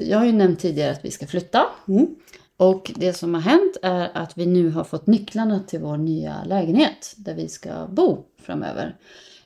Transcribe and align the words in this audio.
jag 0.00 0.18
har 0.18 0.26
ju 0.26 0.32
nämnt 0.32 0.60
tidigare 0.60 0.92
att 0.92 1.04
vi 1.04 1.10
ska 1.10 1.26
flytta. 1.26 1.66
Mm. 1.88 2.06
Och 2.56 2.92
det 2.96 3.12
som 3.12 3.34
har 3.34 3.40
hänt 3.40 3.76
är 3.82 4.10
att 4.14 4.38
vi 4.38 4.46
nu 4.46 4.70
har 4.70 4.84
fått 4.84 5.06
nycklarna 5.06 5.60
till 5.60 5.80
vår 5.80 5.96
nya 5.96 6.44
lägenhet 6.44 7.14
där 7.16 7.34
vi 7.34 7.48
ska 7.48 7.86
bo 7.86 8.24
framöver. 8.42 8.96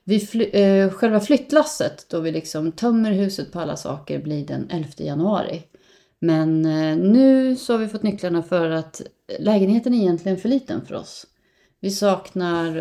Vi 0.04 0.20
fly, 0.20 0.44
eh, 0.44 0.90
själva 0.90 1.20
flyttlasset 1.20 2.06
då 2.10 2.20
vi 2.20 2.32
liksom 2.32 2.72
tömmer 2.72 3.12
huset 3.12 3.52
på 3.52 3.60
alla 3.60 3.76
saker 3.76 4.18
blir 4.18 4.46
den 4.46 4.70
11 4.70 4.88
januari. 4.96 5.62
Men 6.18 6.64
eh, 6.64 6.96
nu 6.96 7.56
så 7.56 7.72
har 7.72 7.78
vi 7.78 7.88
fått 7.88 8.02
nycklarna 8.02 8.42
för 8.42 8.70
att 8.70 9.02
lägenheten 9.38 9.94
är 9.94 9.98
egentligen 9.98 10.38
för 10.38 10.48
liten 10.48 10.86
för 10.86 10.94
oss. 10.94 11.26
Vi 11.80 11.90
saknar 11.90 12.76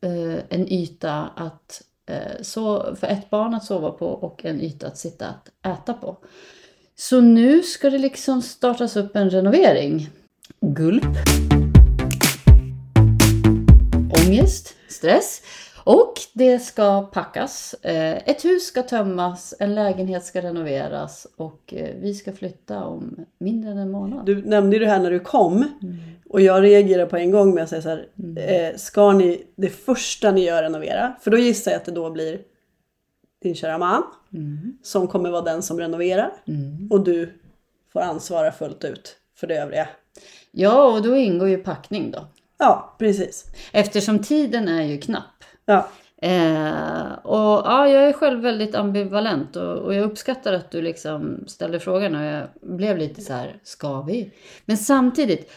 eh, 0.00 0.38
en 0.48 0.72
yta 0.72 1.30
att, 1.36 1.82
eh, 2.06 2.42
så, 2.42 2.96
för 2.96 3.06
ett 3.06 3.30
barn 3.30 3.54
att 3.54 3.64
sova 3.64 3.90
på 3.90 4.06
och 4.06 4.44
en 4.44 4.60
yta 4.60 4.86
att 4.86 4.98
sitta 4.98 5.26
att 5.28 5.66
äta 5.66 5.94
på. 5.94 6.16
Så 7.08 7.20
nu 7.20 7.62
ska 7.62 7.90
det 7.90 7.98
liksom 7.98 8.42
startas 8.42 8.96
upp 8.96 9.16
en 9.16 9.30
renovering. 9.30 10.10
Gulp. 10.60 11.04
Ångest, 14.26 14.76
stress. 14.88 15.42
Och 15.84 16.14
det 16.32 16.58
ska 16.58 17.02
packas. 17.02 17.74
Eh, 17.74 18.16
Ett 18.16 18.44
hus 18.44 18.62
ska 18.62 18.82
tömmas, 18.82 19.54
en 19.58 19.74
lägenhet 19.74 20.24
ska 20.24 20.42
renoveras 20.42 21.26
och 21.36 21.74
eh, 21.76 21.96
vi 22.00 22.14
ska 22.14 22.32
flytta 22.32 22.84
om 22.84 23.16
mindre 23.38 23.70
än 23.70 23.78
en 23.78 23.90
månad. 23.90 24.26
Du 24.26 24.42
nämnde 24.42 24.76
ju 24.76 24.84
det 24.84 24.90
här 24.90 25.00
när 25.00 25.10
du 25.10 25.20
kom. 25.20 25.64
Och 26.28 26.40
jag 26.40 26.62
reagerar 26.62 27.06
på 27.06 27.16
en 27.16 27.30
gång 27.30 27.54
med 27.54 27.62
att 27.64 27.70
säga 27.70 27.82
så 27.82 27.88
här. 27.88 28.08
Eh, 28.36 28.76
ska 28.76 29.12
ni, 29.12 29.42
det 29.56 29.68
första 29.68 30.30
ni 30.30 30.44
gör 30.44 30.62
renovera? 30.62 31.12
För 31.20 31.30
då 31.30 31.38
gissar 31.38 31.70
jag 31.70 31.78
att 31.78 31.84
det 31.84 31.92
då 31.92 32.10
blir 32.10 32.38
din 33.42 33.54
kära 33.54 33.78
man. 33.78 34.02
Som 34.82 35.08
kommer 35.08 35.30
vara 35.30 35.42
den 35.42 35.62
som 35.62 35.80
renoverar. 35.80 36.32
Och 36.90 37.04
du 37.04 37.40
får 37.92 38.00
ansvara 38.00 38.52
fullt 38.52 38.84
ut 38.84 39.16
för 39.36 39.46
det 39.46 39.56
övriga. 39.56 39.88
Ja, 40.50 40.92
och 40.92 41.02
då 41.02 41.16
ingår 41.16 41.48
ju 41.48 41.56
packning 41.56 42.10
då. 42.10 42.26
Ja, 42.58 42.96
precis. 42.98 43.44
Eftersom 43.72 44.18
tiden 44.18 44.68
är 44.68 44.82
ju 44.82 44.98
knapp. 44.98 45.44
Ja, 45.64 45.88
Eh, 46.22 47.12
och 47.22 47.62
ja, 47.64 47.88
jag 47.88 48.08
är 48.08 48.12
själv 48.12 48.40
väldigt 48.40 48.74
ambivalent 48.74 49.56
och, 49.56 49.78
och 49.78 49.94
jag 49.94 50.04
uppskattar 50.04 50.52
att 50.52 50.70
du 50.70 50.82
liksom 50.82 51.44
ställde 51.46 51.80
frågan 51.80 52.14
och 52.14 52.24
jag 52.24 52.48
blev 52.60 52.98
lite 52.98 53.20
så 53.20 53.32
här, 53.32 53.56
ska 53.62 54.02
vi? 54.02 54.32
Men 54.64 54.76
samtidigt, 54.76 55.50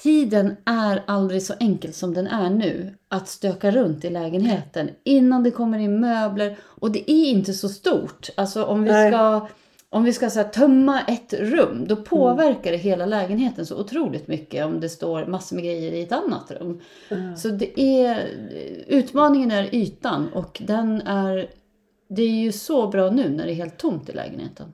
tiden 0.00 0.56
är 0.64 1.02
aldrig 1.06 1.42
så 1.42 1.54
enkel 1.60 1.92
som 1.92 2.14
den 2.14 2.26
är 2.26 2.50
nu 2.50 2.94
att 3.08 3.28
stöka 3.28 3.70
runt 3.70 4.04
i 4.04 4.10
lägenheten 4.10 4.90
innan 5.04 5.42
det 5.42 5.50
kommer 5.50 5.78
in 5.78 6.00
möbler 6.00 6.56
och 6.62 6.90
det 6.90 7.10
är 7.10 7.30
inte 7.30 7.52
så 7.52 7.68
stort. 7.68 8.28
Alltså 8.36 8.64
om 8.64 8.82
vi 8.82 8.90
ska 8.90 9.48
om 9.92 10.04
vi 10.04 10.12
ska 10.12 10.30
så 10.30 10.40
här, 10.40 10.48
tömma 10.48 11.00
ett 11.00 11.34
rum, 11.38 11.84
då 11.88 11.96
påverkar 11.96 12.70
det 12.70 12.76
hela 12.76 13.06
lägenheten 13.06 13.66
så 13.66 13.80
otroligt 13.80 14.28
mycket 14.28 14.66
om 14.66 14.80
det 14.80 14.88
står 14.88 15.26
massor 15.26 15.56
med 15.56 15.64
grejer 15.64 15.92
i 15.92 16.02
ett 16.02 16.12
annat 16.12 16.50
rum. 16.50 16.80
Så 17.36 17.48
det 17.48 17.80
är, 17.80 18.28
utmaningen 18.86 19.50
är 19.50 19.74
ytan 19.74 20.28
och 20.32 20.62
den 20.66 21.00
är, 21.00 21.50
det 22.08 22.22
är 22.22 22.42
ju 22.42 22.52
så 22.52 22.88
bra 22.88 23.10
nu 23.10 23.28
när 23.28 23.46
det 23.46 23.52
är 23.52 23.54
helt 23.54 23.78
tomt 23.78 24.08
i 24.08 24.12
lägenheten. 24.12 24.72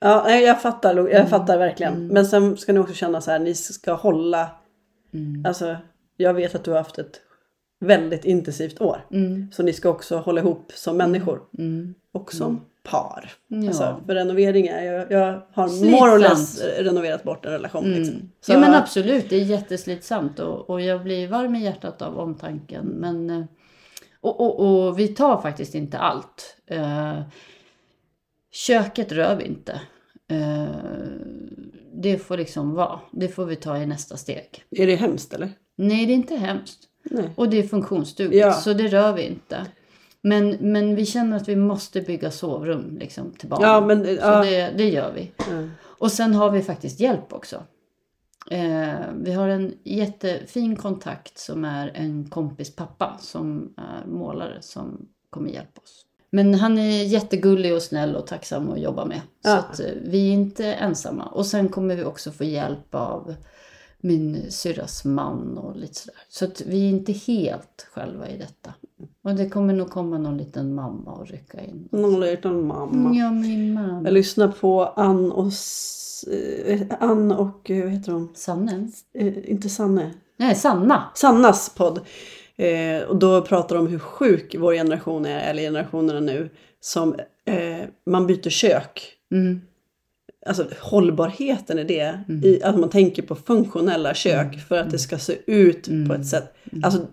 Ja 0.00 0.30
jag 0.30 0.62
fattar, 0.62 1.08
jag 1.08 1.28
fattar 1.28 1.58
verkligen. 1.58 2.06
Men 2.06 2.26
sen 2.26 2.56
ska 2.56 2.72
ni 2.72 2.80
också 2.80 2.94
känna 2.94 3.20
så 3.20 3.30
här, 3.30 3.38
ni 3.38 3.54
ska 3.54 3.92
hålla. 3.92 4.50
Alltså, 5.44 5.76
jag 6.16 6.34
vet 6.34 6.54
att 6.54 6.64
du 6.64 6.70
har 6.70 6.78
haft 6.78 6.98
ett 6.98 7.20
väldigt 7.80 8.24
intensivt 8.24 8.80
år. 8.80 9.06
Så 9.52 9.62
ni 9.62 9.72
ska 9.72 9.88
också 9.88 10.16
hålla 10.16 10.40
ihop 10.40 10.72
som 10.74 10.96
människor. 10.96 11.40
Och 12.12 12.32
som 12.32 12.60
par. 12.90 13.30
Ja. 13.48 13.68
Alltså, 13.68 14.00
för 14.06 14.14
renovering 14.14 14.66
är, 14.66 14.82
jag, 14.82 15.12
jag 15.12 15.42
har 15.52 15.68
Slitsamt. 15.68 16.00
more 16.00 16.12
or 16.12 16.18
less 16.18 16.62
renoverat 16.78 17.24
bort 17.24 17.46
en 17.46 17.52
relation. 17.52 17.84
Liksom. 17.84 18.30
Så, 18.40 18.52
ja 18.52 18.58
men 18.58 18.74
absolut, 18.74 19.30
det 19.30 19.36
är 19.36 19.44
jätteslitsamt 19.44 20.38
och, 20.38 20.70
och 20.70 20.80
jag 20.80 21.02
blir 21.02 21.28
varm 21.28 21.54
i 21.54 21.64
hjärtat 21.64 22.02
av 22.02 22.18
omtanken. 22.18 22.86
Men, 22.86 23.30
eh, 23.30 23.44
och, 24.20 24.40
och, 24.40 24.86
och 24.86 24.98
vi 24.98 25.08
tar 25.08 25.40
faktiskt 25.40 25.74
inte 25.74 25.98
allt. 25.98 26.56
Köket 28.66 29.12
rör 29.12 29.36
vi 29.36 29.44
inte. 29.44 29.80
Eh, 30.28 30.66
det 31.92 32.18
får 32.18 32.36
liksom 32.36 32.74
vara. 32.74 33.00
Det 33.12 33.28
får 33.28 33.46
vi 33.46 33.56
ta 33.56 33.78
i 33.78 33.86
nästa 33.86 34.16
steg. 34.16 34.64
Är 34.70 34.86
det 34.86 34.94
hemskt 34.94 35.34
eller? 35.34 35.52
Nej, 35.76 36.06
det 36.06 36.12
är 36.12 36.14
inte 36.14 36.36
hemskt. 36.36 36.78
Nej. 37.02 37.30
Och 37.36 37.48
det 37.48 37.58
är 37.58 37.62
funktionsdugligt, 37.62 38.40
Ja. 38.40 38.52
så 38.52 38.72
det 38.72 38.88
rör 38.88 39.12
vi 39.12 39.22
inte. 39.22 39.66
Men, 40.20 40.56
men 40.60 40.94
vi 40.94 41.06
känner 41.06 41.36
att 41.36 41.48
vi 41.48 41.56
måste 41.56 42.00
bygga 42.00 42.30
sovrum 42.30 42.98
liksom, 43.00 43.32
till 43.32 43.48
barnen. 43.48 43.68
Ja, 43.68 43.80
men, 43.80 44.04
så 44.04 44.10
ja. 44.10 44.44
det, 44.44 44.74
det 44.76 44.88
gör 44.88 45.12
vi. 45.12 45.32
Och 45.80 46.12
sen 46.12 46.34
har 46.34 46.50
vi 46.50 46.62
faktiskt 46.62 47.00
hjälp 47.00 47.32
också. 47.32 47.62
Eh, 48.50 48.94
vi 49.16 49.32
har 49.32 49.48
en 49.48 49.74
jättefin 49.84 50.76
kontakt 50.76 51.38
som 51.38 51.64
är 51.64 51.92
en 51.94 52.30
kompis 52.30 52.76
pappa 52.76 53.18
som 53.20 53.74
är 53.76 54.06
målare 54.06 54.62
som 54.62 55.08
kommer 55.30 55.50
hjälpa 55.50 55.80
oss. 55.80 56.04
Men 56.30 56.54
han 56.54 56.78
är 56.78 57.04
jättegullig 57.04 57.74
och 57.74 57.82
snäll 57.82 58.16
och 58.16 58.26
tacksam 58.26 58.70
att 58.72 58.80
jobba 58.80 59.04
med. 59.04 59.20
Så 59.44 59.48
Ja. 59.50 59.56
att 59.58 59.80
eh, 59.80 59.86
vi 60.02 60.28
är 60.28 60.32
inte 60.32 60.66
ensamma. 60.66 61.24
Och 61.24 61.46
sen 61.46 61.68
kommer 61.68 61.96
vi 61.96 62.04
också 62.04 62.30
få 62.30 62.44
hjälp 62.44 62.94
av 62.94 63.34
min 64.00 64.50
syrras 64.50 65.04
man 65.04 65.58
och 65.58 65.76
lite 65.76 65.94
sådär. 65.94 66.16
Så 66.28 66.44
att 66.44 66.60
vi 66.60 66.84
är 66.84 66.88
inte 66.88 67.12
helt 67.12 67.86
själva 67.94 68.28
i 68.28 68.38
detta. 68.38 68.74
Och 69.22 69.34
det 69.34 69.48
kommer 69.48 69.74
nog 69.74 69.90
komma 69.90 70.18
någon 70.18 70.36
liten 70.38 70.74
mamma 70.74 71.12
och 71.12 71.26
rycka 71.28 71.60
in. 71.64 71.88
Någon 71.92 72.20
liten 72.20 72.66
mamma. 72.66 73.14
Ja, 73.14 73.30
min 73.30 73.74
mamma. 73.74 74.00
Jag 74.04 74.12
lyssnar 74.12 74.48
på 74.48 74.84
Ann 74.84 75.32
och, 75.32 75.52
eh, 76.66 76.80
Ann 77.00 77.32
och 77.32 77.70
eh, 77.70 77.82
vad 77.84 77.92
heter 77.92 78.12
hon? 78.12 78.28
Sanne? 78.34 78.88
Eh, 79.14 79.50
inte 79.50 79.68
Sanne. 79.68 80.10
Nej, 80.36 80.54
Sanna. 80.54 81.04
Sannas 81.14 81.74
podd. 81.76 82.00
Eh, 82.58 83.02
och 83.02 83.16
då 83.16 83.42
pratar 83.42 83.76
de 83.76 83.80
om 83.80 83.90
hur 83.92 83.98
sjuk 83.98 84.54
vår 84.58 84.72
generation 84.72 85.26
är, 85.26 85.50
eller 85.50 85.62
generationerna 85.62 86.20
nu. 86.20 86.50
Som 86.80 87.14
eh, 87.44 87.88
man 88.06 88.26
byter 88.26 88.50
kök. 88.50 89.12
Mm. 89.32 89.60
Alltså 90.46 90.66
hållbarheten 90.80 91.78
i 91.78 91.84
det. 91.84 92.20
I, 92.42 92.62
att 92.62 92.78
man 92.78 92.90
tänker 92.90 93.22
på 93.22 93.34
funktionella 93.34 94.14
kök 94.14 94.58
för 94.68 94.78
att 94.78 94.90
det 94.90 94.98
ska 94.98 95.18
se 95.18 95.36
ut 95.46 95.88
på 96.08 96.14
ett 96.14 96.26
sätt. 96.26 96.54
Alltså 96.82 97.06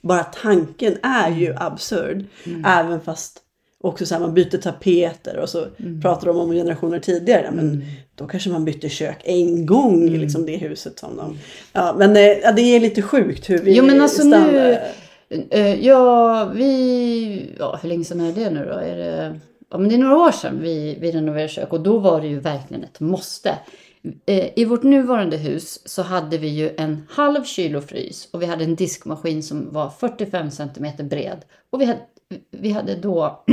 bara 0.00 0.24
tanken 0.24 0.96
är 1.02 1.30
ju 1.30 1.54
absurd. 1.56 2.24
Även 2.64 3.00
fast 3.00 3.41
också 3.82 4.06
så 4.06 4.14
här, 4.14 4.20
man 4.20 4.34
byter 4.34 4.58
tapeter 4.58 5.38
och 5.38 5.48
så 5.48 5.66
pratar 6.02 6.26
de 6.26 6.36
om 6.36 6.50
generationer 6.52 6.98
tidigare. 6.98 7.50
Men 7.50 7.84
då 8.14 8.26
kanske 8.26 8.50
man 8.50 8.64
bytte 8.64 8.88
kök 8.88 9.20
en 9.24 9.66
gång 9.66 10.02
i 10.08 10.18
liksom 10.18 10.46
det 10.46 10.56
huset 10.56 10.98
som 10.98 11.16
de... 11.16 11.38
Ja 11.72 11.94
men 11.98 12.16
eh, 12.16 12.22
ja, 12.22 12.52
det 12.52 12.62
är 12.62 12.80
lite 12.80 13.02
sjukt 13.02 13.50
hur 13.50 13.58
vi 13.58 13.76
Jo 13.76 13.84
men 13.84 14.00
alltså 14.00 14.22
stannar. 14.22 14.52
nu, 14.52 14.78
eh, 15.50 15.86
ja 15.86 16.44
vi, 16.54 17.50
ja 17.58 17.78
hur 17.82 17.88
länge 17.88 18.04
sedan 18.04 18.20
är 18.20 18.32
det 18.32 18.50
nu 18.50 18.64
då? 18.64 18.78
Är 18.78 18.96
det, 18.96 19.40
ja 19.70 19.78
men 19.78 19.88
det 19.88 19.94
är 19.94 19.98
några 19.98 20.16
år 20.16 20.32
sedan 20.32 20.60
vi, 20.62 20.98
vi 21.00 21.12
renoverade 21.12 21.48
kök 21.48 21.72
och 21.72 21.80
då 21.80 21.98
var 21.98 22.20
det 22.20 22.26
ju 22.26 22.40
verkligen 22.40 22.84
ett 22.84 23.00
måste. 23.00 23.58
Eh, 24.26 24.48
I 24.56 24.64
vårt 24.64 24.82
nuvarande 24.82 25.36
hus 25.36 25.88
så 25.88 26.02
hade 26.02 26.38
vi 26.38 26.48
ju 26.48 26.70
en 26.76 27.06
halv 27.10 27.44
kylofrys 27.44 28.28
och 28.30 28.42
vi 28.42 28.46
hade 28.46 28.64
en 28.64 28.76
diskmaskin 28.76 29.42
som 29.42 29.72
var 29.72 29.90
45 29.90 30.50
centimeter 30.50 31.04
bred. 31.04 31.44
Och 31.70 31.80
vi 31.80 31.84
hade, 31.84 32.00
vi 32.50 32.70
hade 32.70 32.94
då 32.94 33.44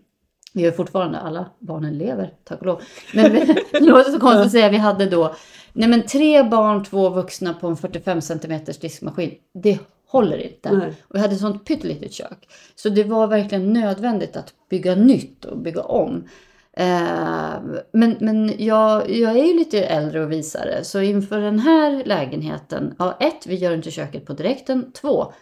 vi 0.52 0.64
har 0.64 0.72
fortfarande, 0.72 1.18
alla 1.18 1.50
barnen 1.58 1.98
lever, 1.98 2.32
tack 2.44 2.60
och 2.60 2.66
lov. 2.66 2.82
Men 3.14 3.32
vi, 3.32 3.38
det 3.72 3.80
låter 3.80 4.10
så 4.10 4.20
konstigt 4.20 4.46
att 4.46 4.52
säga, 4.52 4.68
vi 4.68 4.76
hade 4.76 5.06
då 5.06 5.34
nej 5.72 5.88
men 5.88 6.02
tre 6.02 6.42
barn, 6.42 6.84
två 6.84 7.08
vuxna 7.08 7.54
på 7.54 7.66
en 7.66 7.76
45 7.76 8.20
centimeters 8.20 8.78
diskmaskin. 8.78 9.34
Det 9.54 9.78
håller 10.08 10.38
inte. 10.38 10.72
Nej. 10.72 10.94
Och 11.08 11.14
vi 11.16 11.20
hade 11.20 11.34
ett 11.34 11.40
sånt 11.40 11.64
pyttelitet 11.64 12.12
kök. 12.12 12.48
Så 12.74 12.88
det 12.88 13.04
var 13.04 13.26
verkligen 13.26 13.72
nödvändigt 13.72 14.36
att 14.36 14.54
bygga 14.70 14.94
nytt 14.94 15.44
och 15.44 15.58
bygga 15.58 15.82
om. 15.82 16.28
Eh, 16.76 17.54
men 17.92 18.16
men 18.20 18.52
jag, 18.58 19.10
jag 19.10 19.38
är 19.38 19.44
ju 19.44 19.58
lite 19.58 19.84
äldre 19.84 20.24
och 20.24 20.32
visare. 20.32 20.84
Så 20.84 21.00
inför 21.00 21.40
den 21.40 21.58
här 21.58 22.04
lägenheten, 22.04 22.94
ja 22.98 23.16
ett, 23.20 23.46
vi 23.46 23.54
gör 23.54 23.74
inte 23.74 23.90
köket 23.90 24.26
på 24.26 24.32
direkten. 24.32 24.92
Två, 24.92 25.32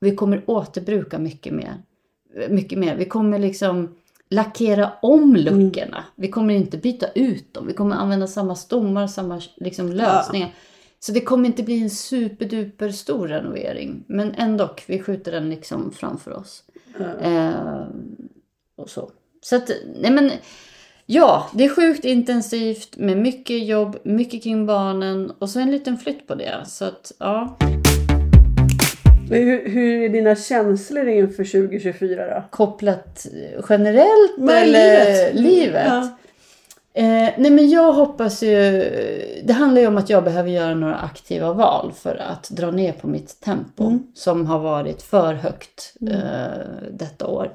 vi 0.00 0.16
kommer 0.16 0.42
återbruka 0.46 1.18
mycket 1.18 1.52
mer. 1.52 1.74
Mycket 2.48 2.78
mer. 2.78 2.96
Vi 2.96 3.04
kommer 3.04 3.38
liksom 3.38 3.94
lackera 4.28 4.92
om 5.02 5.36
luckorna. 5.36 6.04
Vi 6.16 6.28
kommer 6.28 6.54
inte 6.54 6.78
byta 6.78 7.06
ut 7.14 7.54
dem. 7.54 7.66
Vi 7.66 7.72
kommer 7.72 7.96
använda 7.96 8.26
samma 8.26 8.54
stommar, 8.54 9.06
samma 9.06 9.40
liksom, 9.56 9.92
lösningar. 9.92 10.54
Så 11.00 11.12
det 11.12 11.20
kommer 11.20 11.48
inte 11.48 11.62
bli 11.62 11.82
en 11.82 11.90
superduper 11.90 12.88
stor 12.88 13.28
renovering. 13.28 14.04
Men 14.06 14.34
ändå, 14.34 14.74
vi 14.86 15.02
skjuter 15.02 15.32
den 15.32 15.50
liksom 15.50 15.92
framför 15.92 16.32
oss. 16.32 16.62
Eh, 17.20 17.84
och 18.76 18.90
så. 18.90 19.10
Så 19.42 19.56
att, 19.56 19.70
nej 19.96 20.10
men, 20.10 20.30
ja, 21.06 21.50
det 21.54 21.64
är 21.64 21.68
sjukt 21.68 22.04
intensivt 22.04 22.96
med 22.96 23.16
mycket 23.16 23.66
jobb, 23.66 23.96
mycket 24.02 24.42
kring 24.42 24.66
barnen 24.66 25.32
och 25.38 25.50
så 25.50 25.60
en 25.60 25.70
liten 25.70 25.98
flytt 25.98 26.26
på 26.26 26.34
det. 26.34 26.64
Så 26.66 26.84
att, 26.84 27.12
ja. 27.18 27.58
Men 29.30 29.38
Hur, 29.42 29.68
hur 29.68 30.02
är 30.04 30.08
dina 30.08 30.36
känslor 30.36 31.08
inför 31.08 31.44
2024 31.44 32.26
då? 32.34 32.42
Kopplat 32.50 33.26
generellt 33.68 34.38
Men 34.38 34.56
eller 34.56 35.32
livet. 35.32 35.34
livet? 35.34 35.86
Ja. 35.86 36.08
Eh, 36.94 37.30
nej 37.38 37.50
men 37.50 37.70
jag 37.70 37.92
hoppas 37.92 38.42
ju, 38.42 38.50
det 39.44 39.52
handlar 39.52 39.80
ju 39.80 39.86
om 39.86 39.96
att 39.98 40.10
jag 40.10 40.24
behöver 40.24 40.50
göra 40.50 40.74
några 40.74 40.96
aktiva 40.96 41.52
val 41.52 41.92
för 41.96 42.16
att 42.16 42.50
dra 42.50 42.70
ner 42.70 42.92
på 42.92 43.06
mitt 43.08 43.40
tempo 43.40 43.84
Mm. 43.86 44.02
som 44.14 44.46
har 44.46 44.58
varit 44.58 45.02
för 45.02 45.34
högt 45.34 45.94
eh, 46.10 46.58
detta 46.90 47.26
år. 47.26 47.52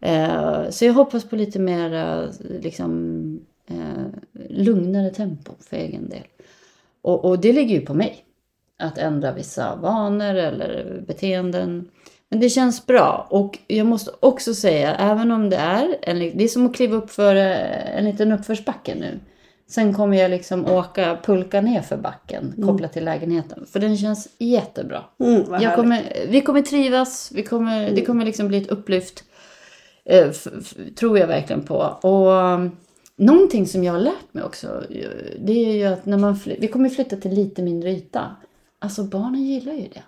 Eh, 0.00 0.70
så 0.70 0.84
jag 0.84 0.92
hoppas 0.92 1.24
på 1.24 1.36
lite 1.36 1.58
mer 1.58 1.94
eh, 1.94 2.24
liksom, 2.60 3.40
eh, 3.70 4.04
lugnare 4.48 5.10
tempo 5.10 5.52
för 5.60 5.76
egen 5.76 6.08
del. 6.08 6.24
Och, 7.02 7.24
och 7.24 7.38
det 7.38 7.52
ligger 7.52 7.74
ju 7.80 7.86
på 7.86 7.94
mig. 7.94 8.24
Att 8.82 8.98
ändra 8.98 9.32
vissa 9.32 9.76
vanor 9.76 10.34
eller 10.34 11.02
beteenden. 11.06 11.88
Men 12.28 12.40
det 12.40 12.48
känns 12.48 12.86
bra. 12.86 13.26
Och 13.30 13.58
jag 13.66 13.86
måste 13.86 14.10
också 14.20 14.54
säga, 14.54 14.94
även 14.94 15.30
om 15.30 15.50
det 15.50 15.56
är, 15.56 15.96
en, 16.02 16.18
det 16.18 16.44
är 16.44 16.48
som 16.48 16.66
att 16.66 16.74
kliva 16.74 16.96
upp 16.96 17.10
för 17.10 17.36
eh, 17.36 17.98
en 17.98 18.04
liten 18.04 18.32
uppförsbacke 18.32 18.94
nu. 18.94 19.20
Sen 19.68 19.94
kommer 19.94 20.16
jag 20.16 20.30
liksom 20.30 20.66
åka, 20.66 21.18
pulka 21.24 21.60
ner 21.60 21.82
för 21.82 21.96
backen 21.96 22.54
kopplat 22.66 22.92
till 22.92 23.04
lägenheten. 23.04 23.66
För 23.72 23.80
den 23.80 23.96
känns 23.96 24.28
jättebra. 24.38 25.02
Mm, 25.20 25.44
kommer, 25.76 26.26
vi 26.28 26.40
kommer 26.40 26.62
trivas, 26.62 27.32
vi 27.34 27.42
kommer, 27.42 27.90
det 27.90 28.04
kommer 28.04 28.24
liksom 28.24 28.48
bli 28.48 28.58
ett 28.58 28.70
upplyft. 28.70 29.24
Eh, 30.04 30.30
tror 30.98 31.18
jag 31.18 31.26
verkligen 31.26 31.62
på. 31.62 31.76
Och 32.02 32.28
um, 32.28 32.76
någonting 33.16 33.66
som 33.66 33.84
jag 33.84 33.92
har 33.92 34.00
lärt 34.00 34.32
mig 34.32 34.44
också, 34.44 34.82
det 35.38 35.52
är 35.52 35.72
ju 35.72 35.84
att 35.84 36.06
när 36.06 36.18
man 36.18 36.38
vi 36.58 36.68
kommer 36.68 36.88
flytta 36.88 37.16
till 37.16 37.34
lite 37.34 37.62
mindre 37.62 37.90
yta. 37.90 38.36
Alltså 38.82 39.04
barnen 39.04 39.42
gillar 39.42 39.72
ju 39.72 39.88
det. 39.88 40.02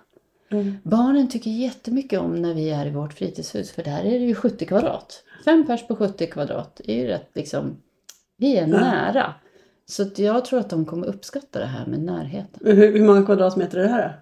Mm. 0.55 0.77
Barnen 0.83 1.29
tycker 1.29 1.49
jättemycket 1.49 2.19
om 2.19 2.35
när 2.35 2.53
vi 2.53 2.69
är 2.69 2.85
i 2.85 2.89
vårt 2.89 3.13
fritidshus, 3.13 3.71
för 3.71 3.83
där 3.83 3.99
är 3.99 4.19
det 4.19 4.25
ju 4.25 4.35
70 4.35 4.65
kvadrat. 4.65 5.23
Fem 5.45 5.67
pers 5.67 5.87
på 5.87 5.95
70 5.95 6.27
kvadrat 6.27 6.81
är 6.83 6.95
ju 6.95 7.07
rätt 7.07 7.29
liksom, 7.33 7.77
vi 8.37 8.57
är 8.57 8.67
nära. 8.67 9.33
Så 9.85 10.05
jag 10.15 10.45
tror 10.45 10.59
att 10.59 10.69
de 10.69 10.85
kommer 10.85 11.07
uppskatta 11.07 11.59
det 11.59 11.65
här 11.65 11.85
med 11.85 11.99
närheten. 11.99 12.59
Hur, 12.65 12.91
hur 12.91 13.05
många 13.05 13.25
kvadratmeter 13.25 13.77
är 13.77 13.83
det 13.83 13.89
här? 13.89 14.21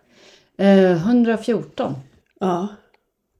Eh, 0.57 0.91
114. 0.91 1.93
Ja. 2.39 2.67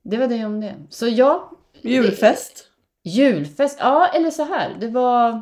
Det 0.03 0.17
var 0.17 0.27
det 0.27 0.45
om 0.45 0.61
det. 0.61 0.75
Så 0.89 1.07
ja, 1.07 1.51
Julfest? 1.81 2.67
julfest. 3.03 3.77
Ja, 3.79 4.07
eller 4.07 4.29
så 4.29 4.43
här. 4.43 4.75
Det 4.79 4.87
var 4.87 5.41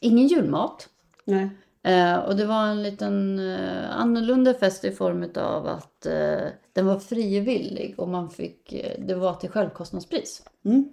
ingen 0.00 0.26
julmat. 0.26 0.88
Nej. 1.24 1.50
Eh, 1.82 2.18
och 2.18 2.36
det 2.36 2.46
var 2.46 2.66
en 2.66 2.82
liten 2.82 3.38
eh, 3.38 3.90
annorlunda 3.90 4.54
fest 4.54 4.84
i 4.84 4.90
form 4.90 5.30
av 5.36 5.66
att 5.66 6.06
eh, 6.06 6.46
den 6.72 6.86
var 6.86 6.98
frivillig 6.98 7.94
och 7.98 8.08
man 8.08 8.30
fick, 8.30 8.72
eh, 8.72 9.00
det 9.06 9.14
var 9.14 9.34
till 9.34 9.50
självkostnadspris. 9.50 10.42
Mm. 10.64 10.92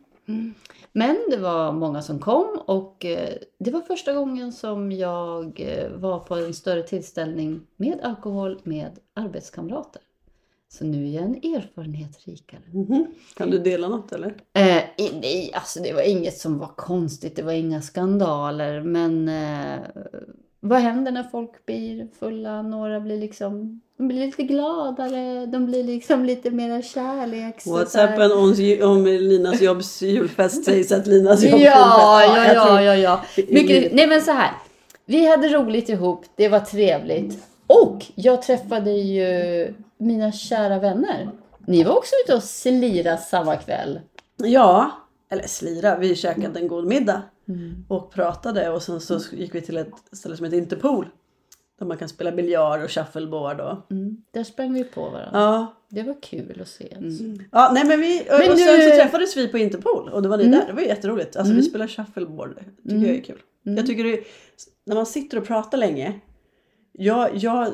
Men 0.92 1.18
det 1.30 1.38
var 1.38 1.72
många 1.72 2.02
som 2.02 2.20
kom 2.20 2.62
och 2.66 3.06
eh, 3.06 3.34
det 3.60 3.72
var 3.72 3.82
första 3.82 4.14
gången 4.14 4.52
som 4.52 4.92
jag 4.92 5.60
eh, 5.60 5.90
var 5.90 6.20
på 6.20 6.36
en 6.36 6.54
större 6.54 6.84
tillställning 6.84 7.62
med 7.76 8.00
alkohol 8.04 8.60
med 8.64 9.00
arbetskamrater. 9.14 10.02
Så 10.70 10.86
nu 10.86 11.08
är 11.08 11.12
jag 11.12 11.24
en 11.24 11.56
erfarenhet 11.56 12.28
rikare. 12.28 12.62
Mhm. 12.74 13.08
Kan 13.36 13.52
du 13.52 13.58
dela 13.60 13.88
något 13.88 14.12
eller? 14.12 14.36
Eh, 14.54 14.84
nej, 14.98 15.52
alltså 15.54 15.80
det 15.80 15.94
var 15.94 16.02
inget 16.02 16.38
som 16.38 16.60
var 16.60 16.72
konstigt, 16.76 17.36
det 17.36 17.44
var 17.44 17.52
inga 17.52 17.82
skandaler. 17.82 18.82
Men 18.82 19.30
eh, 19.30 19.80
vad 20.60 20.80
händer 20.80 21.12
när 21.12 21.24
folk 21.24 21.66
blir 21.66 22.08
fulla? 22.20 22.62
Några 22.62 23.00
blir 23.00 23.18
liksom, 23.18 23.82
de 23.98 24.08
blir 24.08 24.26
lite 24.26 24.44
gladare, 24.44 25.46
de 25.46 25.66
blir 25.66 25.84
liksom 25.84 26.26
lite 26.26 26.52
mera 26.52 26.82
kärlek. 26.82 27.62
så 27.62 27.78
What's 27.80 27.94
där. 27.94 28.08
happened 28.08 28.32
om, 28.32 28.90
om 28.98 29.06
Linas 29.06 29.62
Jobbs 29.62 30.02
julfest 30.02 30.66
sägs 30.66 30.92
att 30.92 31.08
Linas 31.08 31.44
Jobbs 31.44 31.64
Ja, 31.64 32.22
julfest... 32.22 32.38
ja, 32.38 32.54
ja, 32.54 32.66
tror- 32.66 32.82
ja, 32.82 32.96
ja. 32.96 33.22
Mycket, 33.50 33.94
nej 33.94 34.08
men 34.08 34.22
så 34.22 34.32
här. 34.32 34.52
Vi 35.06 35.28
hade 35.28 35.48
roligt 35.48 35.90
ihop, 35.90 36.26
det 36.36 36.48
var 36.50 36.60
trevligt. 36.60 37.44
Och 37.68 38.06
jag 38.16 38.42
träffade 38.42 38.92
ju 38.92 39.74
mina 39.98 40.32
kära 40.32 40.80
vänner. 40.80 41.30
Ni 41.66 41.84
var 41.84 41.98
också 41.98 42.12
ute 42.26 42.36
och 42.36 42.44
slira 42.44 43.18
samma 43.18 43.56
kväll. 43.56 44.00
Ja, 44.44 44.92
eller 45.32 45.48
slira. 45.48 45.98
Vi 45.98 46.16
käkade 46.16 46.60
en 46.60 46.68
god 46.68 46.86
middag 46.86 47.22
Mm. 47.48 47.86
och 47.88 48.12
pratade 48.12 48.70
och 48.70 48.84
sen 48.84 49.02
så 49.02 49.20
gick 49.36 49.56
vi 49.56 49.62
till 49.62 49.78
ett 49.78 49.92
ställe 50.12 50.38
som 50.38 50.44
heter 50.44 50.58
Interpol. 50.58 51.08
Där 51.80 51.86
man 51.86 51.98
kan 51.98 52.10
spela 52.10 52.32
biljard 52.32 52.84
och 52.84 52.92
shuffleboard 52.92 53.60
och... 53.60 53.92
Mm, 53.92 54.18
där 54.32 54.44
sprang 54.44 54.74
vi 54.74 54.84
på 54.84 55.02
varandra. 55.02 55.30
Ja, 55.34 55.74
Det 55.90 56.04
var 56.04 56.22
kul 56.22 56.60
att 56.62 56.68
se. 56.68 56.98
Ja, 57.52 57.72
nej 57.74 57.86
men 57.86 58.00
vi, 58.00 58.24
Men 58.30 58.52
och 58.52 58.58
sen 58.58 58.80
nu- 58.80 58.90
så 58.90 58.96
träffades 58.96 59.38
vi 59.38 59.48
på 59.48 59.58
Interpol 59.58 60.10
och 60.10 60.22
då 60.22 60.30
var 60.30 60.38
ni 60.38 60.44
Mm. 60.46 60.60
där. 60.60 60.68
Det 60.68 60.74
var 60.74 60.82
jätteroligt. 60.82 61.36
Alltså 61.36 61.54
vi 61.54 61.64
spelar 61.64 61.88
shuffleboard. 61.88 62.56
Det 62.56 62.64
tycker 62.84 62.96
Mm. 62.96 63.08
jag 63.08 63.16
är 63.18 63.22
kul. 63.22 63.42
Jag 63.64 63.86
tycker 63.86 64.04
det, 64.04 64.24
när 64.86 64.96
man 64.96 65.06
sitter 65.06 65.38
och 65.38 65.46
pratar 65.48 65.78
länge. 65.78 66.20
Jag, 66.92 67.36
jag 67.36 67.74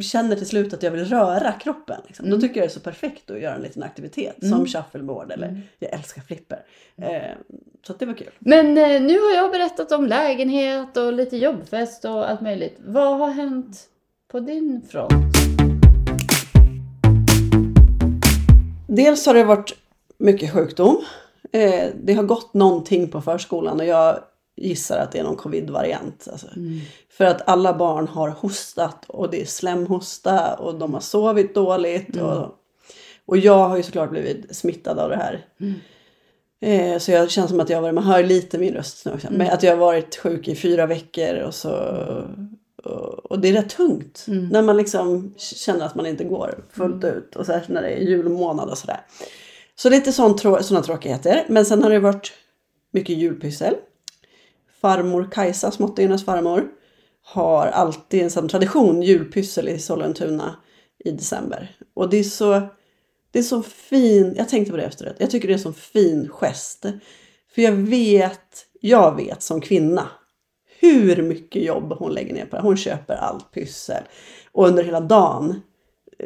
känner 0.00 0.36
till 0.36 0.46
slut 0.46 0.74
att 0.74 0.82
jag 0.82 0.90
vill 0.90 1.04
röra 1.04 1.52
kroppen. 1.52 2.00
Liksom. 2.06 2.26
Mm. 2.26 2.38
Då 2.38 2.46
tycker 2.46 2.60
jag 2.60 2.68
det 2.68 2.72
är 2.72 2.74
så 2.74 2.80
perfekt 2.80 3.30
att 3.30 3.40
göra 3.40 3.54
en 3.54 3.62
liten 3.62 3.82
aktivitet 3.82 4.36
som 4.48 4.66
shuffleboard 4.66 5.32
eller 5.32 5.48
Mm. 5.48 5.60
jag 5.78 5.92
älskar 5.92 6.22
flipper. 6.22 6.64
Eh, 6.96 7.36
så 7.86 7.92
det 7.92 8.06
var 8.06 8.14
kul. 8.14 8.30
Men 8.38 8.78
eh, 8.78 9.02
nu 9.02 9.20
har 9.20 9.34
jag 9.34 9.50
berättat 9.50 9.92
om 9.92 10.06
lägenhet 10.06 10.96
och 10.96 11.12
lite 11.12 11.36
jobbfest 11.36 12.04
och 12.04 12.30
allt 12.30 12.40
möjligt. 12.40 12.76
Vad 12.80 13.18
har 13.18 13.30
hänt 13.30 13.88
på 14.28 14.40
din 14.40 14.82
front? 14.90 15.36
Dels 18.88 19.26
har 19.26 19.34
det 19.34 19.44
varit 19.44 19.76
mycket 20.18 20.52
sjukdom. 20.52 21.04
Eh, 21.52 21.84
det 22.02 22.12
har 22.12 22.22
gått 22.22 22.54
någonting 22.54 23.08
på 23.08 23.20
förskolan 23.20 23.80
och 23.80 23.86
jag 23.86 24.18
gissar 24.56 24.98
att 24.98 25.12
det 25.12 25.18
är 25.18 25.24
någon 25.24 25.36
covid-variant. 25.36 26.28
Alltså. 26.32 26.46
För 27.10 27.24
att 27.24 27.48
alla 27.48 27.74
barn 27.74 28.08
har 28.08 28.28
hostat 28.28 29.04
och 29.08 29.30
det 29.30 29.40
är 29.40 29.46
slemhosta 29.46 30.54
och 30.54 30.74
de 30.74 30.94
har 30.94 31.00
sovit 31.00 31.54
dåligt. 31.54 32.16
Och, 32.16 32.54
och 33.26 33.36
jag 33.36 33.68
har 33.68 33.76
ju 33.76 33.82
såklart 33.82 34.10
blivit 34.10 34.56
smittad 34.56 34.98
av 34.98 35.10
det 35.10 35.16
här. 35.16 35.46
Eh, 36.60 36.98
så 36.98 37.10
jag 37.10 37.30
känner 37.30 37.48
som 37.48 37.60
att 37.60 37.68
jag 37.70 37.76
har 37.76 37.82
varit, 37.82 37.94
man 37.94 38.04
hör 38.04 38.24
lite 38.24 38.58
min 38.58 38.74
röst 38.74 39.06
nu 39.06 39.12
också. 39.12 39.28
Men 39.30 39.50
att 39.50 39.62
jag 39.62 39.72
har 39.72 39.78
varit 39.78 40.16
sjuk 40.16 40.48
i 40.48 40.54
fyra 40.54 40.86
veckor 40.86 41.40
och 41.40 41.54
så. 41.54 41.72
Och, 42.84 43.30
och 43.30 43.40
det 43.40 43.48
är 43.48 43.52
rätt 43.52 43.68
tungt. 43.68 44.24
När 44.50 44.62
man 44.62 44.76
liksom 44.76 45.34
känner 45.36 45.86
att 45.86 45.94
man 45.94 46.06
inte 46.06 46.24
går 46.24 46.64
fullt 46.72 47.04
ut. 47.04 47.36
Och 47.36 47.46
särskilt 47.46 47.68
när 47.68 47.82
det 47.82 47.88
är 47.88 48.00
julmånad 48.00 48.68
och 48.70 48.78
sådär. 48.78 49.00
Så 49.74 49.90
lite 49.90 50.12
sån 50.12 50.38
sådana 50.38 50.82
tråkigheter. 50.82 51.44
Men 51.48 51.66
sen 51.66 51.82
har 51.82 51.90
det 51.90 51.98
varit 51.98 52.32
mycket 52.92 53.16
julpyssel. 53.16 53.74
Farmor 54.80 55.28
Kajsa, 55.32 55.70
småttingarnas 55.70 56.24
farmor, 56.24 56.68
har 57.22 57.66
alltid 57.66 58.22
en 58.22 58.30
sån 58.30 58.48
tradition, 58.48 59.02
julpyssel 59.02 59.68
i 59.68 59.78
Sollentuna 59.78 60.56
i 61.04 61.10
december. 61.10 61.76
Och 61.94 62.10
det 62.10 62.16
är 62.16 62.24
så, 62.24 62.62
det 63.32 63.38
är 63.38 63.42
så 63.42 63.62
fin, 63.62 64.34
jag 64.36 64.48
tänkte 64.48 64.70
på 64.70 64.76
det 64.76 64.82
efteråt, 64.82 65.16
jag 65.18 65.30
tycker 65.30 65.48
det 65.48 65.52
är 65.52 65.58
en 65.58 65.62
så 65.62 65.72
fin 65.72 66.28
gest. 66.28 66.86
För 67.54 67.62
jag 67.62 67.72
vet, 67.72 68.66
jag 68.80 69.16
vet 69.16 69.42
som 69.42 69.60
kvinna 69.60 70.08
hur 70.80 71.22
mycket 71.22 71.62
jobb 71.62 71.92
hon 71.98 72.12
lägger 72.12 72.34
ner 72.34 72.46
på 72.46 72.56
det. 72.56 72.62
Hon 72.62 72.76
köper 72.76 73.14
allt 73.14 73.52
pyssel. 73.52 74.02
Och 74.52 74.66
under 74.66 74.84
hela 74.84 75.00
dagen, 75.00 75.60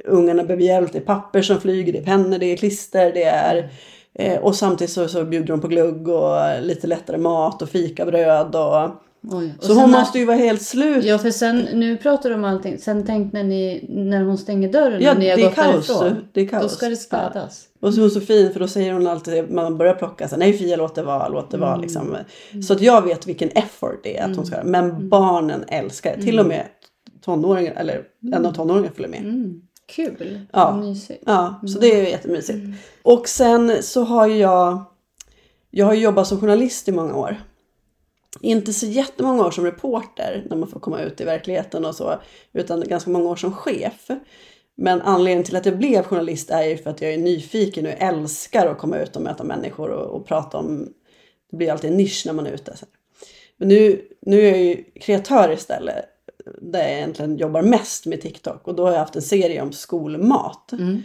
ungarna 0.04 0.44
behöver 0.44 0.64
hjälp, 0.64 0.92
det 0.92 0.98
är 0.98 1.02
papper 1.02 1.42
som 1.42 1.60
flyger, 1.60 1.92
det 1.92 1.98
är 1.98 2.04
pennor, 2.04 2.38
det 2.38 2.46
är 2.46 2.56
klister, 2.56 3.12
det 3.12 3.24
är 3.24 3.70
Eh, 4.18 4.38
och 4.38 4.56
samtidigt 4.56 4.92
så, 4.92 5.08
så 5.08 5.24
bjuder 5.24 5.46
de 5.46 5.60
på 5.60 5.68
glugg 5.68 6.08
och 6.08 6.62
lite 6.62 6.86
lättare 6.86 7.18
mat 7.18 7.62
och 7.62 7.68
fikabröd. 7.68 8.54
Och, 8.54 8.90
Oj. 9.32 9.54
Så 9.60 9.72
hon 9.74 9.90
måste 9.90 10.18
ju 10.18 10.24
vara 10.24 10.36
helt 10.36 10.62
slut. 10.62 11.04
Ja, 11.04 11.18
för 11.18 11.30
sen, 11.30 11.58
nu 11.74 11.96
pratar 11.96 12.28
du 12.30 12.34
om 12.34 12.44
allting. 12.44 12.78
Sen 12.78 13.04
tänk 13.06 13.32
när, 13.32 13.44
ni, 13.44 13.84
när 13.88 14.22
hon 14.24 14.38
stänger 14.38 14.72
dörren 14.72 15.02
Ja, 15.02 15.12
och 15.12 15.18
ni 15.18 15.30
har 15.30 15.36
det 15.36 15.42
är 15.42 15.46
gått 15.46 15.54
kaos. 15.54 15.86
därifrån. 15.86 16.24
Det 16.32 16.40
är 16.40 16.46
kaos. 16.48 16.62
Då 16.62 16.68
ska 16.68 16.88
det 16.88 16.96
städas. 16.96 17.64
Och 17.80 17.94
så 17.94 18.00
är 18.00 18.02
hon 18.02 18.10
så 18.10 18.20
fin 18.20 18.52
för 18.52 18.60
då 18.60 18.68
säger 18.68 18.92
hon 18.92 19.06
alltid, 19.06 19.50
man 19.50 19.78
börjar 19.78 19.94
plocka 19.94 20.28
så 20.28 20.36
nej 20.36 20.52
Fia 20.58 20.76
låt 20.76 20.94
det 20.94 21.02
vara, 21.02 21.28
låt 21.28 21.50
det 21.50 21.56
Mm. 21.56 21.68
vara 21.68 21.76
liksom. 21.80 22.16
Så 22.66 22.72
att 22.72 22.80
jag 22.80 23.02
vet 23.02 23.26
vilken 23.26 23.48
effort 23.48 24.00
det 24.02 24.18
är 24.18 24.30
att 24.30 24.36
hon 24.36 24.46
ska 24.46 24.56
göra. 24.56 24.66
Men 24.66 25.08
barnen 25.08 25.64
älskar 25.68 26.16
det. 26.16 26.22
Till 26.22 26.38
och 26.40 26.46
med 26.46 26.64
tonåringar, 27.24 27.72
eller 27.76 28.02
en 28.34 28.46
av 28.46 28.52
tonåringarna 28.52 28.94
följer 28.94 29.10
med. 29.10 29.20
Mm. 29.20 29.60
Kul. 29.86 30.40
Ja. 30.52 30.76
Mysigt. 30.76 31.22
Ja, 31.26 31.60
så 31.74 31.78
det 31.78 31.86
är 32.00 32.02
jättemysigt. 32.10 32.58
Och 33.02 33.28
sen 33.28 33.82
så 33.82 34.02
har 34.04 34.26
jag, 34.26 34.84
jag 35.70 35.86
har 35.86 35.94
jobbat 35.94 36.26
som 36.26 36.40
journalist 36.40 36.88
i 36.88 36.92
många 36.92 37.14
år. 37.16 37.36
Inte 38.40 38.72
så 38.72 38.86
jättemånga 38.86 39.46
år 39.46 39.50
som 39.50 39.64
reporter 39.64 40.46
när 40.50 40.56
man 40.56 40.68
får 40.68 40.80
komma 40.80 41.00
ut 41.00 41.20
i 41.20 41.24
verkligheten 41.24 41.84
och 41.84 41.94
så, 41.94 42.20
utan 42.52 42.80
ganska 42.80 43.10
många 43.10 43.28
år 43.28 43.36
som 43.36 43.52
chef. 43.52 44.08
Men 44.76 45.00
anledningen 45.00 45.44
till 45.44 45.56
att 45.56 45.66
jag 45.66 45.78
blev 45.78 46.02
journalist 46.02 46.50
är 46.50 46.62
ju 46.62 46.76
för 46.76 46.90
att 46.90 47.02
jag 47.02 47.12
är 47.12 47.18
nyfiken 47.18 47.86
och 47.86 47.92
älskar 47.98 48.66
att 48.66 48.78
komma 48.78 48.98
ut 48.98 49.16
och 49.16 49.22
möta 49.22 49.44
människor 49.44 49.90
och, 49.90 50.20
och 50.20 50.26
prata 50.26 50.58
om, 50.58 50.88
det 51.50 51.56
blir 51.56 51.72
alltid 51.72 51.90
en 51.90 51.96
nisch 51.96 52.22
när 52.26 52.32
man 52.32 52.46
är 52.46 52.52
ute. 52.52 52.76
Så. 52.76 52.86
Men 53.56 53.68
nu, 53.68 54.08
nu 54.20 54.40
är 54.40 54.50
jag 54.50 54.62
ju 54.62 54.84
kreatör 55.00 55.52
istället, 55.52 56.04
där 56.60 56.80
jag 56.80 56.92
egentligen 56.92 57.36
jobbar 57.36 57.62
mest 57.62 58.06
med 58.06 58.20
TikTok 58.20 58.68
och 58.68 58.74
då 58.74 58.84
har 58.84 58.92
jag 58.92 58.98
haft 58.98 59.16
en 59.16 59.22
serie 59.22 59.62
om 59.62 59.72
skolmat. 59.72 60.72
Mm. 60.72 61.02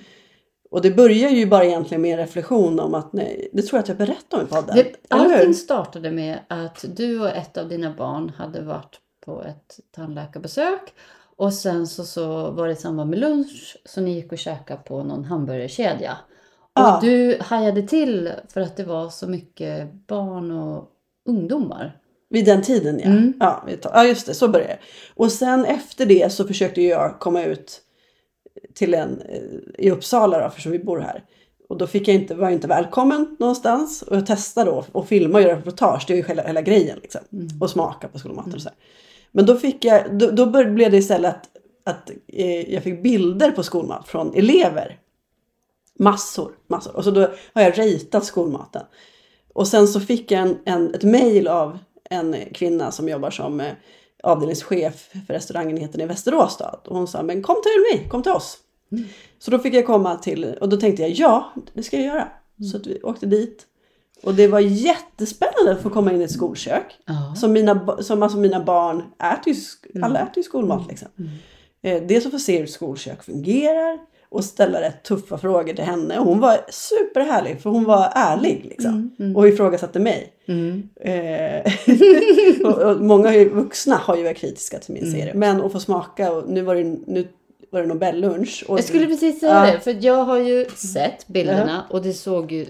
Och 0.72 0.82
det 0.82 0.92
börjar 0.92 1.30
ju 1.30 1.46
bara 1.46 1.66
egentligen 1.66 2.02
med 2.02 2.12
en 2.12 2.18
reflektion 2.18 2.80
om 2.80 2.94
att, 2.96 3.14
nej, 3.14 3.50
det 3.54 3.62
tror 3.62 3.78
jag 3.78 3.82
att 3.84 3.88
jag 3.88 3.98
berättade 3.98 4.44
om 4.44 4.48
i 4.48 4.52
podden. 4.52 4.76
Det, 4.76 4.96
allting 5.08 5.54
startade 5.54 6.12
med 6.12 6.40
att 6.48 6.86
du 6.96 7.20
och 7.20 7.30
ett 7.30 7.58
av 7.58 7.70
dina 7.70 7.94
barn 7.94 8.32
hade 8.38 8.62
varit 8.62 9.00
på 9.26 9.44
ett 9.44 9.80
tandläkarbesök. 9.96 10.94
Och 11.36 11.54
sen 11.54 11.88
så, 11.88 12.04
så 12.04 12.52
var 12.52 12.68
det 12.68 12.74
i 12.74 12.76
samband 12.76 13.10
med 13.10 13.20
lunch 13.20 13.78
så 13.86 14.02
ni 14.02 14.14
gick 14.14 14.32
och 14.32 14.38
käkade 14.38 14.80
på 14.84 15.04
någon 15.04 15.26
hamburgerkedja. 15.26 16.18
Och 16.74 16.82
Ja. 16.82 17.00
du 17.02 17.38
hajade 17.42 17.82
till 17.82 18.32
för 18.48 18.62
att 18.62 18.78
det 18.78 18.84
var 18.84 19.10
så 19.10 19.28
mycket 19.28 19.94
barn 20.08 20.52
och 20.52 20.90
ungdomar. 21.30 21.98
Vid 22.30 22.46
den 22.46 22.62
tiden 22.62 23.00
ja. 23.00 23.06
Mm. 23.06 23.34
Ja, 23.40 23.68
ja 23.84 24.06
just 24.06 24.26
det, 24.26 24.34
så 24.34 24.48
började 24.48 24.74
det. 24.74 24.80
Och 25.16 25.32
sen 25.32 25.66
efter 25.66 26.06
det 26.06 26.34
så 26.34 26.48
försökte 26.48 26.82
jag 26.82 27.20
komma 27.20 27.44
ut 27.44 27.82
till 28.74 28.94
en 28.94 29.22
eh, 29.22 29.86
i 29.86 29.92
Uppsala 29.92 30.44
då, 30.44 30.50
för 30.50 30.70
vi 30.70 30.80
bor 30.80 31.00
här. 31.00 31.24
Och 31.70 31.78
då 31.78 31.88
fick 31.88 32.08
jag 32.08 32.16
inte, 32.16 32.36
var 32.36 32.44
jag 32.44 32.54
inte 32.54 32.68
välkommen 32.68 33.36
någonstans. 33.40 34.02
Och 34.02 34.16
jag 34.16 34.26
testade 34.26 34.72
då 34.72 34.86
och 34.92 35.08
filma 35.08 35.38
och 35.38 35.44
göra 35.44 35.58
reportage, 35.58 36.04
det 36.08 36.14
är 36.14 36.18
ju 36.18 36.24
hela, 36.24 36.44
hela 36.44 36.62
grejen 36.62 37.00
liksom. 37.02 37.22
Och 37.62 37.70
smaka 37.70 38.08
på 38.08 38.20
skolmaten 38.20 38.54
och 38.54 38.62
så 38.62 38.70
här. 38.70 38.78
Men 39.32 39.46
då 39.46 39.56
fick 39.56 39.86
jag, 39.86 40.18
då, 40.18 40.32
då 40.32 40.46
blev 40.46 40.92
det 40.92 40.98
istället 40.98 41.36
att, 41.36 41.50
att 41.84 42.12
eh, 42.28 42.74
jag 42.74 42.84
fick 42.84 43.04
bilder 43.04 43.52
på 43.52 43.64
skolmat 43.64 44.08
från 44.08 44.34
elever. 44.36 45.00
Massor, 46.00 46.52
massor. 46.68 46.96
Och 46.96 47.04
så 47.04 47.12
då 47.12 47.22
har 47.54 47.62
jag 47.62 47.80
ratat 47.80 48.26
skolmaten. 48.26 48.84
Och 49.54 49.68
sen 49.68 49.88
så 49.88 50.00
fick 50.00 50.32
jag 50.32 50.42
en, 50.42 50.58
en, 50.66 50.96
ett 50.96 51.04
mejl 51.04 51.48
av 51.48 51.78
en 52.10 52.36
kvinna 52.54 52.92
som 52.92 53.10
jobbar 53.10 53.32
som 53.32 53.60
eh, 53.60 53.74
avdelningschef 54.24 55.10
för 55.28 55.34
restaurangenheten 55.34 56.02
i 56.02 56.06
Västerås. 56.06 56.58
Då. 56.58 56.80
Och 56.86 56.98
hon 56.98 57.08
sa, 57.08 57.24
men 57.24 57.42
kom 57.44 57.56
till 57.56 57.98
mig, 58.00 58.10
kom 58.10 58.24
till 58.24 58.32
oss. 58.32 58.58
Så 59.40 59.52
då 59.52 59.60
fick 59.60 59.74
jag 59.74 59.86
komma 59.86 60.16
till, 60.16 60.56
och 60.62 60.70
då 60.70 60.78
tänkte 60.78 61.02
jag, 61.02 61.12
ja, 61.12 61.54
det 61.74 61.84
ska 61.84 61.98
jag 61.98 62.06
göra. 62.06 62.28
Så 62.72 62.78
att 62.78 62.88
vi 62.88 63.02
åkte 63.04 63.26
dit. 63.26 63.66
Och 64.24 64.34
det 64.34 64.48
var 64.48 64.60
jättespännande 64.60 65.72
att 65.72 65.82
få 65.82 65.90
komma 65.90 66.14
in 66.14 66.22
i 66.22 66.24
ett 66.24 66.32
skolkök. 66.32 66.98
Ja. 67.06 67.36
Som 67.36 67.52
mina, 67.52 67.98
som 68.02 68.24
alltså 68.24 68.38
mina 68.38 68.64
barn 68.64 69.04
äter 69.34 69.54
ju, 69.54 70.04
alla 70.04 70.20
äter 70.20 70.38
ju 70.38 70.44
skolmat 70.44 70.88
liksom. 70.90 71.08
Eh, 71.82 72.04
Dels 72.04 72.26
att 72.26 72.32
få 72.32 72.40
se 72.40 72.58
hur 72.58 72.64
ett 72.64 72.72
skolkök 72.72 73.24
fungerar 73.24 74.00
och 74.32 74.44
ställa 74.44 74.82
rätt 74.82 75.04
tuffa 75.04 75.38
frågor 75.38 75.74
till 75.74 75.84
henne. 75.84 76.20
Och 76.20 76.26
hon 76.26 76.40
var 76.40 76.58
superhärlig 76.70 77.62
för 77.62 77.70
hon 77.70 77.84
var 77.84 78.12
ärlig 78.16 78.66
liksom. 78.70 79.12
Och 79.36 79.48
ifrågasatte 79.48 80.00
mig. 80.00 80.34
Mm. 80.48 80.90
Eh, 81.02 81.74
och, 82.66 82.78
och 82.92 83.02
många 83.02 83.44
vuxna 83.46 83.96
har 83.96 84.16
ju 84.18 84.24
varit 84.24 84.38
kritiska 84.38 84.80
till 84.80 84.94
min 84.94 85.04
Mm. 85.04 85.20
serie. 85.20 85.34
Men 85.34 85.62
att 85.62 85.72
få 85.72 85.80
smaka 85.80 86.32
och 86.32 86.50
nu 86.50 86.62
var 86.62 86.76
det, 86.76 86.84
nu 86.84 87.28
var 87.72 87.82
det 87.82 87.88
Nobellunch. 87.88 88.66
Och, 88.68 88.78
Jag 88.78 88.86
skulle 88.86 89.06
precis 89.08 89.40
säga 89.40 89.66
Ja. 89.66 89.72
det, 89.74 89.80
för 89.80 89.98
jag 90.06 90.24
har 90.24 90.38
ju 90.40 90.66
sett 90.76 91.28
bilderna 91.28 91.84
och 91.90 92.02
det 92.02 92.14
såg 92.14 92.52
ju... 92.52 92.66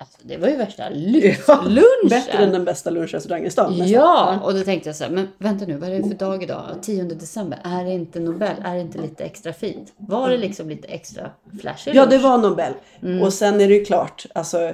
Alltså, 0.00 0.18
det 0.22 0.36
var 0.36 0.48
ju 0.48 0.56
värsta 0.56 0.88
lyxlunchen. 0.88 2.08
Bättre 2.08 2.32
än 2.38 2.52
den 2.52 2.64
bästa 2.64 2.90
lunchrestaurangen 2.90 3.46
i 3.46 3.50
stan. 3.50 3.70
nästan. 3.72 3.88
Ja, 3.88 4.40
och 4.42 4.54
då 4.54 4.60
tänkte 4.62 4.88
jag 4.88 4.96
så 4.96 5.04
här, 5.04 5.10
men 5.10 5.28
vänta 5.38 5.64
nu, 5.66 5.76
vad 5.76 5.88
är 5.88 5.96
det 6.02 6.08
för 6.08 6.14
dag 6.14 6.42
idag? 6.42 6.64
10 6.82 7.04
december, 7.04 7.58
är 7.64 7.84
det 7.84 7.90
inte 7.90 8.20
Nobel? 8.20 8.56
Är 8.64 8.74
det 8.74 8.80
inte 8.80 8.98
lite 8.98 9.24
extra 9.24 9.52
fint? 9.52 9.92
Var 9.96 10.30
det 10.30 10.36
liksom 10.36 10.68
lite 10.68 10.88
extra 10.88 11.30
flashig 11.60 11.94
Ja, 11.94 12.06
det 12.06 12.10
lunch? 12.10 12.22
var 12.24 12.38
Nobel. 12.38 12.72
Mm. 13.02 13.22
Och 13.22 13.32
sen 13.32 13.60
är 13.60 13.68
det 13.68 13.74
ju 13.74 13.84
klart, 13.84 14.26
alltså, 14.34 14.72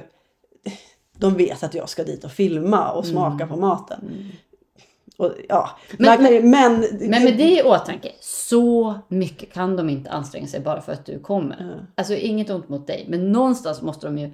de 1.17 1.33
vet 1.37 1.63
att 1.63 1.73
jag 1.73 1.89
ska 1.89 2.03
dit 2.03 2.23
och 2.23 2.31
filma 2.31 2.91
och 2.91 3.05
smaka 3.05 3.47
på 3.47 3.55
maten. 3.55 4.31
Och, 5.17 5.31
ja. 5.49 5.69
Men- 5.97 6.23
Men, 6.23 6.49
men, 6.49 6.79
Men 6.99 7.23
med 7.23 7.37
det 7.37 7.59
i 7.59 7.63
åtanke, 7.63 8.11
så 8.21 8.93
mycket 9.07 9.53
kan 9.53 9.75
de 9.75 9.89
inte 9.89 10.09
anstränga 10.09 10.47
sig 10.47 10.59
bara 10.59 10.81
för 10.81 10.93
att 10.93 11.05
du 11.05 11.19
kommer. 11.19 11.85
Alltså 11.95 12.13
inget 12.13 12.49
ont 12.49 12.69
mot 12.69 12.87
dig, 12.87 13.05
men 13.09 13.31
någonstans 13.31 13.81
måste 13.81 14.07
de 14.07 14.17
ju 14.17 14.31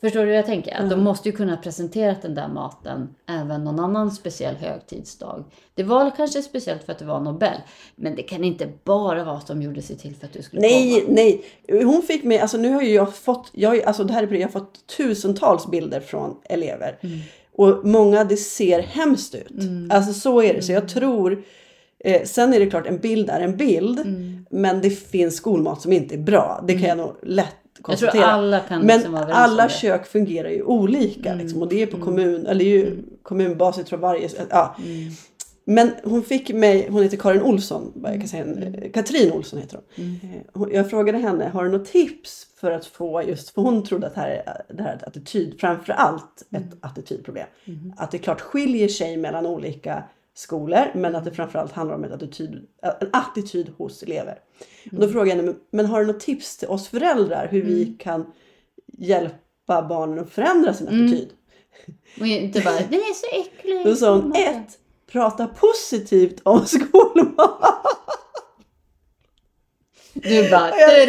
Förstår 0.00 0.20
du 0.20 0.26
hur 0.26 0.34
jag 0.34 0.46
tänker? 0.46 0.74
Att 0.82 0.90
de 0.90 1.00
måste 1.04 1.28
ju 1.28 1.36
kunna 1.36 1.56
presentera 1.56 2.16
den 2.22 2.34
där 2.34 2.48
maten 2.48 3.14
även 3.28 3.64
någon 3.64 3.80
annan 3.80 4.10
speciell 4.10 4.54
högtidsdag. 4.54 5.44
Det 5.74 5.82
var 5.82 6.10
kanske 6.16 6.42
speciellt 6.42 6.82
för 6.84 6.92
att 6.92 6.98
det 6.98 7.04
var 7.04 7.20
Nobel. 7.20 7.56
Men 7.96 8.16
det 8.16 8.22
kan 8.22 8.44
inte 8.44 8.68
bara 8.84 9.24
vara 9.24 9.36
att 9.36 9.46
de 9.46 9.62
gjorde 9.62 9.82
sig 9.82 9.96
till 9.96 10.14
för 10.16 10.26
att 10.26 10.32
du 10.32 10.42
skulle 10.42 10.62
Nej, 10.62 11.00
komma. 11.00 11.14
nej. 11.14 11.44
Hon 11.84 12.02
fick 12.02 12.24
mig, 12.24 12.38
alltså 12.38 12.56
nu 12.56 12.70
har 12.72 12.82
ju 12.82 12.92
jag 12.94 13.14
fått, 13.14 13.50
jag, 13.52 13.82
alltså 13.82 14.04
det 14.04 14.12
här 14.12 14.22
är, 14.22 14.32
jag 14.34 14.42
har 14.48 14.52
fått 14.52 14.86
tusentals 14.96 15.66
bilder 15.66 16.00
från 16.00 16.36
elever. 16.44 16.98
Mm. 17.02 17.18
Och 17.52 17.86
många, 17.86 18.24
det 18.24 18.36
ser 18.36 18.82
hemskt 18.82 19.34
ut. 19.34 19.52
Alltså 19.90 20.12
så 20.12 20.42
är 20.42 20.54
det. 20.54 20.62
Så 20.62 20.72
Mm. 20.72 20.82
jag 20.82 20.88
tror, 20.94 21.42
eh, 21.98 22.22
sen 22.22 22.54
är 22.54 22.60
det 22.60 22.66
klart 22.66 22.86
en 22.86 22.98
bild 22.98 23.30
är 23.30 23.40
en 23.40 23.56
bild. 23.56 23.98
Mm. 24.00 24.46
Men 24.50 24.80
det 24.80 24.90
finns 24.90 25.36
skolmat 25.36 25.80
som 25.82 25.92
inte 25.92 26.14
är 26.14 26.18
bra. 26.18 26.64
Det 26.68 26.72
kan 26.72 26.88
jag 26.88 26.98
nog 26.98 27.14
lätt 27.22 27.56
Jag 27.76 27.84
tror 27.98 28.08
konstatera. 28.08 28.26
alla 28.26 28.60
kan 28.60 28.80
Men 28.80 28.96
liksom 28.96 29.12
vara 29.14 29.34
alla 29.34 29.68
kök 29.68 30.06
fungerar 30.06 30.48
ju 30.48 30.62
olika. 30.62 31.28
Mm. 31.32 31.44
Liksom, 31.44 31.62
och 31.62 31.68
det 31.68 31.82
är 31.82 31.86
på 31.86 31.96
kommun, 32.00 32.46
eller 32.46 32.64
ju 32.64 33.02
kommunbas, 33.22 33.76
jag 33.78 33.86
tror 33.86 33.98
varje... 33.98 34.28
Ja. 34.50 34.76
Mm. 34.78 35.10
Men 35.66 35.90
hon 36.04 36.22
fick 36.22 36.54
mig, 36.54 36.88
hon 36.90 37.02
heter 37.02 37.16
Karin 37.16 37.42
Olsson, 37.42 37.92
jag 38.04 38.18
kan 38.18 38.28
säga, 38.28 38.42
Mm. 38.42 38.74
eh, 38.74 38.90
Katrin 38.90 39.32
Olsson 39.32 39.58
heter 39.60 39.80
hon. 39.96 40.04
Eh, 40.22 40.40
hon. 40.52 40.70
Jag 40.72 40.90
frågade 40.90 41.18
henne, 41.18 41.48
har 41.48 41.64
du 41.64 41.70
något 41.70 41.84
tips 41.86 42.46
för 42.60 42.70
att 42.70 42.86
få 42.86 43.22
just, 43.22 43.50
för 43.50 43.62
hon 43.62 43.84
trodde 43.84 44.06
att 44.06 44.14
det 44.14 44.20
här 44.20 44.30
är, 44.30 44.74
det 44.74 44.82
här 44.82 44.92
är 44.92 44.96
ett 44.96 45.02
attityd, 45.02 45.60
framförallt 45.60 46.42
ett 46.50 46.62
Mm. 46.62 46.78
attitydproblem. 46.80 47.46
Att 47.96 48.10
det 48.10 48.18
klart 48.18 48.40
skiljer 48.40 48.88
sig 48.88 49.16
mellan 49.16 49.46
olika 49.46 50.04
skolor 50.34 50.90
men 50.94 51.16
att 51.16 51.24
det 51.24 51.30
framförallt 51.32 51.72
handlar 51.72 51.94
om 51.96 52.04
attityd, 52.04 52.66
en 53.00 53.10
attityd 53.12 53.68
hos 53.76 54.02
elever. 54.02 54.38
Mm. 54.92 55.00
då 55.00 55.08
frågade 55.12 55.30
jag 55.30 55.36
henne, 55.36 55.54
men- 55.70 55.86
har 55.86 56.00
du 56.00 56.06
något 56.06 56.20
tips 56.20 56.56
till 56.56 56.68
oss 56.68 56.88
föräldrar 56.88 57.48
hur 57.50 57.62
vi 57.62 57.96
kan 57.98 58.32
hjälpa 58.98 59.82
barnen 59.82 60.18
att 60.18 60.30
förändra 60.30 60.74
sin 60.74 60.88
Mm. 60.88 61.06
attityd? 61.06 61.28
Och 62.20 62.26
inte 62.26 62.60
bara, 62.60 62.74
den 62.74 62.94
är 62.94 63.14
så 63.14 63.26
äcklig. 63.40 63.84
Då 63.86 63.96
sa 63.96 64.16
hon, 64.16 64.32
ett, 64.36 64.78
prata 65.06 65.46
positivt 65.46 66.40
om 66.42 66.60
skolmat. 66.66 67.60
Du 70.12 70.50
bara, 70.50 70.70
du, 70.70 71.06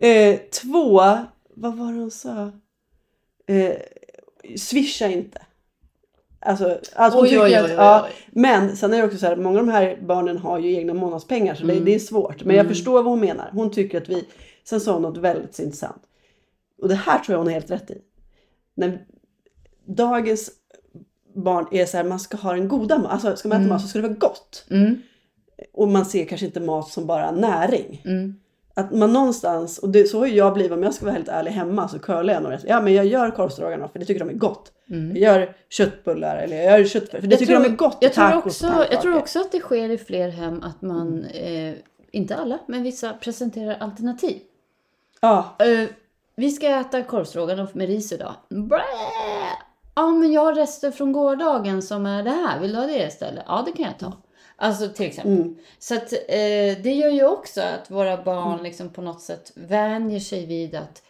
du. 0.00 0.06
eh, 0.08 0.40
två, 0.62 0.92
vad 1.54 1.76
var 1.76 1.92
det 1.92 1.98
hon 1.98 2.10
sa? 2.10 2.52
Eh, 3.46 3.76
swisha 4.58 5.06
inte. 5.06 5.43
Alltså, 6.44 6.78
alltså 6.94 7.20
Oj, 7.20 7.40
oj, 7.40 7.54
att, 7.54 7.64
oj, 7.64 7.70
oj, 7.70 7.76
ja. 7.76 8.06
Men 8.32 8.76
sen 8.76 8.92
är 8.94 8.98
det 8.98 9.04
också 9.04 9.18
så 9.18 9.26
här, 9.26 9.36
många 9.36 9.60
av 9.60 9.66
de 9.66 9.72
här 9.72 9.98
barnen 10.02 10.38
har 10.38 10.58
ju 10.58 10.74
egna 10.74 10.94
månadspengar 10.94 11.54
så 11.54 11.64
det, 11.66 11.80
det 11.80 11.94
är 11.94 11.98
svårt. 11.98 12.44
Men 12.44 12.56
jag 12.56 12.66
förstår 12.68 12.92
vad 12.92 13.04
hon 13.04 13.20
menar. 13.20 13.50
Hon 13.52 13.70
tycker 13.70 14.00
att 14.00 14.08
vi, 14.08 14.24
sen 14.64 14.80
sa 14.80 14.92
hon 14.92 15.02
något 15.02 15.18
väldigt 15.18 15.58
intressant. 15.58 16.02
Och 16.82 16.88
det 16.88 16.94
här 16.94 17.18
tror 17.18 17.32
jag 17.34 17.38
hon 17.38 17.46
har 17.46 17.52
helt 17.54 17.70
rätt 17.70 17.90
i. 17.90 17.98
När 18.74 18.98
dagens 19.86 20.50
barn 21.34 21.66
är 21.70 21.86
så 21.86 21.96
här, 21.96 22.04
man 22.04 22.20
ska 22.20 22.36
ha 22.36 22.52
den 22.52 22.68
goda 22.68 22.98
mat, 22.98 23.12
alltså 23.12 23.36
ska 23.36 23.48
man 23.48 23.60
äta 23.60 23.68
mat 23.68 23.82
så 23.82 23.88
ska 23.88 23.98
det 23.98 24.08
vara 24.08 24.18
gott. 24.18 24.66
Mm, 24.70 24.94
Och 25.72 25.88
man 25.88 26.04
ser 26.04 26.24
kanske 26.24 26.46
inte 26.46 26.60
mat 26.60 26.88
som 26.88 27.06
bara 27.06 27.30
näring. 27.30 28.02
Mm, 28.76 28.86
Att 28.86 28.98
man 28.98 29.12
någonstans, 29.12 29.78
och 29.78 29.88
det, 29.88 30.06
så 30.08 30.18
har 30.18 30.26
ju 30.26 30.34
jag 30.34 30.54
blivit 30.54 30.72
om 30.72 30.82
jag 30.82 30.94
ska 30.94 31.04
vara 31.04 31.14
helt 31.14 31.28
ärlig 31.28 31.50
hemma 31.50 31.88
så 31.88 31.98
curlar 31.98 32.34
jag 32.34 32.42
nog. 32.42 32.52
Ja 32.66 32.80
men 32.80 32.94
jag 32.94 33.06
gör 33.06 33.30
korvstroganoff 33.30 33.92
för 33.92 33.98
det 33.98 34.04
tycker 34.04 34.20
de 34.24 34.28
är 34.28 34.38
gott. 34.38 34.72
Jag 35.14 35.16
gör 35.16 35.56
köttbullar 35.70 36.36
eller 36.36 36.56
jag 36.56 36.78
gör 36.80 36.86
köttfärg 36.86 37.20
för 37.20 37.28
det 37.28 37.32
Jag 37.32 37.38
tycker 37.38 37.54
tror- 37.54 37.64
de 37.64 37.72
är 37.72 37.76
gott. 37.76 37.96
Jag 38.00 38.12
tror, 38.12 38.36
också, 38.36 38.66
jag 38.90 39.00
tror 39.02 39.16
också 39.18 39.40
att 39.40 39.52
det 39.52 39.60
sker 39.60 39.88
i 39.90 39.98
fler 39.98 40.28
hem 40.28 40.62
att 40.62 40.82
man, 40.82 41.24
eh, 41.24 41.74
inte 42.12 42.36
alla, 42.36 42.58
men 42.66 42.82
vissa 42.82 43.12
presenterar 43.12 43.76
alternativ. 43.80 44.38
Ja, 45.20 45.56
Eh, 45.58 45.88
vi 46.36 46.50
ska 46.50 46.66
äta 46.66 47.02
korvstroganoff 47.02 47.74
med 47.74 47.86
ris 47.88 48.12
idag. 48.12 48.34
Blä! 48.48 48.80
Ja, 49.94 50.10
men 50.10 50.32
jag 50.32 50.44
har 50.44 50.54
rester 50.54 50.90
från 50.90 51.12
gårdagen 51.12 51.82
som 51.82 52.06
är 52.06 52.22
det 52.22 52.30
här. 52.30 52.60
Vill 52.60 52.72
du 52.72 52.78
ha 52.78 52.86
det 52.86 53.06
istället? 53.06 53.44
Ja, 53.46 53.62
det 53.66 53.72
kan 53.72 53.84
jag 53.84 53.98
ta. 53.98 54.12
Alltså 54.56 54.88
till 54.88 55.06
exempel. 55.06 55.54
Så 55.78 55.94
att, 55.94 56.12
eh, 56.12 56.82
det 56.82 56.92
gör 56.94 57.10
ju 57.10 57.26
också 57.26 57.60
att 57.60 57.90
våra 57.90 58.24
barn 58.24 58.62
liksom 58.62 58.88
på 58.90 59.02
något 59.02 59.20
sätt 59.22 59.52
vänjer 59.54 60.20
sig 60.20 60.46
vid 60.46 60.74
att 60.74 61.02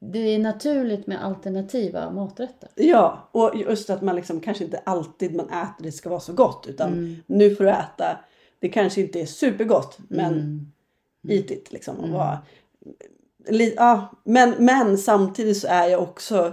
det 0.00 0.18
är 0.18 0.38
naturligt 0.38 1.06
med 1.06 1.24
alternativa 1.24 2.10
maträtter. 2.10 2.68
ja, 2.74 3.28
och 3.32 3.52
just 3.56 3.90
att 3.90 4.02
man 4.02 4.16
liksom 4.16 4.40
kanske 4.40 4.64
inte 4.64 4.78
alltid 4.84 5.34
man 5.34 5.46
äter 5.46 5.74
det 5.84 5.92
ska 5.92 6.08
vara 6.08 6.20
så 6.20 6.32
gott 6.32 6.66
utan 6.68 6.92
Mm. 6.92 7.16
nu 7.26 7.54
får 7.54 7.64
du 7.64 7.70
äta. 7.70 8.18
Det 8.60 8.68
kanske 8.68 9.00
inte 9.00 9.20
är 9.20 9.26
supergott 9.26 9.98
men 10.08 10.32
Mm. 10.34 10.70
eat 11.28 11.50
it 11.50 11.72
liksom. 11.72 11.96
Och 11.96 12.08
vara, 12.08 12.38
li, 13.48 13.74
ja, 13.76 14.12
men, 14.24 14.54
men 14.58 14.98
samtidigt 14.98 15.56
så 15.56 15.68
är 15.68 15.88
jag 15.88 16.02
också 16.02 16.52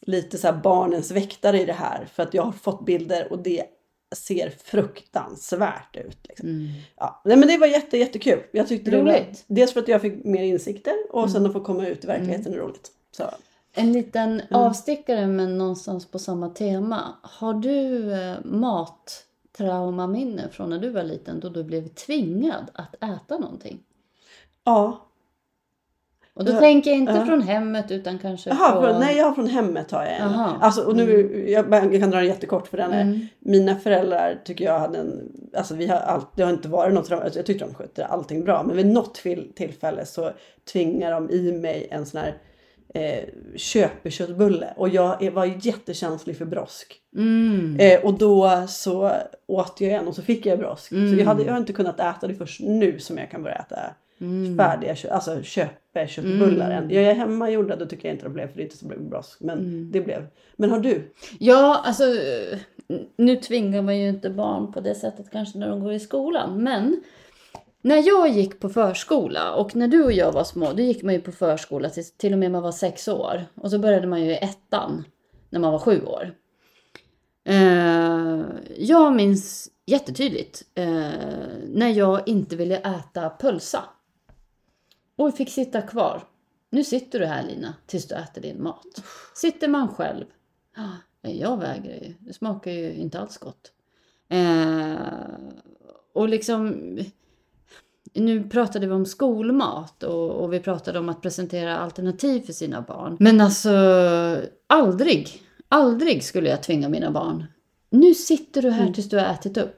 lite 0.00 0.38
så 0.38 0.46
här 0.46 0.56
barnens 0.62 1.10
väktare 1.10 1.60
i 1.60 1.64
det 1.64 1.72
här. 1.72 2.08
För 2.12 2.22
att 2.22 2.34
jag 2.34 2.42
har 2.42 2.52
fått 2.52 2.84
bilder 2.86 3.32
och 3.32 3.38
det 3.38 3.62
ser 4.14 4.50
fruktansvärt 4.64 5.96
ut. 5.96 6.18
Liksom. 6.28 6.48
Mm. 6.48 6.68
Ja, 6.96 7.22
nej, 7.24 7.36
men 7.36 7.48
det 7.48 7.58
var 7.58 7.66
jätte, 7.66 7.98
jättekul. 7.98 8.42
Jag 8.52 8.68
tyckte 8.68 8.90
det 8.90 9.02
var, 9.02 9.12
Roligt. 9.12 9.44
dels 9.46 9.72
för 9.72 9.80
att 9.80 9.88
jag 9.88 10.00
fick 10.00 10.24
mer 10.24 10.42
insikter 10.42 10.94
och 11.10 11.18
Mm. 11.22 11.30
sen 11.32 11.46
att 11.46 11.52
få 11.52 11.60
komma 11.60 11.86
ut 11.86 12.04
i 12.04 12.06
verkligheten 12.06 12.54
är 12.54 12.58
roligt. 12.58 12.90
Så. 13.16 13.24
En 13.76 13.92
liten 13.92 14.42
avstickare 14.50 15.26
men 15.26 15.58
någonstans 15.58 16.06
på 16.06 16.18
samma 16.18 16.48
tema. 16.50 17.14
Har 17.22 17.54
du 17.54 18.12
eh, 18.12 18.34
mattraumaminne 18.44 20.48
från 20.52 20.70
när 20.70 20.78
du 20.78 20.90
var 20.90 21.02
liten 21.02 21.40
då 21.40 21.48
du 21.48 21.64
blev 21.64 21.88
tvingad 21.88 22.70
att 22.74 22.94
äta 22.94 23.38
någonting? 23.38 23.82
Ja, 24.64 25.03
Och 26.36 26.44
då 26.44 26.52
Ja, 26.52 26.60
tänker 26.60 26.90
jag 26.90 26.98
inte 26.98 27.12
ja. 27.12 27.24
från 27.26 27.42
hemmet 27.42 27.90
utan 27.90 28.18
kanske 28.18 28.50
Jaha, 28.50 28.92
på... 28.92 28.98
nej 28.98 29.16
jag 29.16 29.24
har 29.24 29.32
från 29.34 29.46
hemmet 29.46 29.90
har 29.90 30.04
jag 30.04 30.16
en. 30.16 30.32
Alltså, 30.32 30.82
och 30.82 30.96
nu, 30.96 31.44
jag, 31.50 31.70
bara- 31.70 31.84
jag 31.92 32.00
kan 32.00 32.10
dra 32.10 32.18
den 32.18 32.26
jättekort 32.26 32.66
för 32.68 32.76
den 32.76 32.92
är, 32.92 33.02
Mm. 33.02 33.26
Mina 33.38 33.76
föräldrar 33.76 34.40
tycker 34.44 34.64
jag 34.64 34.78
hade 34.78 34.98
en, 34.98 35.32
alltså 35.56 35.74
vi 35.74 35.86
har 35.86 35.96
allt, 35.96 36.36
det 36.36 36.42
har 36.42 36.50
inte 36.50 36.68
varit 36.68 36.94
något, 36.94 37.12
alltså 37.12 37.38
jag 37.38 37.46
tyckte 37.46 37.64
de 37.64 37.74
skötte 37.74 38.06
allting 38.06 38.44
bra. 38.44 38.62
Men 38.62 38.76
vid 38.76 38.86
något 38.86 39.14
till, 39.14 39.52
tillfälle 39.54 40.06
så 40.06 40.30
tvingar 40.72 41.10
de 41.10 41.30
i 41.30 41.52
mig 41.52 41.88
en 41.90 42.06
sån 42.06 42.20
här 42.20 42.34
eh, 42.94 43.24
köpeköttbulle. 43.56 44.66
Och 44.76 44.88
jag 44.88 45.30
var 45.32 45.44
jättekänslig 45.66 46.36
för 46.38 46.44
brosk. 46.44 46.96
Mm. 47.16 47.76
Eh, 47.80 48.00
och 48.04 48.18
då 48.18 48.64
så 48.68 49.10
åt 49.46 49.80
jag 49.80 49.90
en 49.92 50.08
och 50.08 50.14
så 50.14 50.22
fick 50.22 50.46
jag 50.46 50.58
brosk. 50.58 50.88
Så 50.88 50.94
Mm. 50.94 51.18
jag, 51.18 51.26
hade, 51.26 51.42
jag 51.44 51.52
har 51.52 51.58
inte 51.60 51.72
kunnat 51.72 52.00
äta 52.00 52.26
det 52.26 52.34
först 52.34 52.60
nu 52.60 52.98
som 52.98 53.18
jag 53.18 53.30
kan 53.30 53.42
börja 53.42 53.56
äta 53.56 53.76
Mm. 54.20 54.56
färdiga 54.56 54.96
alltså 55.10 55.42
köpeköttbullar 55.42 56.70
än. 56.70 56.90
Jag 56.90 57.04
är 57.04 57.14
hemma 57.14 57.50
gjorda 57.50 57.76
då 57.76 57.86
tycker 57.86 58.08
jag 58.08 58.14
inte 58.14 58.26
det 58.26 58.30
blev 58.30 58.48
för 58.48 58.56
det 58.56 58.62
är 58.62 58.64
inte 58.64 58.76
så 58.76 58.86
bra. 58.86 59.22
Men 59.40 59.58
Mm. 59.58 59.90
det 59.92 60.00
blev. 60.00 60.26
Men 60.56 60.70
har 60.70 60.78
du? 60.78 61.12
Ja, 61.38 61.82
alltså 61.84 62.04
eh, 62.04 62.58
nu 63.16 63.36
tvingar 63.36 63.82
man 63.82 63.98
ju 63.98 64.08
inte 64.08 64.30
barn 64.30 64.72
på 64.72 64.80
det 64.80 64.94
sättet 64.94 65.30
kanske 65.32 65.58
när 65.58 65.68
de 65.68 65.80
går 65.80 65.92
i 65.92 66.00
skolan. 66.00 66.62
Men 66.62 67.02
när 67.82 68.06
jag 68.06 68.28
gick 68.28 68.60
på 68.60 68.68
förskola 68.68 69.54
och 69.54 69.76
när 69.76 69.88
du 69.88 70.04
och 70.04 70.12
jag 70.12 70.32
var 70.32 70.44
små, 70.44 70.72
då 70.72 70.82
gick 70.82 71.02
man 71.02 71.14
ju 71.14 71.20
på 71.20 71.32
förskola 71.32 71.88
till, 71.90 72.04
till 72.04 72.32
och 72.32 72.38
med 72.38 72.50
man 72.50 72.62
var 72.62 72.72
sex 72.72 73.08
år. 73.08 73.44
Och 73.54 73.70
så 73.70 73.78
började 73.78 74.06
man 74.06 74.24
ju 74.24 74.30
i 74.30 74.36
ettan 74.36 75.04
när 75.50 75.60
man 75.60 75.72
var 75.72 75.78
sju 75.78 76.04
år. 76.04 76.34
Eh, 77.48 78.40
jag 78.76 79.14
minns 79.14 79.70
jättetydligt 79.86 80.62
eh, 80.74 81.10
när 81.68 81.88
jag 81.88 82.28
inte 82.28 82.56
ville 82.56 82.76
äta 82.76 83.28
pölsa. 83.28 83.84
Och 85.16 85.36
fick 85.36 85.50
sitta 85.50 85.82
kvar. 85.82 86.22
Nu 86.70 86.84
sitter 86.84 87.20
du 87.20 87.26
här 87.26 87.42
Lina, 87.42 87.74
tills 87.86 88.08
du 88.08 88.14
äter 88.14 88.42
din 88.42 88.62
mat. 88.62 88.86
Sitter 89.34 89.68
man 89.68 89.88
själv. 89.88 90.24
"Ah, 90.76 90.96
nej, 91.22 91.40
Jag 91.40 91.56
vägrar 91.56 91.94
ju. 91.94 92.14
Det 92.18 92.32
smakar 92.32 92.70
ju 92.70 92.92
inte 92.94 93.20
alls 93.20 93.38
gott. 93.38 93.72
Eh, 94.28 94.94
och 96.12 96.28
liksom... 96.28 96.74
Nu 98.16 98.48
pratade 98.48 98.86
vi 98.86 98.92
om 98.92 99.06
skolmat 99.06 100.02
och, 100.02 100.30
och 100.30 100.52
vi 100.52 100.60
pratade 100.60 100.98
om 100.98 101.08
att 101.08 101.22
presentera 101.22 101.78
alternativ 101.78 102.40
för 102.40 102.52
sina 102.52 102.82
barn. 102.82 103.16
Men 103.20 103.40
alltså, 103.40 103.70
aldrig, 104.66 105.42
aldrig 105.68 106.24
skulle 106.24 106.48
jag 106.50 106.62
tvinga 106.62 106.88
mina 106.88 107.10
barn. 107.10 107.44
Nu 107.90 108.14
sitter 108.14 108.62
du 108.62 108.70
här 108.70 108.92
tills 108.92 109.08
du 109.08 109.18
har 109.18 109.24
ätit 109.26 109.56
upp. 109.56 109.76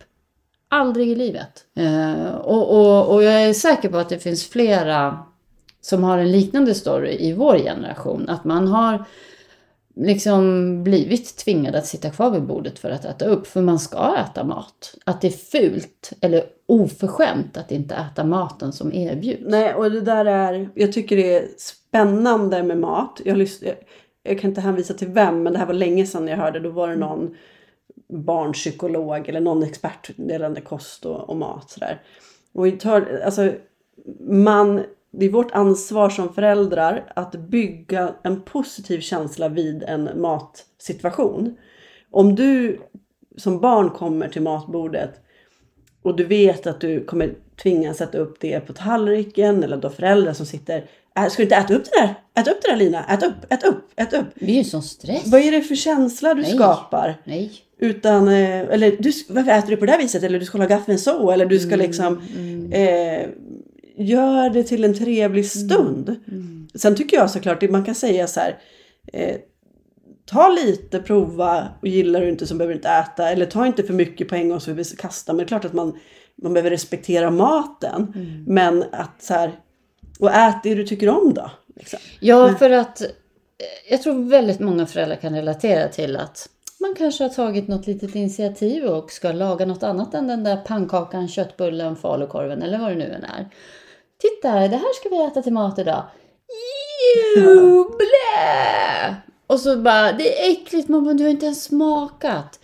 Aldrig 0.69 1.09
i 1.09 1.15
livet. 1.15 1.65
Eh, 1.77 2.35
och, 2.35 2.71
och, 2.71 3.15
och 3.15 3.23
jag 3.23 3.43
är 3.43 3.53
säker 3.53 3.89
på 3.89 3.97
att 3.97 4.09
det 4.09 4.19
finns 4.19 4.49
flera 4.49 5.19
som 5.81 6.05
har 6.05 6.19
en 6.19 6.33
liknande 6.33 6.75
story 6.75 7.17
i 7.21 7.33
vår 7.33 7.59
generation. 7.59 8.29
Att 8.29 8.45
man 8.45 8.69
har 8.69 9.05
liksom 9.97 10.85
blivit 10.85 11.37
tvingad 11.37 11.75
att 11.75 11.87
sitta 11.87 12.11
kvar 12.11 12.31
vid 12.31 12.43
bordet 12.43 12.79
för 12.79 12.91
att 12.91 13.05
äta 13.05 13.25
upp. 13.25 13.47
För 13.47 13.61
man 13.61 13.79
ska 13.79 14.17
äta 14.17 14.45
mat. 14.45 14.95
Att 15.05 15.21
det 15.21 15.27
är 15.27 15.31
fult 15.61 16.13
eller 16.21 16.43
oförskämt 16.67 17.57
att 17.57 17.73
inte 17.73 17.95
äta 17.95 18.25
maten 18.25 18.73
som 18.73 18.93
erbjuds. 18.93 19.43
Nej, 19.47 19.75
och 19.75 19.91
det 19.91 20.01
där 20.01 20.25
är, 20.25 20.69
jag 20.75 20.93
tycker 20.93 21.17
det 21.17 21.37
är 21.37 21.49
spännande 21.59 22.63
med 22.63 22.79
mat. 22.79 23.21
Jag, 23.25 23.37
lyssn, 23.37 23.65
jag, 23.67 23.77
jag 24.23 24.41
kan 24.41 24.51
inte 24.51 24.61
hänvisa 24.61 24.95
till 24.95 25.09
vem, 25.09 25.43
men 25.43 25.53
det 25.53 25.59
här 25.59 25.67
var 25.67 25.75
länge 25.75 26.07
sedan 26.07 26.29
jag 26.29 26.37
hörde. 26.37 26.61
Då 26.61 26.71
var 26.71 26.89
det 26.89 26.97
någon 26.97 27.37
barnpsykolog 28.09 29.29
eller 29.29 29.41
någon 29.41 29.63
expert 29.63 30.11
gällande 30.17 30.61
kost 30.61 31.07
och, 31.07 31.31
och 31.31 31.37
mat. 31.37 31.71
Sådär. 31.71 32.03
Och 32.53 32.81
tar, 32.81 33.21
alltså, 33.25 33.53
man, 34.21 34.85
det 35.11 35.27
är 35.27 35.31
vårt 35.31 35.53
ansvar 35.53 36.11
som 36.11 36.35
föräldrar 36.35 37.13
att 37.17 37.33
bygga 37.33 38.15
en 38.23 38.43
positiv 38.43 39.01
känsla 39.01 39.49
vid 39.49 39.83
en 39.83 40.21
matsituation. 40.21 41.57
Om 42.11 42.35
du 42.35 42.81
som 43.37 43.61
barn 43.61 43.91
kommer 43.91 44.29
till 44.29 44.43
matbordet 44.43 45.11
och 46.03 46.17
du 46.17 46.25
vet 46.25 46.67
att 46.67 46.81
du 46.81 47.05
kommer 47.05 47.35
tvingas 47.63 47.97
sätta 47.97 48.19
upp 48.19 48.41
det 48.41 48.61
på 48.61 48.73
tallriken 48.73 49.65
eller 49.65 49.77
du 49.77 49.87
har 49.87 49.95
föräldrar 49.95 50.33
som 50.33 50.47
sitter 50.47 50.85
Ska 51.31 51.37
du 51.37 51.43
inte 51.43 51.57
äta 51.57 51.75
upp 51.75 51.85
det 51.85 52.01
där? 52.01 52.15
Ät 52.43 52.49
upp 52.49 52.63
det 52.63 52.71
där 52.71 52.77
Lina! 52.77 53.05
Ät 53.05 53.23
upp, 53.23 53.35
ät 53.53 53.65
upp, 53.65 53.93
ät 53.97 54.13
upp! 54.13 54.27
Det 54.35 54.51
är 54.51 54.55
ju 54.55 54.65
sån 54.65 54.83
stress. 54.83 55.23
Vad 55.27 55.41
är 55.41 55.51
det 55.51 55.63
för 55.63 55.75
känsla 55.75 56.35
du 56.35 56.43
Nej. 56.43 56.55
skapar? 56.55 57.15
Nej. 57.25 57.53
Utan, 57.79 58.29
eh, 58.29 58.61
eller 58.61 58.91
du, 58.99 59.13
varför 59.29 59.51
äter 59.51 59.71
du 59.71 59.77
på 59.77 59.87
det 59.87 59.93
här 59.93 59.99
viset? 59.99 60.23
Eller 60.23 60.39
du 60.39 60.45
ska 60.47 60.59
hålla 60.59 60.69
gaffeln 60.69 60.99
så? 60.99 61.31
Eller 61.31 61.47
du 61.47 61.59
ska 61.59 61.75
Mm, 61.75 61.81
liksom 61.81 62.23
eh, 62.73 63.29
Gör 63.99 64.51
det 64.51 64.63
till 64.63 64.85
en 64.85 64.95
trevlig 64.95 65.45
Mm. 65.45 65.69
stund. 65.69 66.17
Sen 66.75 66.95
tycker 66.95 67.17
jag 67.17 67.31
såklart, 67.31 67.71
man 67.71 67.85
kan 67.85 67.95
säga 67.95 68.27
så 68.27 68.41
här. 68.41 68.59
Eh, 69.13 69.37
ta 70.25 70.49
lite, 70.49 70.99
prova 70.99 71.69
och 71.81 71.89
gillar 71.89 72.21
du 72.21 72.29
inte 72.29 72.47
så 72.47 72.55
behöver 72.55 72.75
du 72.75 72.79
inte 72.79 72.89
äta. 72.89 73.31
Eller 73.31 73.47
ta 73.47 73.67
inte 73.67 73.83
för 73.83 73.95
mycket 73.95 74.29
på 74.29 74.35
en 74.35 74.49
gång 74.49 74.61
så 74.61 74.73
vi 74.73 74.85
kasta. 74.85 75.33
Men 75.33 75.37
det 75.39 75.43
är 75.45 75.49
klart 75.49 75.65
att 75.65 75.73
man, 75.73 75.99
man 76.43 76.53
behöver 76.53 76.71
respektera 76.71 77.31
maten. 77.31 78.13
Mm. 78.15 78.45
Men 78.47 78.85
att 78.93 79.23
så 79.23 79.35
här, 79.35 79.53
och 80.21 80.31
ät 80.31 80.63
det 80.63 80.75
du 80.75 80.87
tycker 80.87 81.09
om 81.09 81.35
då. 81.35 81.51
Liksom. 81.77 81.99
Ja, 82.21 82.55
för 82.55 82.71
att 82.71 83.01
eh, 83.01 83.09
jag 83.91 84.03
tror 84.03 84.31
väldigt 84.31 84.61
många 84.61 84.87
föräldrar 84.87 85.17
kan 85.17 85.35
relatera 85.35 85.89
till 85.89 86.17
att 86.17 86.49
man 86.81 86.95
kanske 86.95 87.25
har 87.25 87.29
tagit 87.29 87.69
något 87.69 87.87
litet 87.87 88.15
initiativ 88.15 88.85
och 88.85 89.13
ska 89.13 89.33
laga 89.33 89.67
något 89.67 89.83
annat 89.83 90.15
än 90.15 90.27
den 90.27 90.45
där 90.45 90.57
pannkakan, 90.57 91.29
köttbullen, 91.29 91.97
falukorven 91.97 92.63
eller 92.63 92.79
vad 92.79 92.91
det 92.91 92.95
nu 92.95 93.05
än 93.05 93.25
är. 93.25 93.49
Titta, 94.19 94.53
det 94.53 94.77
här 94.77 94.95
ska 94.95 95.09
vi 95.09 95.25
äta 95.25 95.43
till 95.43 95.53
mat 95.53 95.79
idag. 95.79 96.05
Blä! 97.97 99.17
Och 99.47 99.61
så 99.61 99.77
bara, 99.77 100.13
det 100.13 100.41
är 100.41 100.53
äckligt 100.53 100.89
mamma, 100.89 101.15
du 101.15 101.25
har 101.25 101.31
inte 101.31 101.47
ens 101.47 101.65
smakat. 101.65 102.61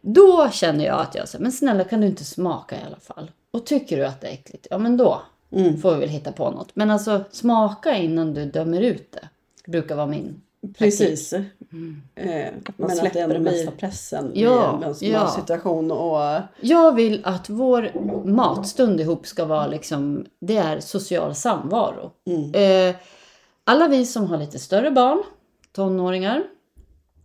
Då 0.00 0.50
känner 0.52 0.86
jag 0.86 1.00
att 1.00 1.14
jag 1.14 1.28
säger, 1.28 1.42
men 1.42 1.52
snälla 1.52 1.84
kan 1.84 2.00
du 2.00 2.06
inte 2.06 2.24
smaka 2.24 2.76
i 2.76 2.84
alla 2.86 3.00
fall? 3.00 3.30
Och 3.50 3.66
tycker 3.66 3.96
du 3.96 4.06
att 4.06 4.20
det 4.20 4.26
är 4.26 4.32
äckligt, 4.32 4.66
ja 4.70 4.78
men 4.78 4.96
då 4.96 5.22
får 5.82 5.94
vi 5.94 6.00
väl 6.00 6.08
hitta 6.08 6.32
på 6.32 6.50
något. 6.50 6.70
Men 6.74 6.90
alltså 6.90 7.24
smaka 7.30 7.96
innan 7.96 8.34
du 8.34 8.44
dömer 8.44 8.80
ut 8.80 9.12
det. 9.12 9.28
Brukar 9.70 9.96
vara 9.96 10.06
min 10.06 10.40
Precis. 10.78 11.32
Eh, 11.32 11.42
Mm. 11.72 12.02
att 12.66 12.68
man 12.68 12.74
men 12.76 12.84
att 12.86 12.90
det 12.90 12.96
släpper 13.00 13.20
ändå 13.20 13.34
det 13.34 13.40
mest 13.40 13.56
blir- 13.56 13.66
var 13.66 13.72
pressen 13.72 14.30
Ja, 14.34 14.80
i 15.00 15.06
en 15.06 15.12
ja. 15.12 15.28
situation. 15.28 15.90
Och, 15.90 16.40
Jag 16.60 16.94
vill 16.94 17.20
att 17.24 17.48
vår 17.50 17.90
matstund 18.28 19.00
ihop 19.00 19.26
ska 19.26 19.44
vara 19.44 19.66
liksom, 19.66 20.26
det 20.40 20.56
är 20.56 20.80
social 20.80 21.34
samvaro. 21.34 22.10
Eh, 22.54 22.94
alla 23.64 23.88
vi 23.88 24.06
som 24.06 24.26
har 24.26 24.38
lite 24.38 24.58
större 24.58 24.90
barn, 24.90 25.22
tonåringar, 25.72 26.42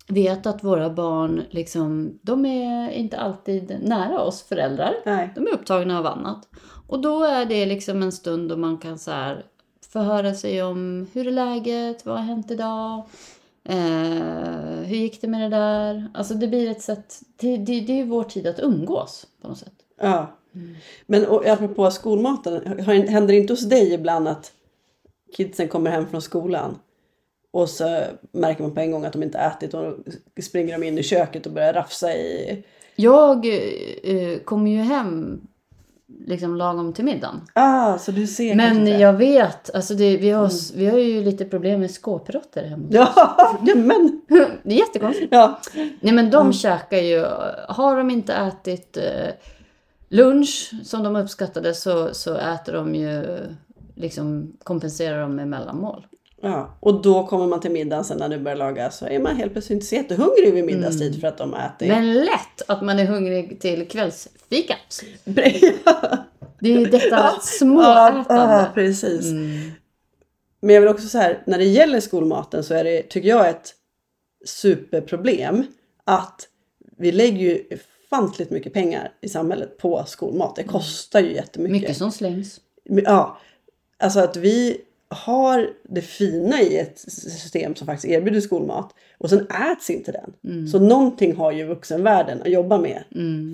vet 0.08 0.46
att 0.46 0.64
våra 0.64 0.90
barn 0.90 1.44
liksom, 1.50 2.20
de 2.22 2.46
är 2.46 2.90
inte 2.90 3.18
alltid 3.18 3.78
nära 3.84 4.22
oss 4.22 4.42
föräldrar. 4.44 4.94
nej. 5.06 5.32
De 5.36 5.48
är 5.48 5.52
upptagna 5.54 6.00
av 6.00 6.06
annat. 6.08 6.48
Och 6.88 7.02
då 7.02 7.24
är 7.24 7.46
det 7.46 7.66
liksom 7.66 8.02
en 8.02 8.12
stund 8.12 8.50
då 8.50 8.58
man 8.58 8.78
kan 8.78 9.00
så 9.00 9.12
här 9.12 9.46
förhöra 9.94 10.34
sig 10.34 10.64
om 10.64 11.08
hur 11.14 11.28
är 11.28 11.32
läget, 11.32 12.06
vad 12.06 12.16
har 12.16 12.24
hänt 12.24 12.52
idag, 12.52 13.04
eh, 13.64 14.84
hur 14.86 14.96
gick 14.96 15.22
det 15.22 15.28
med 15.28 15.42
det 15.42 15.58
där? 15.58 16.08
Alltså 16.14 16.34
det 16.34 16.48
blir 16.48 16.72
ett 16.72 16.82
sätt, 16.82 17.20
det, 17.36 17.58
det, 17.58 17.82
det 17.82 17.94
är 17.94 17.98
ju 17.98 18.06
vår 18.06 18.24
tid 18.24 18.48
att 18.48 18.60
umgås 18.60 19.28
på 19.42 19.48
något 19.48 19.58
sätt. 19.58 19.74
Ja. 20.02 20.38
Men 21.06 21.26
och, 21.26 21.46
apropå 21.46 21.92
skolmaten, 21.92 22.80
händer 22.86 23.28
det 23.34 23.40
inte 23.40 23.54
hos 23.54 23.70
dig 23.70 23.94
ibland 23.94 24.28
att 24.28 24.52
kidsen 25.38 25.68
kommer 25.68 25.92
hem 25.92 26.08
från 26.08 26.22
skolan 26.22 26.80
och 27.52 27.70
så 27.70 28.04
märker 28.32 28.62
man 28.62 28.74
på 28.74 28.80
en 28.80 28.92
gång 28.92 29.06
att 29.06 29.14
de 29.14 29.24
inte 29.24 29.38
ätit 29.38 29.74
och 29.74 29.96
springer 30.44 30.80
de 30.80 30.88
in 30.88 30.98
i 30.98 31.04
köket 31.04 31.46
och 31.46 31.52
börjar 31.52 31.74
rafsa 31.74 32.14
i... 32.14 32.64
Jag 32.96 33.46
eh, 34.04 34.40
kommer 34.40 34.72
ju 34.72 34.78
hem 34.78 35.42
liksom 36.28 36.56
lagom 36.56 36.94
till 36.94 37.06
middagen. 37.06 37.42
Ah, 37.54 37.98
så 37.98 38.12
du 38.12 38.28
ser 38.28 38.56
Men 38.56 39.00
jag 39.00 39.14
vet, 39.14 39.76
alltså 39.76 39.94
det, 39.94 40.18
vi, 40.18 40.30
har, 40.30 40.76
vi 40.78 40.86
har 40.86 40.98
ju 40.98 41.24
lite 41.24 41.46
problem 41.46 41.80
med 41.80 41.92
skåpråttor 41.92 42.62
hemma. 42.62 42.88
Ja, 42.90 43.60
men... 43.76 44.22
Det 44.64 44.74
är 44.74 44.78
jättekonstigt. 44.80 45.28
Ja. 45.32 45.60
Nej 46.00 46.14
men 46.14 46.32
de 46.32 46.54
käkar 46.54 46.98
ju, 46.98 47.26
har 47.68 47.98
de 47.98 48.10
inte 48.10 48.34
ätit 48.34 48.98
eh, 48.98 49.34
lunch 50.10 50.72
som 50.84 51.04
de 51.04 51.16
uppskattade 51.16 51.74
så, 51.74 52.14
så 52.14 52.36
äter 52.36 52.74
de 52.74 52.96
ju, 52.96 53.40
liksom 53.96 54.54
kompenserar 54.64 55.22
de 55.22 55.36
med 55.36 55.48
mellanmål. 55.48 56.06
ja. 56.42 56.78
Och 56.80 57.02
då 57.02 57.28
kommer 57.28 57.48
man 57.48 57.60
till 57.60 57.72
middagen 57.72 58.04
sen 58.04 58.18
när 58.18 58.30
du 58.30 58.40
börjar 58.40 58.58
laga 58.58 58.92
så 58.92 59.06
är 59.06 59.20
man 59.20 59.36
helt 59.36 59.52
plötsligt 59.52 59.76
inte 59.76 59.86
så 59.86 59.96
jättehungrig 59.96 60.54
vid 60.54 60.66
middagstid 60.66 61.22
för 61.22 61.28
att 61.28 61.38
de 61.38 61.54
ätit. 61.54 61.88
Men 61.88 62.14
lätt 62.14 62.62
att 62.68 62.82
man 62.82 63.00
är 63.00 63.06
hungrig 63.06 63.62
till 63.62 63.88
kvällsfikat. 63.88 64.43
Ja, 65.86 66.26
Det 66.60 66.74
är 66.74 66.80
ju 66.80 66.86
detta 66.86 67.08
ja, 67.10 67.40
småätande. 67.42 68.72
precis. 68.74 69.32
Men 70.62 70.76
jag 70.76 70.82
vill 70.82 70.90
också 70.90 71.08
så 71.08 71.18
här, 71.18 71.44
när 71.46 71.58
det 71.58 71.66
gäller 71.66 72.00
skolmaten 72.00 72.64
så 72.64 72.74
är 72.74 72.84
det, 72.84 73.02
tycker 73.02 73.30
jag, 73.30 73.50
ett 73.50 73.74
superproblem 74.46 75.66
att 76.04 76.48
vi 76.98 77.12
lägger 77.12 77.38
ju 77.38 77.64
ofantligt 78.12 78.50
mycket 78.50 78.74
pengar 78.74 79.12
i 79.22 79.30
samhället 79.30 79.78
på 79.78 80.04
skolmat. 80.08 80.56
Det 80.56 80.64
kostar 80.64 81.20
ju 81.20 81.34
jättemycket. 81.34 81.82
Mycket 81.82 81.98
som 81.98 82.12
slängs. 82.12 82.62
Ja, 82.84 83.38
alltså 84.00 84.20
att 84.20 84.38
vi 84.38 84.82
har 85.14 85.70
det 85.84 86.02
fina 86.02 86.62
i 86.62 86.78
ett 86.78 87.00
system 87.00 87.76
som 87.76 87.88
faktiskt 87.88 88.14
erbjuder 88.14 88.42
skolmat 88.42 88.94
och 89.18 89.30
sen 89.30 89.48
äts 89.48 89.90
inte 89.90 90.12
den. 90.12 90.34
Så 90.68 90.80
någonting 90.80 91.36
har 91.36 91.52
ju 91.52 91.66
vuxenvärlden 91.66 92.42
att 92.42 92.52
jobba 92.52 92.78
med. 92.78 93.04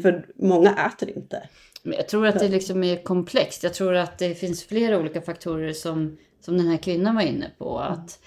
För 0.01 0.25
många 0.35 0.75
äter 0.87 1.09
inte. 1.09 1.49
Men 1.83 1.93
jag 1.93 2.07
tror 2.07 2.27
att 2.27 2.39
det 2.39 2.47
liksom 2.47 2.83
är 2.83 3.03
komplext. 3.03 3.63
Jag 3.63 3.73
tror 3.73 3.95
att 3.95 4.17
det 4.17 4.35
finns 4.35 4.63
flera 4.63 4.99
olika 4.99 5.21
faktorer 5.21 5.73
som, 5.73 6.17
som 6.41 6.57
den 6.57 6.67
här 6.67 6.77
kvinnan 6.77 7.15
var 7.15 7.21
inne 7.21 7.51
på. 7.57 7.79
Att 7.79 8.19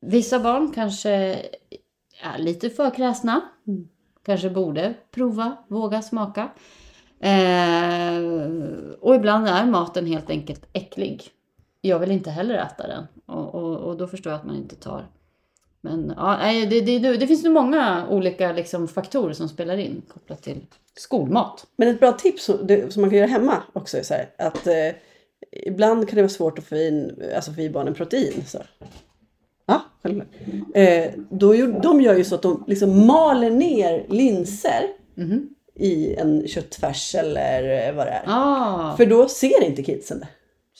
vissa 0.00 0.40
barn 0.40 0.72
kanske 0.74 1.10
är 2.22 2.38
lite 2.38 2.70
för 2.70 2.94
kräsna. 2.94 3.40
Kanske 4.26 4.50
borde 4.50 4.94
prova, 5.10 5.56
våga 5.68 6.02
smaka. 6.02 6.50
Eh, 7.20 8.18
och 9.00 9.14
ibland 9.14 9.48
är 9.48 9.66
maten 9.66 10.06
helt 10.06 10.30
enkelt 10.30 10.66
äcklig. 10.72 11.30
Jag 11.80 11.98
vill 11.98 12.10
inte 12.10 12.30
heller 12.30 12.54
äta 12.54 12.86
den. 12.86 13.04
Och, 13.26 13.54
och, 13.54 13.76
och 13.76 13.96
då 13.96 14.06
förstår 14.06 14.32
jag 14.32 14.38
att 14.40 14.46
man 14.46 14.56
inte 14.56 14.76
tar. 14.76 15.06
Men 15.80 16.12
ja, 16.16 16.38
det, 16.70 16.80
det, 16.80 16.98
det, 16.98 17.16
det 17.16 17.26
finns 17.26 17.44
nog 17.44 17.54
många 17.54 18.06
olika 18.10 18.52
liksom, 18.52 18.88
faktorer 18.88 19.32
som 19.32 19.48
spelar 19.48 19.76
in 19.76 20.02
kopplat 20.12 20.42
till 20.42 20.66
skolmat. 20.96 21.66
Men 21.76 21.88
ett 21.88 22.00
bra 22.00 22.12
tips 22.12 22.44
som, 22.44 22.68
som 22.90 23.00
man 23.00 23.10
kan 23.10 23.18
göra 23.18 23.28
hemma 23.28 23.56
också 23.72 23.98
är 23.98 24.02
så 24.02 24.14
här, 24.14 24.28
att 24.38 24.66
eh, 24.66 24.74
ibland 25.66 26.08
kan 26.08 26.16
det 26.16 26.22
vara 26.22 26.28
svårt 26.28 26.58
att 26.58 26.64
få 26.64 26.76
in, 26.76 27.22
alltså 27.36 27.52
få 27.52 27.60
i 27.60 27.70
barnen 27.70 27.94
protein. 27.94 28.44
Så. 28.46 28.58
Ja, 29.66 29.82
självklart. 30.02 30.28
Eh, 30.74 31.10
då, 31.30 31.54
gör- 31.54 31.80
de 31.82 32.00
gör 32.00 32.14
ju 32.14 32.24
så 32.24 32.34
att 32.34 32.42
de 32.42 32.64
liksom 32.66 33.06
maler 33.06 33.50
ner 33.50 34.06
linser 34.08 34.82
i 35.74 36.14
en 36.14 36.48
köttfärs 36.48 37.14
eller 37.14 37.88
eh, 37.88 37.94
vad 37.94 38.06
det 38.06 38.10
är. 38.10 38.22
Ah, 38.26 38.96
För 38.96 39.06
då 39.06 39.28
ser 39.28 39.64
inte 39.64 39.82
kidsen 39.82 40.18
det. 40.20 40.28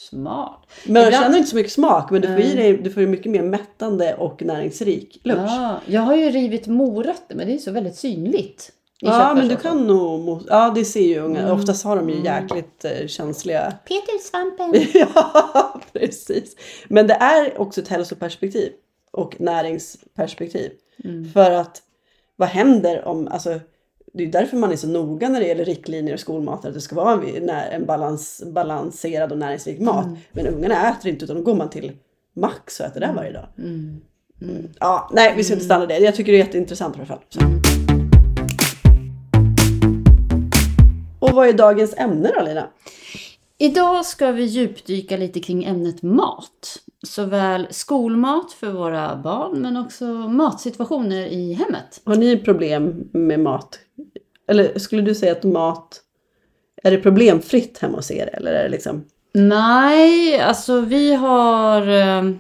Smart. 0.08 0.66
Men 0.86 1.06
Ibland- 1.06 1.24
känner 1.24 1.38
inte 1.38 1.50
så 1.50 1.56
mycket 1.56 1.72
smak 1.72 2.10
men 2.10 2.20
du 2.20 2.28
får, 2.28 2.40
i 2.40 2.54
dig, 2.54 2.76
du 2.76 2.90
får 2.90 3.02
ju 3.02 3.08
mycket 3.08 3.32
mer 3.32 3.42
mättande 3.42 4.14
och 4.14 4.42
näringsrik 4.42 5.20
lunch. 5.24 5.50
Ja, 5.50 5.80
jag 5.86 6.00
har 6.00 6.16
ju 6.16 6.30
rivit 6.30 6.66
morötter 6.66 7.34
men 7.34 7.46
det 7.46 7.54
är 7.54 7.58
så 7.58 7.70
väldigt 7.70 7.96
synligt. 7.96 8.72
Ja 9.02 9.34
men 9.34 9.44
du 9.44 9.50
köttfärssåsen. 9.54 9.78
kan 9.78 9.86
nog, 9.86 10.42
ja 10.48 10.72
det 10.74 10.84
ser 10.84 11.00
ju 11.06 11.18
unga, 11.18 11.52
oftast 11.52 11.84
har 11.84 11.96
de 11.96 12.10
ju 12.10 12.24
jäkligt 12.24 12.84
eh, 12.84 13.06
känsliga 13.06 13.72
Petersvampen. 13.88 14.74
Ja, 15.14 15.80
precis. 15.92 16.56
Men 16.88 17.06
det 17.06 17.14
är 17.14 17.60
också 17.60 17.80
ett 17.80 17.88
hälsoperspektiv 17.88 18.72
och 19.12 19.40
näringsperspektiv. 19.40 20.70
För 21.34 21.50
att 21.50 21.82
vad 22.36 22.48
händer 22.48 23.04
om, 23.08 23.28
alltså 23.28 23.60
det 24.12 24.24
är 24.24 24.26
därför 24.26 24.56
man 24.56 24.72
är 24.72 24.76
så 24.76 24.88
noga 24.88 25.28
när 25.28 25.40
det 25.40 25.46
gäller 25.46 25.64
riktlinjer 25.64 26.14
och 26.14 26.20
skolmat, 26.20 26.64
att 26.64 26.74
det 26.74 26.80
ska 26.80 26.96
vara 26.96 27.22
en, 27.22 27.50
en 27.50 27.86
balans, 27.86 28.42
balanserad 28.46 29.32
och 29.32 29.38
näringsrik 29.38 29.80
mat. 29.80 30.06
Men 30.32 30.46
ungarna 30.46 30.90
äter 30.90 31.10
inte 31.10 31.24
utan 31.24 31.36
då 31.36 31.42
går 31.42 31.54
man 31.54 31.70
till 31.70 31.92
max 32.36 32.80
och 32.80 32.86
äter 32.86 33.00
det 33.00 33.12
varje 33.16 33.32
dag. 33.32 33.46
Mm. 33.58 34.00
Ja, 34.80 35.10
nej 35.12 35.34
vi 35.36 35.44
ska 35.44 35.54
inte 35.54 35.64
stanna 35.64 35.86
där. 35.86 36.00
Jag 36.00 36.14
tycker 36.14 36.32
det 36.32 36.38
är 36.38 36.44
jätteintressant 36.44 36.96
i 36.96 36.98
alla 36.98 37.06
fall. 37.06 37.18
Så. 37.28 37.40
Och 41.20 41.30
vad 41.30 41.48
är 41.48 41.52
dagens 41.52 41.94
ämne 41.96 42.32
då 42.38 42.44
Lina? 42.44 42.66
Idag 43.62 44.06
ska 44.06 44.32
vi 44.32 44.44
djupdyka 44.44 45.16
lite 45.16 45.40
kring 45.40 45.64
ämnet 45.64 46.02
mat. 46.02 46.78
Såväl 47.02 47.66
skolmat 47.70 48.52
för 48.52 48.70
våra 48.70 49.16
barn 49.16 49.62
men 49.62 49.76
också 49.76 50.04
matsituationer 50.04 51.26
i 51.26 51.52
hemmet. 51.52 52.00
Har 52.04 52.16
ni 52.16 52.36
problem 52.36 53.08
med 53.12 53.40
mat? 53.40 53.78
Eller 54.48 54.78
skulle 54.78 55.02
du 55.02 55.14
säga 55.14 55.32
att 55.32 55.44
mat, 55.44 56.00
är 56.82 56.90
det 56.90 56.98
problemfritt 56.98 57.78
hemma 57.78 57.96
hos 57.96 58.10
er? 58.10 58.30
Eller 58.32 58.52
är 58.52 58.62
det 58.62 58.68
liksom, 58.68 59.04
Nej, 59.32 60.40
alltså 60.40 60.80
vi 60.80 61.14
har... 61.14 61.88
eh, 61.88 62.30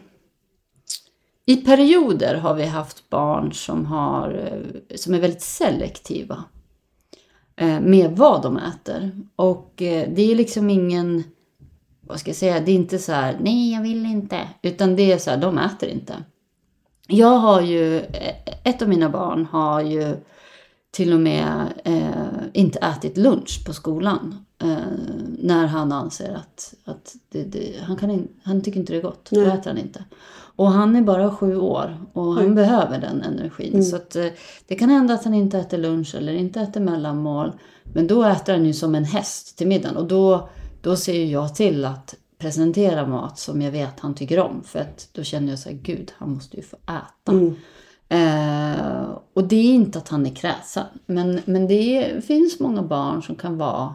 I 1.46 1.56
perioder 1.56 2.34
har 2.34 2.54
vi 2.54 2.64
haft 2.64 3.10
barn 3.10 3.52
som, 3.52 3.86
har, 3.86 4.32
eh, 4.34 4.96
som 4.96 5.14
är 5.14 5.20
väldigt 5.20 5.42
selektiva 5.42 6.44
med 7.66 8.16
vad 8.16 8.42
de 8.42 8.56
äter. 8.56 9.10
Och 9.36 9.82
eh, 9.82 10.08
det 10.14 10.32
är 10.32 10.36
liksom 10.36 10.70
ingen... 10.70 11.24
Vad 12.00 12.20
ska 12.20 12.30
jag 12.30 12.36
säga? 12.36 12.60
Det 12.60 12.72
är 12.72 12.76
inte 12.76 12.98
så 12.98 13.12
här, 13.12 13.38
nej 13.40 13.72
jag 13.72 13.82
vill 13.82 14.06
inte. 14.06 14.48
Utan 14.62 14.96
det 14.96 15.12
är 15.12 15.18
så 15.18 15.30
här, 15.30 15.36
de 15.36 15.58
äter 15.58 15.88
inte. 15.88 16.14
Jag 17.06 17.36
har 17.36 17.60
ju, 17.60 17.98
eh, 17.98 18.34
ett 18.64 18.82
av 18.82 18.88
mina 18.88 19.08
barn 19.08 19.46
har 19.46 19.80
ju 19.80 20.16
till 20.90 21.12
och 21.12 21.20
med 21.20 21.72
eh, 21.84 22.42
inte 22.52 22.78
ätit 22.78 23.16
lunch 23.16 23.66
på 23.66 23.72
skolan. 23.72 24.44
Eh, 24.62 24.76
när 25.38 25.66
han 25.66 25.92
anser 25.92 26.34
att, 26.34 26.74
att 26.84 27.14
det, 27.28 27.44
det, 27.44 27.74
han, 27.82 27.96
kan 27.96 28.10
in, 28.10 28.28
han 28.42 28.62
tycker 28.62 28.80
inte 28.80 28.92
det 28.92 28.98
är 28.98 29.02
gott. 29.02 29.30
Då 29.30 29.40
äter 29.40 29.70
han 29.70 29.78
inte. 29.78 30.04
Och 30.60 30.70
han 30.70 30.96
är 30.96 31.02
bara 31.02 31.30
sju 31.30 31.56
år 31.56 32.06
och 32.12 32.34
han 32.34 32.54
behöver 32.54 32.98
den 32.98 33.22
energin. 33.22 33.84
Så 33.84 33.96
att, 33.96 34.16
eh, 34.16 34.26
det 34.66 34.74
kan 34.74 34.90
hända 34.90 35.14
att 35.14 35.24
han 35.24 35.34
inte 35.34 35.58
äter 35.58 35.78
lunch 35.78 36.14
eller 36.14 36.32
inte 36.32 36.60
äter 36.60 36.80
mellanmål. 36.80 37.52
Men 37.82 38.06
då 38.06 38.24
äter 38.24 38.52
han 38.52 38.66
ju 38.66 38.72
som 38.72 38.94
en 38.94 39.04
häst 39.04 39.58
till 39.58 39.66
middagen. 39.66 39.96
Och 39.96 40.08
då, 40.08 40.48
då 40.80 40.96
ser 40.96 41.24
jag 41.24 41.54
till 41.54 41.84
att 41.84 42.14
presentera 42.38 43.06
mat 43.06 43.38
som 43.38 43.62
jag 43.62 43.70
vet 43.70 44.00
han 44.00 44.14
tycker 44.14 44.38
om. 44.38 44.62
För 44.64 44.78
att 44.78 45.08
då 45.12 45.22
känner 45.22 45.50
jag 45.50 45.58
så 45.58 45.68
här, 45.68 45.76
gud 45.76 46.12
han 46.16 46.30
måste 46.30 46.56
ju 46.56 46.62
få 46.62 46.76
äta. 46.76 47.32
Eh, 48.08 49.18
och 49.34 49.44
det 49.44 49.56
är 49.56 49.74
inte 49.74 49.98
att 49.98 50.08
han 50.08 50.26
är 50.26 50.34
kräsen. 50.34 50.86
Men, 51.06 51.40
men 51.44 51.66
det 51.66 51.96
är, 51.96 52.20
finns 52.20 52.60
många 52.60 52.82
barn 52.82 53.22
som 53.22 53.34
kan 53.34 53.58
vara, 53.58 53.94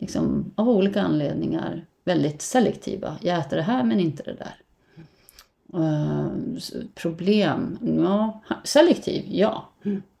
liksom, 0.00 0.52
av 0.56 0.68
olika 0.68 1.02
anledningar, 1.02 1.84
väldigt 2.04 2.42
selektiva. 2.42 3.16
Jag 3.20 3.38
äter 3.38 3.56
det 3.56 3.62
här 3.62 3.84
men 3.84 4.00
inte 4.00 4.22
det 4.22 4.34
där. 4.34 4.54
Eh, 5.74 6.26
problem? 6.94 7.78
Ja, 8.04 8.42
selektiv, 8.64 9.24
ja. 9.28 9.68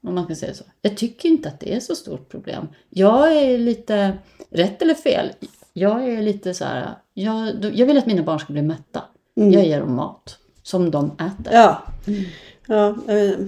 Om 0.06 0.14
man 0.14 0.26
kan 0.26 0.36
säga 0.36 0.54
så. 0.54 0.64
Jag 0.82 0.96
tycker 0.96 1.28
inte 1.28 1.48
att 1.48 1.60
det 1.60 1.74
är 1.74 1.80
så 1.80 1.94
stort 1.94 2.28
problem. 2.28 2.68
Jag 2.90 3.36
är 3.36 3.58
lite, 3.58 4.12
rätt 4.50 4.82
eller 4.82 4.94
fel, 4.94 5.32
jag 5.72 6.08
är 6.08 6.22
lite 6.22 6.54
så 6.54 6.64
här, 6.64 6.88
jag, 7.14 7.64
jag 7.74 7.86
vill 7.86 7.98
att 7.98 8.06
mina 8.06 8.22
barn 8.22 8.38
ska 8.38 8.52
bli 8.52 8.62
mätta. 8.62 9.02
Jag 9.34 9.64
ger 9.66 9.80
dem 9.80 9.94
mat 9.94 10.38
som 10.62 10.90
de 10.90 11.06
äter. 11.06 11.52
ja. 11.52 11.82
Ja, 12.66 12.88
eh, 12.88 13.38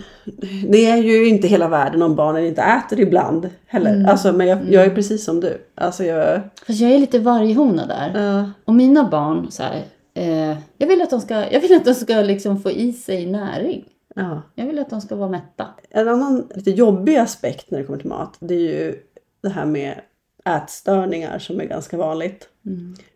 det 0.69 0.87
är 0.87 0.97
ju 0.97 1.29
inte 1.29 1.49
hela 1.49 1.69
världen 1.69 2.03
om 2.03 2.15
barnen 2.15 2.45
inte 2.45 2.63
äter 2.63 3.01
ibland 3.01 3.51
heller. 3.67 4.09
Alltså, 4.09 4.33
men 4.33 4.47
jag, 4.47 4.59
jag 4.73 4.85
är 4.85 4.91
precis 4.91 5.25
som 5.25 5.41
du. 5.41 5.67
Alltså 5.75 6.05
jag, 6.05 6.41
Fast 6.67 6.81
jag 6.81 6.91
är 6.91 6.99
lite 6.99 7.19
varghona 7.19 7.87
där. 7.87 8.23
ja. 8.23 8.51
Och 8.65 8.75
mina 8.75 9.09
barn, 9.09 9.51
så 9.51 9.63
här, 9.63 9.83
eh, 10.15 10.59
jag 10.79 10.87
vill 10.87 11.03
att 11.03 11.11
de 11.11 11.21
ska, 11.21 11.53
jag 11.53 11.61
vill 11.61 11.75
att 11.75 11.85
de 11.85 11.95
ska 11.95 12.15
liksom 12.21 12.61
få 12.61 12.71
i 12.71 12.93
sig 12.93 13.27
näring. 13.27 13.85
ja. 14.15 14.43
Jag 14.55 14.67
vill 14.67 14.79
att 14.79 14.91
de 14.91 15.01
ska 15.01 15.17
vara 15.17 15.29
mätta. 15.29 15.67
En 15.91 16.09
annan 16.09 16.49
lite 16.55 16.71
jobbig 16.71 17.17
aspekt 17.17 17.71
när 17.71 17.79
det 17.79 17.85
kommer 17.85 17.99
till 17.99 18.09
mat, 18.09 18.37
det 18.41 18.55
är 18.55 18.59
ju 18.85 19.03
det 19.43 19.49
här 19.49 19.67
med 19.67 20.01
ätstörningar 20.45 21.39
som 21.39 21.61
är 21.61 21.65
ganska 21.65 21.97
vanligt. 21.97 22.49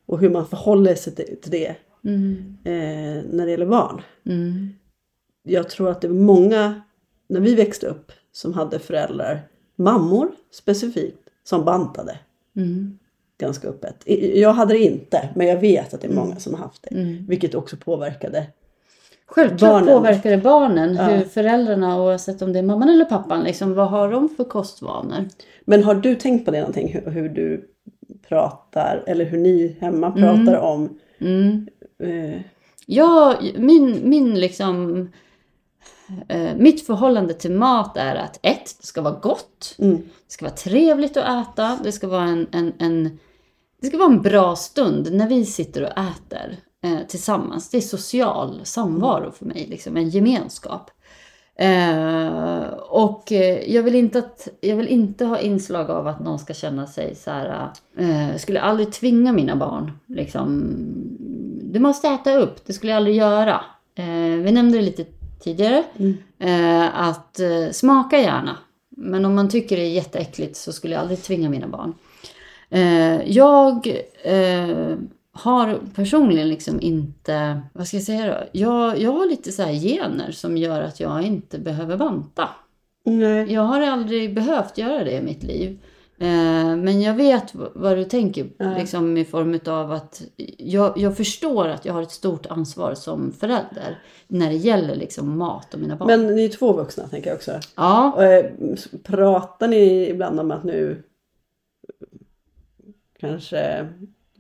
Och 0.07 0.19
hur 0.19 0.31
man 0.31 0.47
förhåller 0.47 0.95
sig 0.95 1.15
till 1.15 1.51
det 1.51 1.69
eh, 2.65 3.25
när 3.31 3.45
det 3.45 3.51
gäller 3.51 3.67
barn. 3.67 4.03
Mm. 4.27 4.69
Jag 5.43 5.71
tror 5.71 5.91
att 5.91 6.01
det 6.01 6.09
var 6.09 6.15
många, 6.15 6.83
när 7.29 7.41
vi 7.41 7.55
växte 7.55 7.87
upp, 7.87 8.13
som 8.33 8.55
hade 8.55 8.79
föräldrar, 8.79 9.41
mammor 9.77 10.29
specifikt, 10.51 11.19
som 11.45 11.65
bantade 11.65 12.19
Mm. 12.57 12.99
Ganska 13.39 13.69
öppet. 13.69 14.03
Jag 14.35 14.53
hade 14.53 14.73
det 14.75 14.79
inte, 14.79 15.29
men 15.35 15.47
jag 15.47 15.57
vet 15.61 15.95
att 15.95 16.01
det 16.01 16.07
är 16.09 16.13
många 16.15 16.27
Mm. 16.27 16.41
som 16.41 16.55
har 16.55 16.61
haft 16.61 16.83
det. 16.91 17.17
Vilket 17.29 17.55
också 17.55 17.77
påverkade. 17.77 18.47
Självklart 19.27 19.71
Barnen. 19.71 19.87
påverkar 19.99 20.31
det 20.31 20.37
barnen, 20.39 20.95
Ja. 20.95 21.03
hur 21.05 21.25
föräldrarna, 21.25 22.03
oavsett 22.03 22.43
om 22.43 22.53
det 22.53 22.59
är 22.59 22.63
mamman 22.63 22.89
eller 22.89 23.05
pappan, 23.05 23.45
liksom, 23.45 23.75
vad 23.75 23.89
har 23.89 24.13
de 24.13 24.29
för 24.29 24.45
kostvanor? 24.45 25.29
Men 25.65 25.85
har 25.85 25.95
du 25.95 26.15
tänkt 26.15 26.45
på 26.45 26.51
det 26.51 26.59
någonting, 26.61 26.89
hur, 26.93 27.11
hur 27.11 27.29
du 27.29 27.69
pratar, 28.29 29.05
eller 29.07 29.25
hur 29.25 29.39
ni 29.39 29.77
hemma 29.81 30.11
pratar 30.11 30.57
om 30.57 30.99
Mm. 31.21 31.67
eh, 32.03 32.41
Ja, 32.87 33.35
min, 33.57 34.01
min 34.09 34.41
liksom... 34.41 35.09
Eh, 36.29 36.57
mitt 36.57 36.87
förhållande 36.87 37.35
till 37.35 37.53
mat 37.53 37.97
är 37.97 38.15
att 38.15 38.39
ett, 38.43 38.77
det 38.81 38.87
ska 38.87 39.03
vara 39.03 39.15
gott. 39.23 39.75
Mm. 39.79 39.97
Det 39.97 40.03
ska 40.33 40.45
vara 40.45 40.55
trevligt 40.55 41.17
att 41.17 41.49
äta. 41.49 41.79
Det 41.85 41.93
ska 41.93 42.09
vara 42.09 42.23
en, 42.25 42.47
en, 42.53 42.73
en, 42.79 43.19
det 43.81 43.87
ska 43.87 43.99
vara 43.99 44.13
en 44.13 44.23
bra 44.23 44.57
stund 44.57 45.13
när 45.13 45.29
vi 45.29 45.45
sitter 45.45 45.83
och 45.83 45.91
äter 45.99 46.57
eh, 46.85 47.07
tillsammans. 47.09 47.71
Det 47.71 47.77
är 47.77 47.81
social 47.81 48.61
samvaro 48.65 49.31
för 49.31 49.45
mig, 49.45 49.67
liksom 49.67 49.97
en 49.97 50.09
gemenskap. 50.09 50.91
Eh, 51.59 52.63
och 52.89 53.33
eh, 53.33 53.75
jag, 53.75 53.83
vill 53.83 53.95
inte 53.95 54.19
att, 54.19 54.49
jag 54.61 54.77
vill 54.77 54.89
inte 54.89 55.25
ha 55.25 55.39
inslag 55.39 55.91
av 55.91 56.07
att 56.07 56.21
någon 56.21 56.39
ska 56.39 56.55
känna 56.55 56.87
sig 56.87 57.15
så 57.15 57.31
här. 57.31 57.71
Eh, 57.99 58.31
jag 58.31 58.41
skulle 58.41 58.61
aldrig 58.61 58.93
tvinga 58.93 59.33
mina 59.33 59.57
barn. 59.57 59.93
Liksom, 60.07 60.63
du 61.63 61.79
måste 61.81 62.09
äta 62.09 62.39
upp, 62.39 62.67
det 62.67 62.73
skulle 62.73 62.93
jag 62.93 62.97
aldrig 62.97 63.17
göra. 63.17 63.61
Eh, 63.95 64.43
vi 64.45 64.53
nämnde 64.53 64.79
det 64.79 64.85
lite 64.85 65.05
tidigare. 65.41 65.85
Eh, 66.39 67.01
att 67.01 67.41
eh, 67.41 67.71
smaka 67.73 68.19
gärna. 68.19 68.57
Men 68.89 69.25
om 69.25 69.35
man 69.35 69.49
tycker 69.49 69.77
det 69.77 69.83
är 69.83 69.91
jätteäckligt 69.91 70.57
så 70.57 70.73
skulle 70.73 70.95
jag 70.95 71.01
aldrig 71.01 71.23
tvinga 71.23 71.49
mina 71.49 71.69
barn. 71.69 71.95
Eh, 72.71 73.23
jag, 73.31 73.87
eh, 74.23 74.97
har 75.33 75.79
personligen 75.95 76.49
liksom 76.49 76.81
inte, 76.81 77.61
vad 77.73 77.87
ska 77.87 77.97
jag 77.97 78.05
säga 78.05 78.27
då? 78.27 78.59
Jag, 78.61 78.99
jag 78.99 79.13
har 79.13 79.27
lite 79.27 79.53
så 79.53 79.63
gener 79.63 80.31
som 80.31 80.57
gör 80.57 80.83
att 80.83 81.01
jag 81.01 81.23
inte 81.23 81.59
behöver 81.59 81.97
banta. 81.97 82.49
Nej. 83.05 83.53
Jag 83.53 83.63
har 83.63 83.81
aldrig 83.81 84.35
behövt 84.35 84.79
göra 84.79 85.05
det 85.05 85.13
i 85.13 85.23
mitt 85.23 85.43
liv. 85.43 85.79
Eh, 86.21 86.77
men 86.77 87.03
jag 87.03 87.15
vet 87.15 87.55
vad 87.55 87.97
du 87.97 88.05
tänker 88.05 88.47
liksom, 88.79 89.17
i 89.17 89.25
form 89.25 89.61
av 89.67 89.93
att 89.93 90.23
jag, 90.59 90.99
jag 90.99 91.17
förstår 91.17 91.69
att 91.69 91.85
jag 91.85 91.95
har 91.95 92.03
ett 92.03 92.11
stort 92.11 92.47
ansvar 92.47 92.95
som 92.95 93.33
förälder 93.33 93.99
när 94.27 94.49
det 94.49 94.57
gäller 94.57 94.97
liksom, 94.97 95.39
mat 95.39 95.75
och 95.75 95.81
mina 95.81 95.97
barn. 95.97 96.07
Men 96.07 96.37
ni 96.37 96.45
är 96.45 96.49
två 96.49 96.73
vuxna 96.73 97.09
tänker 97.09 97.31
jag 97.31 97.37
också. 97.37 97.53
ja, 97.77 98.25
eh, 98.25 98.45
pratar 99.03 99.69
ni 99.69 100.09
ibland 100.09 100.41
om 100.41 100.51
att 100.51 100.65
nu 100.65 101.03
kanske 103.21 103.89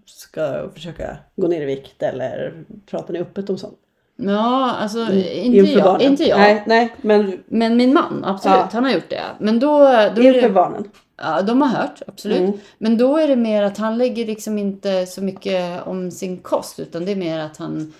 ska 0.06 0.70
försöka 0.74 1.16
gå 1.36 1.48
ner 1.48 1.62
i 1.62 1.64
vikt 1.64 2.02
eller 2.02 2.64
pratar 2.86 3.12
ni 3.12 3.20
öppet 3.20 3.50
om 3.50 3.58
sånt? 3.58 3.78
ja, 4.16 4.74
alltså 4.80 4.98
inte, 5.00 5.30
Mm. 5.40 5.54
Inför 5.54 5.72
jag, 5.78 5.84
barnen? 5.84 6.02
inte 6.06 6.24
jag. 6.24 6.38
Nej, 6.38 6.62
nej 6.66 6.94
men 7.00 7.38
Men 7.46 7.76
min 7.76 7.94
man, 7.94 8.24
absolut, 8.24 8.56
Ja. 8.58 8.68
han 8.72 8.84
har 8.84 8.90
gjort 8.90 9.10
det. 9.10 9.22
Men 9.38 9.60
då, 9.60 9.78
då 10.16 10.22
inför 10.22 10.40
det, 10.40 10.48
barnen. 10.50 10.84
ja, 11.22 11.42
de 11.42 11.62
har 11.62 11.68
hört, 11.68 12.02
absolut. 12.06 12.38
Mm. 12.38 12.52
Men 12.78 12.98
då 12.98 13.16
är 13.16 13.28
det 13.28 13.36
mer 13.36 13.62
att 13.62 13.78
han 13.78 13.98
lägger 13.98 14.26
liksom 14.26 14.58
inte 14.58 15.06
så 15.06 15.22
mycket 15.22 15.86
om 15.86 16.10
sin 16.10 16.38
kost, 16.38 16.78
utan 16.80 17.04
det 17.04 17.12
är 17.12 17.16
mer 17.16 17.38
att 17.38 17.56
han 17.56 17.92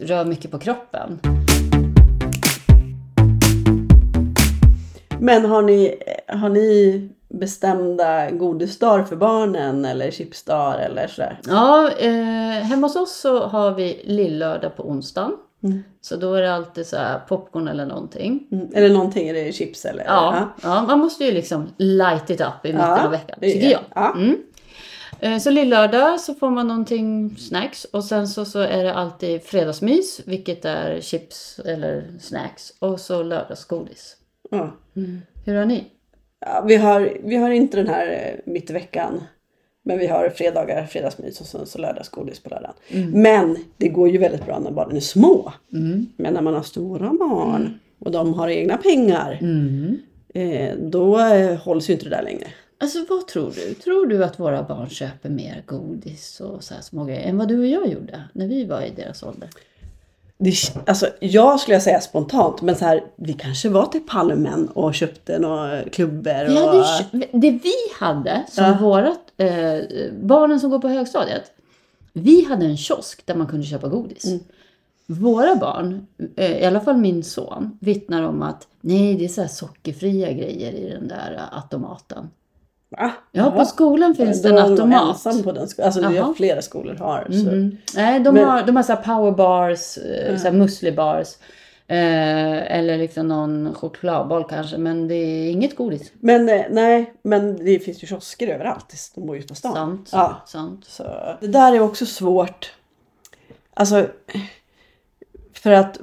rör 0.00 0.24
mycket 0.24 0.50
på 0.50 0.58
kroppen. 0.58 1.20
Men 5.20 5.44
har 5.44 5.62
ni, 5.62 5.94
har 6.28 6.48
ni 6.48 7.08
bestämda 7.38 8.30
godisdagar 8.30 9.04
för 9.04 9.16
barnen 9.16 9.84
eller 9.84 10.10
chipsdagar 10.10 10.78
eller 10.78 11.06
sådär? 11.06 11.40
Ja, 11.46 11.90
eh, 11.98 12.62
hemma 12.62 12.86
hos 12.86 12.96
oss 12.96 13.16
så 13.20 13.46
har 13.46 13.70
vi 13.70 14.00
lillördag 14.04 14.76
på 14.76 14.88
onsdagen. 14.88 15.36
Mm. 15.62 15.84
Så 16.00 16.16
då 16.16 16.34
är 16.34 16.42
det 16.42 16.54
alltid 16.54 16.86
så 16.86 16.96
popcorn 17.28 17.68
eller 17.68 17.86
någonting. 17.86 18.46
Mm. 18.52 18.68
Eller 18.74 18.90
någonting, 18.90 19.28
är 19.28 19.34
det 19.34 19.52
chips 19.52 19.84
eller? 19.84 20.04
Ja, 20.04 20.48
ja, 20.62 20.82
man 20.82 20.98
måste 20.98 21.24
ju 21.24 21.32
liksom 21.32 21.68
light 21.76 22.30
it 22.30 22.40
up 22.40 22.46
i 22.64 22.68
mitten 22.72 22.80
Ja, 22.80 23.04
av 23.04 23.10
veckan, 23.10 23.38
tycker 23.40 23.70
jag. 23.70 23.80
Ja. 23.94 24.14
Mm. 24.16 24.36
Eh, 25.20 25.38
Så 25.38 25.50
lillördag 25.50 26.20
så 26.20 26.34
får 26.34 26.50
man 26.50 26.68
någonting 26.68 27.36
snacks 27.38 27.84
och 27.84 28.04
sen 28.04 28.28
så, 28.28 28.44
så 28.44 28.58
är 28.58 28.84
det 28.84 28.94
alltid 28.94 29.42
fredagsmys, 29.42 30.20
vilket 30.24 30.64
är 30.64 31.00
chips 31.00 31.60
eller 31.64 32.04
snacks. 32.20 32.72
Och 32.78 33.00
så 33.00 33.22
lördagsgodis. 33.22 34.16
Ja. 34.50 34.70
Hur 35.44 35.56
har 35.56 35.64
ni? 35.64 35.84
Ja, 36.40 36.64
vi, 36.68 36.76
har, 36.76 37.12
vi 37.24 37.36
har 37.36 37.50
inte 37.50 37.76
den 37.76 37.88
här 37.88 38.06
eh, 38.12 38.52
mitt 38.52 38.70
i 38.70 38.72
veckan. 38.72 39.22
Men 39.86 39.98
vi 39.98 40.06
har 40.06 40.28
fredagar, 40.30 40.86
fredagsmys 40.86 41.40
och 41.40 41.46
sen 41.46 41.66
så 41.66 41.78
lördagsgodis 41.78 42.40
på 42.40 42.50
lördagen. 42.50 42.74
Men 43.22 43.56
det 43.76 43.88
går 43.88 44.08
ju 44.08 44.18
väldigt 44.18 44.46
bra 44.46 44.58
när 44.58 44.70
barnen 44.70 44.96
är 44.96 45.00
små. 45.00 45.52
Men 46.16 46.34
när 46.34 46.42
man 46.42 46.54
har 46.54 46.62
stora 46.62 47.08
barn 47.08 47.78
och 47.98 48.10
de 48.10 48.34
har 48.34 48.48
egna 48.48 48.76
pengar. 48.76 49.38
Eh, 50.34 50.76
då 50.78 51.18
eh, 51.18 51.56
hålls 51.56 51.90
ju 51.90 51.92
inte 51.92 52.04
det 52.04 52.16
där 52.16 52.22
längre. 52.22 52.46
Alltså 52.78 52.98
vad 53.08 53.26
tror 53.26 53.52
du? 53.54 53.74
Tror 53.74 54.06
du 54.06 54.24
att 54.24 54.40
våra 54.40 54.62
barn 54.62 54.88
köper 54.88 55.28
mer 55.28 55.62
godis 55.66 56.40
och 56.40 56.64
så 56.64 56.74
här 56.74 56.80
små 56.82 57.04
grejer 57.04 57.28
än 57.28 57.38
vad 57.38 57.48
du 57.48 57.58
och 57.58 57.66
jag 57.66 57.86
gjorde 57.88 58.22
när 58.32 58.48
vi 58.48 58.64
var 58.64 58.82
i 58.82 58.90
deras 58.90 59.22
ålder? 59.22 59.48
Det, 60.38 60.52
alltså, 60.86 61.06
jag 61.20 61.60
skulle 61.60 61.80
säga 61.80 62.00
spontant, 62.00 62.62
men 62.62 62.76
så 62.76 62.84
här, 62.84 63.04
vi 63.16 63.32
kanske 63.32 63.68
var 63.68 63.86
till 63.86 64.00
Palmen 64.00 64.68
och 64.68 64.94
köpte 64.94 65.38
några 65.38 65.82
klubbor. 65.82 66.44
Och, 66.44 66.84
hade, 66.84 67.26
det 67.32 67.50
vi 67.50 67.72
hade 67.98 68.44
som 68.50 68.64
Ja. 68.64 68.78
vårat, 68.80 69.20
eh, 69.36 69.78
barnen 70.22 70.60
som 70.60 70.70
går 70.70 70.78
på 70.78 70.88
högstadiet. 70.88 71.50
Vi 72.12 72.44
hade 72.44 72.66
en 72.66 72.76
kiosk 72.76 73.26
där 73.26 73.34
man 73.34 73.46
kunde 73.46 73.66
köpa 73.66 73.88
godis. 73.88 74.24
Mm. 74.24 74.40
Våra 75.06 75.56
barn, 75.56 76.06
eh, 76.36 76.62
i 76.62 76.64
alla 76.64 76.80
fall 76.80 76.96
min 76.96 77.24
son, 77.24 77.78
vittnar 77.80 78.22
om 78.22 78.42
att 78.42 78.66
nej, 78.80 79.14
det 79.14 79.24
är 79.24 79.28
så 79.28 79.48
sockerfria 79.48 80.32
grejer 80.32 80.72
i 80.72 80.90
den 80.90 81.08
där 81.08 81.40
automaten. 81.52 82.30
Va? 82.98 83.12
Ja, 83.32 83.50
på 83.50 83.64
skolan 83.64 84.14
finns 84.14 84.42
det 84.42 84.48
en 84.48 84.58
automat. 84.58 85.08
ensam 85.08 85.42
på 85.42 85.52
den 85.52 85.68
skolan. 85.68 85.86
Alltså 85.86 86.00
det 86.00 86.16
är 86.16 86.34
flera 86.34 86.62
skolor 86.62 86.94
har. 86.94 87.26
Så. 87.30 87.48
Mm. 87.48 87.76
Nej, 87.94 88.20
de 88.20 88.34
Men- 88.34 88.44
har, 88.44 88.62
de 88.62 88.76
har 88.76 88.82
så 88.82 88.96
powerbars, 88.96 89.98
eh, 89.98 90.36
så 90.36 90.44
här 90.44 90.52
muslibars. 90.52 91.28
Eh, 91.86 92.76
eller 92.76 92.98
liksom 92.98 93.28
någon 93.28 93.74
chokladboll 93.74 94.44
kanske, 94.44 94.78
men 94.78 95.08
det 95.08 95.14
är 95.14 95.50
inget 95.50 95.76
godis. 95.76 96.12
Men 96.20 96.48
eh, 96.48 96.62
nej, 96.70 97.14
men 97.22 97.56
det 97.64 97.78
finns 97.78 98.02
ju 98.02 98.06
kiosker 98.06 98.48
överallt. 98.48 98.94
De 99.14 99.26
bor 99.26 99.36
ju 99.36 99.42
på 99.42 99.54
stan. 99.54 99.74
Sant. 99.74 100.08
Ja. 100.12 100.42
Sant. 100.46 100.84
Så 100.84 101.02
det 101.40 101.46
där 101.46 101.72
är 101.72 101.80
också 101.80 102.06
svårt. 102.06 102.72
Alltså, 103.74 104.06
för 105.54 105.70
att 105.70 105.98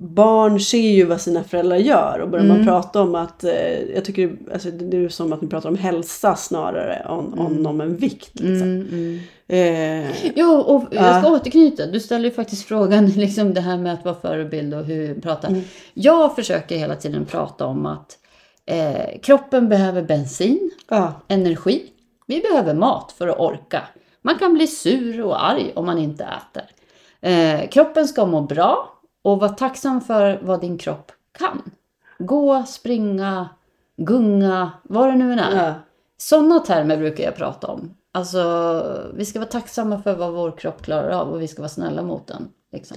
barn 0.00 0.60
ser 0.60 0.90
ju 0.90 1.04
vad 1.04 1.20
sina 1.20 1.44
föräldrar 1.44 1.76
gör 1.76 2.18
och 2.18 2.28
börjar 2.28 2.44
Mm. 2.44 2.56
man 2.56 2.66
prata 2.66 3.00
om 3.02 3.14
att, 3.14 3.44
eh, 3.44 3.80
jag 3.94 4.04
tycker 4.04 4.36
alltså, 4.52 4.70
det 4.70 4.96
är 4.96 5.08
som 5.08 5.32
att 5.32 5.42
ni 5.42 5.48
pratar 5.48 5.68
om 5.68 5.76
hälsa 5.76 6.36
snarare 6.36 6.94
än 6.94 7.06
om, 7.10 7.66
om 7.66 7.80
en 7.80 7.96
vikt. 7.96 8.30
Liksom. 8.40 8.68
Mm, 8.68 8.88
mm. 8.92 9.20
Eh, 9.48 10.10
Jo, 10.34 10.50
och 10.54 10.84
jag 10.90 11.04
Ja. 11.04 11.20
ska 11.22 11.32
återknyta. 11.32 11.86
Du 11.86 12.00
ställer 12.00 12.24
ju 12.24 12.30
faktiskt 12.30 12.64
frågan, 12.66 13.06
liksom 13.16 13.54
det 13.54 13.60
här 13.60 13.76
med 13.76 13.92
att 13.92 14.04
vara 14.04 14.14
förebild 14.14 14.74
och 14.74 14.84
hur 14.84 15.14
prata. 15.20 15.46
Mm. 15.48 15.62
Jag 15.94 16.34
försöker 16.34 16.76
hela 16.76 16.94
tiden 16.96 17.24
prata 17.24 17.66
om 17.66 17.86
att 17.86 18.18
eh, 18.66 19.20
kroppen 19.22 19.68
behöver 19.68 20.02
bensin, 20.02 20.70
ja, 20.88 21.12
energi. 21.28 21.82
Vi 22.26 22.40
behöver 22.40 22.74
mat 22.74 23.14
för 23.18 23.28
att 23.28 23.38
orka. 23.40 23.82
Man 24.22 24.38
kan 24.38 24.54
bli 24.54 24.66
sur 24.66 25.22
och 25.24 25.44
arg 25.44 25.72
om 25.74 25.86
man 25.86 25.98
inte 25.98 26.24
äter. 26.24 26.62
Eh, 27.20 27.68
kroppen 27.68 28.08
ska 28.08 28.26
må 28.26 28.40
bra 28.40 28.88
och 29.22 29.40
vara 29.40 29.50
tacksam 29.50 30.00
för 30.00 30.40
vad 30.42 30.60
din 30.60 30.78
kropp 30.78 31.12
kan. 31.38 31.70
Gå, 32.18 32.62
springa, 32.66 33.48
gunga, 33.96 34.70
vad 34.82 35.08
det 35.08 35.14
nu 35.14 35.32
än 35.32 35.38
är. 35.38 35.66
ja. 35.66 35.74
Sådana 36.16 36.58
termer 36.58 36.96
brukar 36.96 37.24
jag 37.24 37.36
prata 37.36 37.66
om. 37.66 37.94
Alltså, 38.12 39.12
vi 39.14 39.24
ska 39.24 39.38
vara 39.38 39.48
tacksamma 39.48 40.02
för 40.02 40.16
vad 40.16 40.32
vår 40.32 40.50
kropp 40.50 40.82
klarar 40.82 41.10
av 41.10 41.32
och 41.32 41.42
vi 41.42 41.48
ska 41.48 41.62
vara 41.62 41.68
snälla 41.68 42.02
mot 42.02 42.26
den. 42.26 42.48
Liksom. 42.72 42.96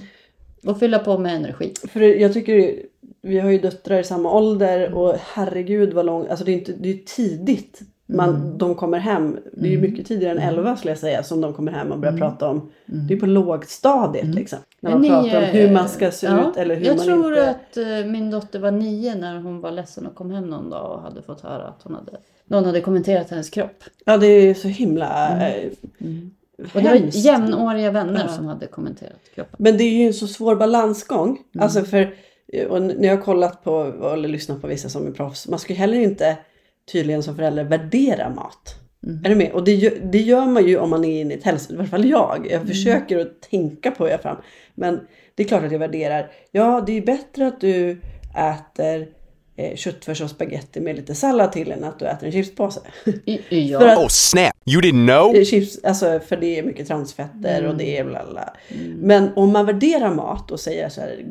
Och 0.66 0.78
fylla 0.78 0.98
på 0.98 1.18
med 1.18 1.36
energi. 1.36 1.74
För 1.88 2.00
jag 2.00 2.32
tycker, 2.32 2.82
vi 3.22 3.38
har 3.38 3.50
ju 3.50 3.58
döttrar 3.58 3.98
i 3.98 4.04
samma 4.04 4.32
ålder 4.32 4.94
och 4.94 5.14
herregud 5.34 5.92
vad 5.92 6.06
långt, 6.06 6.30
alltså 6.30 6.44
det 6.44 6.52
är, 6.52 6.58
inte, 6.58 6.72
det 6.72 6.88
är 6.88 6.92
ju 6.92 6.98
tidigt 6.98 7.80
man, 8.06 8.28
Mm. 8.28 8.58
de 8.58 8.74
kommer 8.74 8.98
hem. 8.98 9.38
Det 9.52 9.66
är 9.66 9.70
ju 9.70 9.80
mycket 9.80 10.06
tidigare 10.06 10.32
än 10.40 10.48
11 10.48 10.76
skulle 10.76 10.90
jag 10.90 10.98
säga 10.98 11.22
som 11.22 11.40
de 11.40 11.52
kommer 11.52 11.72
hem 11.72 11.92
och 11.92 11.98
börjar 11.98 12.18
prata 12.18 12.48
om. 12.48 12.70
Det 12.86 13.14
är 13.14 13.18
på 13.20 13.26
lågstadiet 13.26 14.34
liksom. 14.34 14.58
När 14.80 14.90
man 14.90 15.04
Mm. 15.04 15.22
Ni, 15.22 15.30
pratar 15.30 15.38
om 15.42 15.44
hur 15.58 15.70
man 15.72 15.88
ska 15.88 16.10
se 16.10 16.26
ja, 16.26 16.50
ut 16.50 16.56
eller 16.56 16.76
hur 16.76 16.86
Jag 16.86 16.96
man 16.96 17.06
tror 17.06 17.32
inte... 17.32 17.50
att 17.50 17.76
eh, 17.76 18.10
min 18.12 18.30
dotter 18.30 18.58
var 18.58 18.70
nio 18.70 19.14
när 19.14 19.38
hon 19.40 19.60
var 19.60 19.70
ledsen 19.70 20.06
och 20.06 20.14
kom 20.14 20.30
hem 20.30 20.44
någon 20.50 20.70
dag 20.70 20.92
och 20.92 21.02
hade 21.02 21.22
fått 21.22 21.40
höra 21.40 21.66
att 21.68 21.80
hon 21.82 21.94
hade, 21.94 22.12
någon 22.44 22.64
hade 22.64 22.80
kommenterat 22.80 23.30
hennes 23.30 23.50
kropp. 23.50 23.84
Ja 24.04 24.16
det 24.16 24.26
är 24.26 24.54
så 24.54 24.68
himla 24.68 25.38
eh, 25.48 25.70
Och 26.74 26.82
det 26.82 26.88
var 26.88 27.00
jämnåriga 27.12 27.90
vänner 27.90 28.24
Ja. 28.28 28.32
som 28.32 28.46
hade 28.46 28.66
kommenterat 28.66 29.20
kroppen. 29.34 29.56
Men 29.58 29.76
det 29.78 29.84
är 29.84 29.92
ju 29.98 30.06
en 30.06 30.14
så 30.14 30.26
svår 30.26 30.56
balansgång. 30.56 31.28
Mm. 31.28 31.64
Alltså 31.64 31.82
för, 31.84 32.14
och 32.68 32.82
när 32.82 33.04
jag 33.08 33.16
har 33.16 33.22
kollat 33.22 33.64
på 33.64 33.82
eller 34.14 34.28
lyssnat 34.28 34.60
på 34.60 34.66
vissa 34.66 34.88
som 34.88 35.06
är 35.06 35.10
proffs. 35.10 35.48
Man 35.48 35.58
ska 35.58 35.72
ju 35.72 35.78
heller 35.78 35.98
inte 36.00 36.36
tydligen 36.92 37.22
som 37.22 37.36
förälder 37.36 37.64
värdera 37.64 38.30
mat. 38.30 38.74
Mm. 39.06 39.24
Är 39.24 39.28
du 39.28 39.34
med? 39.34 39.52
Och 39.52 39.64
det 39.64 39.74
gör, 39.74 39.92
det 40.02 40.18
gör 40.20 40.46
man 40.46 40.66
ju 40.66 40.78
om 40.78 40.90
man 40.90 41.04
är 41.04 41.20
inne 41.20 41.34
i 41.34 41.36
ett 41.36 41.44
hälso... 41.44 41.72
I 41.72 41.76
alla 41.76 41.86
fall 41.86 42.04
jag. 42.04 42.36
Mm. 42.36 42.50
Jag 42.50 42.66
försöker 42.66 43.18
att 43.18 43.42
tänka 43.50 43.90
på 43.90 44.08
jag 44.08 44.22
fram. 44.22 44.36
Men 44.74 45.00
det 45.34 45.42
är 45.42 45.48
klart 45.48 45.64
att 45.64 45.72
jag 45.72 45.78
värderar. 45.78 46.30
Ja, 46.50 46.84
det 46.86 46.92
är 46.96 47.00
bättre 47.00 47.46
att 47.46 47.60
du 47.60 48.00
äter 48.36 49.08
eh, 49.56 49.76
köttfärs 49.76 50.20
och 50.20 50.30
spaghetti 50.30 50.80
med 50.80 50.96
lite 50.96 51.14
sallad 51.14 51.52
till 51.52 51.72
än 51.72 51.84
att 51.84 51.98
du 51.98 52.06
äter 52.06 52.26
en 52.26 52.32
chipspåse. 52.32 52.80
Ja. 53.48 53.80
För 53.80 53.86
att- 53.88 53.98
Oh 53.98 54.08
snap! 54.08 54.52
You 54.66 54.82
didn't 54.82 55.06
know? 55.06 55.36
Eh, 55.36 55.44
Chips, 55.44 55.84
alltså 55.84 56.20
för 56.26 56.36
det 56.36 56.58
är 56.58 56.62
mycket 56.62 56.88
transfetter 56.88 57.66
och 57.66 57.76
det 57.76 57.98
är 57.98 58.04
bla 58.04 58.22
bla. 58.30 58.52
Men 58.96 59.30
om 59.36 59.52
man 59.52 59.66
värderar 59.66 60.14
mat 60.14 60.50
och 60.50 60.60
säger 60.60 60.88
så 60.88 61.00
här, 61.00 61.24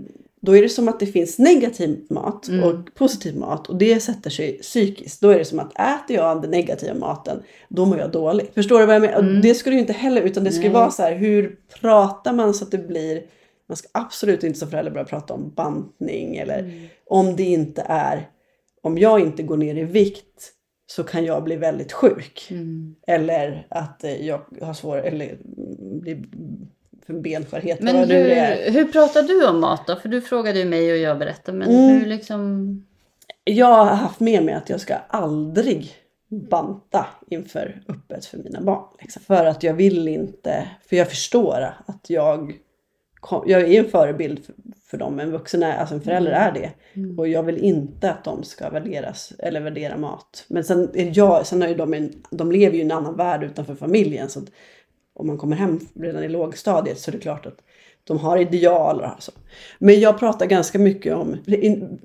då 0.45 0.57
är 0.57 0.61
det 0.61 0.69
som 0.69 0.87
att 0.87 0.99
det 0.99 1.05
finns 1.05 1.39
negativ 1.39 2.05
mat 2.09 2.47
och 2.63 2.95
positiv 2.95 3.37
mat 3.37 3.69
och 3.69 3.75
det 3.75 3.99
sätter 3.99 4.29
sig 4.29 4.57
psykiskt. 4.57 5.21
Då 5.21 5.29
är 5.29 5.37
det 5.37 5.45
som 5.45 5.59
att 5.59 5.71
äter 5.79 6.15
jag 6.15 6.41
den 6.41 6.51
negativa 6.51 6.93
maten, 6.93 7.43
då 7.69 7.85
mår 7.85 7.97
jag 7.97 8.11
dåligt. 8.11 8.53
Förstår 8.53 8.79
du 8.79 8.85
vad 8.85 8.95
jag 8.95 9.01
menar? 9.01 9.17
Och 9.17 9.41
Det 9.41 9.55
du 9.69 9.75
ju 9.75 9.81
inte 9.81 9.93
heller, 9.93 10.21
utan 10.21 10.43
det 10.43 10.51
ju 10.51 10.61
Nej. 10.69 10.73
vara 10.81 10.91
så 10.91 11.03
här, 11.03 11.15
hur 11.15 11.55
pratar 11.81 12.33
man 12.33 12.53
så 12.53 12.65
att 12.65 12.71
det 12.71 12.87
blir 12.87 13.21
man 13.67 13.77
ska 13.77 13.87
absolut 13.91 14.43
inte 14.43 14.59
som 14.59 14.69
förälder 14.69 14.91
börja 14.91 15.05
prata 15.05 15.33
om 15.33 15.53
bantning 15.55 16.35
eller 16.35 16.89
om 17.05 17.35
det 17.35 17.43
inte 17.43 17.81
är 17.87 18.29
om 18.85 18.97
jag 18.97 19.19
inte 19.19 19.43
går 19.43 19.57
ner 19.57 19.75
i 19.75 19.83
vikt 19.83 20.51
så 20.87 21.03
kan 21.03 21.25
jag 21.25 21.43
bli 21.43 21.55
väldigt 21.55 21.91
sjuk. 21.91 22.47
Mm. 22.51 22.95
Eller 23.07 23.67
att 23.69 24.03
eh, 24.03 24.25
jag 24.25 24.41
har 24.61 24.73
svår, 24.73 24.97
eller 24.97 25.25
mm, 25.25 25.99
blir 25.99 26.23
för 27.05 27.13
benskörhet. 27.13 27.81
Men 27.81 27.95
det 27.95 28.05
nu 28.05 28.31
är. 28.31 28.65
hur, 28.65 28.71
hur 28.71 28.85
pratar 28.85 29.23
du 29.23 29.47
om 29.47 29.59
mat 29.59 29.87
då? 29.87 29.95
För 29.95 30.09
du 30.09 30.21
frågade 30.21 30.59
ju 30.59 30.65
mig 30.65 30.91
och 30.91 30.97
jag 30.97 31.19
berättade. 31.19 31.57
Men 31.57 31.69
Mm. 31.69 31.99
hur 31.99 32.05
liksom... 32.05 32.85
Jag 33.43 33.65
har 33.65 33.85
haft 33.85 34.19
med 34.19 34.43
mig 34.43 34.55
att 34.55 34.69
jag 34.69 34.79
ska 34.79 34.95
aldrig 35.07 35.93
banta 36.29 37.05
inför 37.27 37.81
öppet 37.87 38.25
för 38.25 38.37
mina 38.37 38.61
barn. 38.61 38.83
Liksom. 39.01 39.21
För 39.21 39.45
att 39.45 39.63
jag 39.63 39.73
vill 39.73 40.07
inte, 40.07 40.67
för 40.85 40.95
jag 40.95 41.09
förstår 41.09 41.73
att 41.85 42.09
jag, 42.09 42.53
kom, 43.15 43.43
jag 43.47 43.61
är 43.61 43.83
en 43.83 43.89
förebild 43.89 44.45
för, 44.45 44.55
för 44.85 44.97
dem, 44.97 45.19
en 45.19 45.31
vuxen 45.31 45.63
är, 45.63 45.77
alltså 45.77 45.95
en 45.95 46.01
förälder 46.01 46.31
är 46.31 46.51
det. 46.51 46.71
Mm. 46.93 47.19
Och 47.19 47.27
jag 47.27 47.43
vill 47.43 47.57
inte 47.57 48.11
att 48.11 48.23
de 48.23 48.43
ska 48.43 48.69
värderas 48.69 49.33
eller 49.39 49.61
värdera 49.61 49.97
mat. 49.97 50.45
Men 50.47 50.63
sen, 50.63 50.89
är 50.93 51.11
jag, 51.17 51.45
sen 51.47 51.61
är 51.61 51.75
de, 51.75 51.93
en, 51.93 52.23
de 52.29 52.51
lever 52.51 52.75
ju 52.75 52.81
i 52.81 52.85
en 52.85 52.91
annan 52.91 53.15
värld 53.17 53.43
utanför 53.43 53.75
familjen. 53.75 54.29
Så 54.29 54.41
om 55.15 55.27
man 55.27 55.37
kommer 55.37 55.55
hem 55.55 55.79
redan 55.99 56.23
i 56.23 56.29
lågstadiet 56.29 56.99
så 56.99 57.11
är 57.11 57.13
det 57.13 57.19
klart 57.21 57.45
att 57.45 57.57
de 58.03 58.17
har 58.19 58.37
ideal 58.37 59.01
och 59.01 59.23
så. 59.23 59.31
Men 59.79 59.99
jag 59.99 60.19
pratar 60.19 60.45
ganska 60.45 60.79
mycket 60.79 61.13
om, 61.15 61.37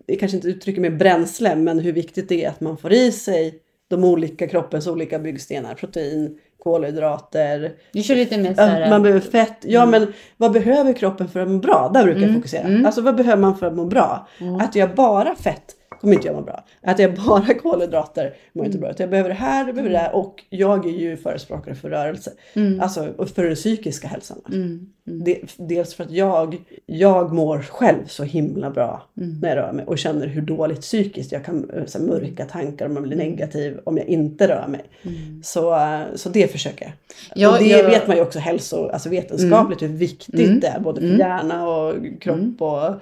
jag 0.06 0.18
kanske 0.20 0.36
inte 0.36 0.48
uttrycker 0.48 0.80
med 0.80 0.98
bränsle, 0.98 1.56
men 1.56 1.78
hur 1.78 1.92
viktigt 1.92 2.28
det 2.28 2.44
är 2.44 2.48
att 2.48 2.60
man 2.60 2.76
får 2.76 2.92
i 2.92 3.12
sig 3.12 3.54
de 3.88 4.04
olika 4.04 4.48
kroppens 4.48 4.86
olika 4.86 5.18
byggstenar. 5.18 5.74
Protein, 5.74 6.38
kolhydrater. 6.58 7.72
Du 7.92 8.02
kör 8.02 8.14
lite 8.16 8.38
mer 8.38 8.54
så 8.54 8.60
här, 8.60 8.90
Man 8.90 9.02
behöver 9.02 9.20
fett. 9.20 9.56
Ja 9.62 9.86
men 9.86 10.12
vad 10.36 10.52
behöver 10.52 10.92
kroppen 10.92 11.28
för 11.28 11.40
att 11.40 11.48
må 11.50 11.58
bra? 11.58 11.90
Där 11.94 12.04
brukar 12.04 12.20
jag 12.20 12.28
Mm, 12.28 12.40
fokusera. 12.40 12.62
mm. 12.62 12.86
Alltså 12.86 13.00
vad 13.00 13.16
behöver 13.16 13.42
man 13.42 13.56
för 13.58 13.66
att 13.66 13.74
må 13.74 13.84
bra? 13.84 14.28
Att 14.60 14.74
jag 14.76 14.94
bara 14.94 15.34
fett 15.34 15.76
kommer 16.00 16.14
inte 16.14 16.26
jag 16.26 16.34
må 16.36 16.42
bra. 16.42 16.64
Att 16.82 16.98
jag 16.98 17.14
bara 17.14 17.54
kolhydrater 17.62 18.34
mår 18.52 18.66
inte 18.66 18.78
bra. 18.78 18.90
Utan 18.90 19.04
jag 19.04 19.10
behöver 19.10 19.28
det 19.28 19.34
här, 19.34 19.66
jag 19.66 19.74
behöver 19.74 19.92
det 19.92 19.98
här. 19.98 20.14
Och 20.14 20.44
jag 20.50 20.86
är 20.86 20.90
ju 20.90 21.16
förespråkare 21.16 21.74
för 21.74 21.90
rörelse. 21.90 22.32
Mm. 22.54 22.80
Alltså 22.80 23.26
för 23.34 23.44
den 23.44 23.54
psykiska 23.54 24.08
hälsan. 24.08 24.38
Mm. 24.48 24.86
Mm. 25.08 25.36
Dels 25.56 25.94
för 25.94 26.04
att 26.04 26.10
jag, 26.10 26.56
jag 26.86 27.32
mår 27.32 27.58
själv 27.58 28.06
så 28.06 28.24
himla 28.24 28.70
bra 28.70 29.02
Mm. 29.16 29.38
när 29.42 29.48
jag 29.48 29.56
rör 29.56 29.72
mig 29.72 29.84
och 29.86 29.98
känner 29.98 30.26
hur 30.26 30.42
dåligt 30.42 30.80
psykiskt 30.80 31.32
jag 31.32 31.44
kan 31.44 31.70
eh, 31.70 31.84
så 31.86 31.98
här, 31.98 32.06
mörka 32.06 32.44
tankar 32.44 32.86
om 32.86 32.94
man 32.94 33.02
blir 33.02 33.16
negativ 33.16 33.80
om 33.84 33.96
jag 33.96 34.06
inte 34.06 34.48
rör 34.48 34.66
mig. 34.68 34.80
Mm. 35.02 35.42
Så, 35.42 35.74
eh, 35.74 36.00
så 36.14 36.28
det 36.28 36.52
försöker 36.52 36.84
jag. 36.84 36.92
Ja, 37.34 37.52
och 37.52 37.58
det 37.58 37.68
jag- 37.68 37.84
vet 37.84 38.06
man 38.06 38.16
ju 38.16 38.22
också 38.22 38.38
hälso, 38.38 38.88
alltså 38.88 39.08
vetenskapligt 39.08 39.82
hur 39.82 39.88
viktigt 39.88 40.34
Mm. 40.48 40.60
det 40.60 40.66
är 40.66 40.80
både 40.80 41.00
för 41.00 41.06
Mm. 41.08 41.18
hjärna 41.20 41.68
och 41.68 41.94
kropp 42.20 42.60
och 42.62 42.94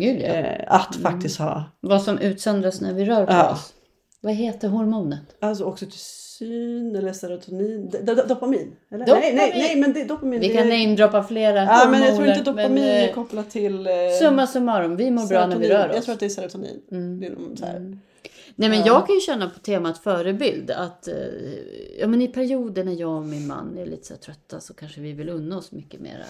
Gud 0.00 0.20
ja. 0.20 0.26
eh, 0.26 0.64
att 0.74 0.96
faktiskt 0.96 1.38
ha 1.38 1.64
Vad 1.80 2.02
som 2.02 2.18
utsöndras 2.18 2.80
när 2.80 2.92
vi 2.94 3.04
rör 3.04 3.26
på 3.26 3.32
Ja. 3.32 3.52
oss. 3.52 3.72
Vad 4.20 4.34
heter 4.34 4.68
hormonet? 4.68 5.36
alltså 5.40 5.64
oxytocin 5.64 6.96
eller 6.96 7.12
serotonin, 7.12 7.90
D- 7.90 7.98
d- 8.02 8.14
dopamin. 8.28 8.76
Eller? 8.90 9.06
Dopamin. 9.06 9.34
Nej, 9.36 9.52
nej, 9.54 9.62
nej 9.62 9.76
men 9.80 9.92
det, 9.92 10.04
dopamin. 10.04 10.40
Vi 10.40 10.48
det 10.48 10.54
kan 10.54 10.66
är- 10.72 10.78
namedroppa 10.78 11.22
flera 11.22 11.62
Ja 11.64 11.88
men 11.90 12.00
jag 12.00 12.08
tror 12.08 12.16
hormoner, 12.18 12.38
inte 12.38 12.50
dopamin 12.50 12.74
men, 12.74 12.84
är 12.84 13.08
eh, 13.08 13.14
kopplat 13.14 13.50
till 13.50 13.86
eh, 13.86 13.92
Summa 14.20 14.46
summarum, 14.46 14.96
vi 14.96 15.10
mår 15.10 15.26
bra 15.28 15.46
när 15.46 15.56
vi 15.58 15.64
serotonin. 15.66 15.70
rör 15.82 15.88
oss. 15.88 15.94
Jag 15.94 16.04
tror 16.04 16.12
att 16.14 16.20
det 16.20 16.26
är 16.26 16.30
serotonin. 16.30 16.80
Mm. 16.90 17.20
Det 17.20 17.26
är 17.26 17.30
nog 17.30 17.58
så 17.58 17.66
här. 17.66 17.98
Nej 18.58 18.68
men 18.68 18.78
Ja. 18.78 18.86
jag 18.86 19.06
kan 19.06 19.14
ju 19.14 19.20
känna 19.20 19.50
på 19.50 19.58
temat 19.58 19.98
förebild 19.98 20.70
att 20.70 21.08
eh, 21.08 21.14
ja, 22.00 22.06
men 22.06 22.22
i 22.22 22.28
perioder 22.28 22.84
när 22.84 23.00
jag 23.00 23.16
och 23.16 23.24
min 23.24 23.46
man 23.46 23.78
är 23.78 23.86
lite 23.86 24.06
så 24.06 24.14
här 24.14 24.20
trötta 24.20 24.60
så 24.60 24.74
kanske 24.74 25.00
vi 25.00 25.12
vill 25.12 25.28
unna 25.28 25.58
oss 25.58 25.72
mycket 25.72 26.00
mera 26.00 26.24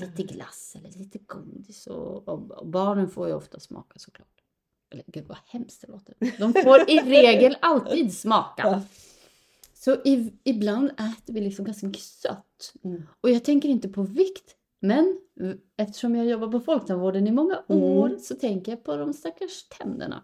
lite 0.00 0.22
glass 0.22 0.76
eller 0.78 0.90
lite 0.98 1.18
godis 1.18 1.86
och, 1.86 2.28
och, 2.28 2.66
barnen 2.66 3.08
får 3.08 3.28
ju 3.28 3.34
ofta 3.34 3.60
smaka 3.60 3.98
såklart. 3.98 4.28
Eller 4.90 5.04
gud 5.06 5.26
vad 5.26 5.38
hemskt 5.46 5.80
det 5.80 5.86
låter. 5.92 6.14
De 6.38 6.52
får 6.52 6.90
i 6.90 6.98
regel 6.98 7.56
alltid 7.60 8.14
smaka. 8.14 8.82
Så 9.74 9.94
i, 10.04 10.32
ibland 10.44 10.90
äter 10.90 11.34
vi 11.34 11.40
liksom 11.40 11.64
ganska 11.64 11.86
mycket 11.86 12.02
sött. 12.02 12.72
Mm. 12.84 13.02
Och 13.20 13.30
jag 13.30 13.44
tänker 13.44 13.68
inte 13.68 13.88
på 13.88 14.02
vikt. 14.02 14.54
Men 14.80 15.20
eftersom 15.76 16.16
jag 16.16 16.26
jobbar 16.26 16.48
på 16.48 16.60
Folktandvården 16.60 17.26
i 17.26 17.32
många 17.32 17.62
Mm. 17.68 17.82
år 17.82 18.16
så 18.20 18.34
tänker 18.34 18.72
jag 18.72 18.84
på 18.84 18.96
de 18.96 19.12
stackars 19.12 19.68
tänderna. 19.68 20.22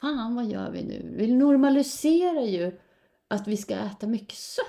Fan, 0.00 0.34
vad 0.34 0.46
gör 0.46 0.70
vi 0.70 0.82
nu? 0.84 1.14
Vi 1.18 1.32
normaliserar 1.32 2.42
ju 2.42 2.78
att 3.28 3.48
vi 3.48 3.56
ska 3.56 3.74
äta 3.74 4.06
mycket 4.06 4.38
sött. 4.38 4.64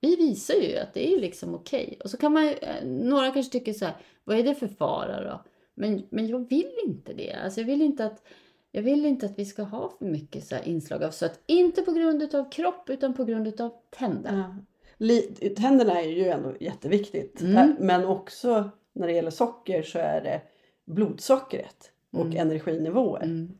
Vi 0.00 0.16
visar 0.16 0.54
ju 0.54 0.76
att 0.76 0.94
det 0.94 1.12
är 1.12 1.20
liksom 1.20 1.54
okej. 1.54 1.98
Och 2.04 2.10
så 2.10 2.16
kan 2.16 2.32
man 2.32 2.48
eh, 2.48 2.84
några 2.84 3.30
kanske 3.30 3.52
tycker 3.52 3.72
så 3.72 3.84
här, 3.84 3.94
vad 4.24 4.38
är 4.38 4.42
det 4.42 4.54
för 4.54 4.68
fara 4.68 5.24
då? 5.24 5.44
Men, 5.74 6.02
men 6.10 6.28
jag 6.28 6.48
vill 6.48 6.72
inte 6.86 7.12
det. 7.12 7.32
Alltså 7.32 7.60
jag 7.60 7.66
vill 7.66 7.82
inte 7.82 8.04
att 8.04 8.22
jag 8.72 8.82
vill 8.82 9.06
inte 9.06 9.26
att 9.26 9.38
vi 9.38 9.44
ska 9.44 9.62
ha 9.62 9.92
för 9.98 10.04
mycket 10.04 10.44
så 10.44 10.56
inslag 10.64 11.02
av 11.02 11.10
sött. 11.10 11.40
Inte 11.46 11.82
på 11.82 11.92
grund 11.92 12.34
av 12.34 12.50
kropp 12.50 12.90
utan 12.90 13.14
på 13.14 13.24
grund 13.24 13.60
av 13.60 13.70
tänder. 13.90 14.44
Ja. 14.98 15.48
Tänderna 15.56 16.00
är 16.00 16.08
ju 16.08 16.28
ändå 16.28 16.52
jätteviktigt. 16.60 17.40
Mm. 17.40 17.76
Men 17.80 18.04
också 18.04 18.70
när 18.92 19.06
det 19.06 19.12
gäller 19.12 19.30
socker 19.30 19.82
så 19.82 19.98
är 19.98 20.20
det 20.20 20.42
blodsockret 20.84 21.92
och 22.12 22.26
Mm. 22.26 22.36
energinivåer. 22.36 23.22
Mm. 23.22 23.52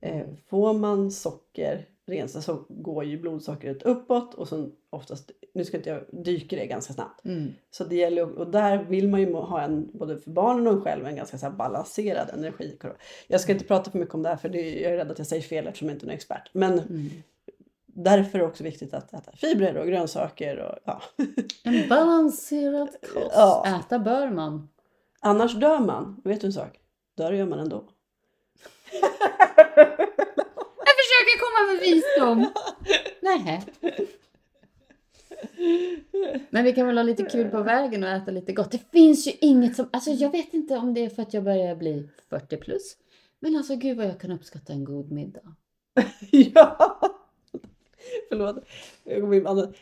Eh, 0.00 0.26
får 0.48 0.74
man 0.74 1.10
socker 1.10 1.88
rent 2.06 2.30
så 2.30 2.64
går 2.68 3.04
ju 3.04 3.18
blodsockret 3.18 3.82
uppåt 3.82 4.34
och 4.34 4.48
sen 4.48 4.72
oftast, 4.96 5.30
nu 5.54 5.64
ska 5.64 5.76
inte 5.76 5.90
jag, 5.90 6.04
dyker 6.24 6.56
det 6.56 6.66
ganska 6.66 6.92
snabbt. 6.92 7.24
Mm. 7.24 7.52
Så 7.70 7.84
det 7.84 7.96
gäller, 7.96 8.38
och 8.38 8.50
där 8.50 8.78
vill 8.78 9.08
man 9.08 9.20
ju 9.20 9.32
ha 9.34 9.60
en, 9.62 9.90
både 9.98 10.18
för 10.18 10.30
barnen 10.30 10.66
och 10.66 10.72
en 10.72 10.80
själv, 10.82 11.06
en 11.06 11.16
ganska 11.16 11.38
så 11.38 11.50
balanserad 11.50 12.30
energikurva. 12.34 12.94
Jag 13.26 13.40
ska 13.40 13.52
inte 13.52 13.64
prata 13.64 13.90
för 13.90 13.98
mycket 13.98 14.14
om 14.14 14.22
det 14.22 14.28
här 14.28 14.36
för 14.36 14.48
det, 14.48 14.80
jag 14.80 14.92
är 14.92 14.96
rädd 14.96 15.10
att 15.10 15.18
jag 15.18 15.26
säger 15.26 15.42
fel 15.42 15.66
eftersom 15.66 15.88
jag 15.88 15.94
inte 15.96 16.04
är 16.04 16.08
någon 16.08 16.14
expert. 16.14 16.50
Men 16.52 16.72
Mm. 16.78 17.10
därför 17.86 18.38
är 18.38 18.42
det 18.42 18.48
också 18.48 18.64
viktigt 18.64 18.94
att 18.94 19.14
äta 19.14 19.32
fibrer 19.36 19.76
och 19.76 19.86
grönsaker 19.86 20.56
och 20.58 20.78
ja. 20.84 21.02
En 21.64 21.88
balanserad 21.88 22.88
kost. 23.14 23.30
Ja. 23.34 23.80
Äta 23.80 23.98
bör 23.98 24.30
man. 24.30 24.68
Annars 25.20 25.54
dör 25.54 25.78
man. 25.78 26.20
Vet 26.24 26.40
du 26.40 26.46
en 26.46 26.52
sak? 26.52 26.80
Dör 27.16 27.32
gör 27.32 27.46
man 27.46 27.58
ändå. 27.58 27.84
Jag 30.86 30.94
försöker 31.02 31.36
komma 31.44 31.72
med 31.72 31.80
visdom. 31.80 32.52
Nej. 33.20 33.64
Men 36.50 36.64
vi 36.64 36.72
kan 36.72 36.86
väl 36.86 36.98
ha 36.98 37.02
lite 37.02 37.24
kul 37.24 37.50
på 37.50 37.62
vägen 37.62 38.02
och 38.02 38.08
äta 38.08 38.30
lite 38.30 38.52
gott. 38.52 38.70
Det 38.70 38.90
finns 38.92 39.28
ju 39.28 39.32
inget 39.40 39.76
som... 39.76 39.88
Alltså 39.92 40.10
jag 40.10 40.30
vet 40.30 40.54
inte 40.54 40.76
om 40.76 40.94
det 40.94 41.04
är 41.04 41.08
för 41.08 41.22
att 41.22 41.34
jag 41.34 41.44
börjar 41.44 41.76
bli 41.76 42.08
40 42.30 42.56
plus. 42.56 42.96
Men 43.40 43.56
alltså 43.56 43.76
gud 43.76 43.96
vad 43.96 44.06
jag 44.06 44.20
kan 44.20 44.32
uppskatta 44.32 44.72
en 44.72 44.84
god 44.84 45.12
middag. 45.12 45.54
ja! 46.30 47.00
Förlåt. 48.28 48.64
Jag 49.04 49.20
kom 49.20 49.32
in 49.32 49.44
på 49.44 49.50
annat. 49.50 49.74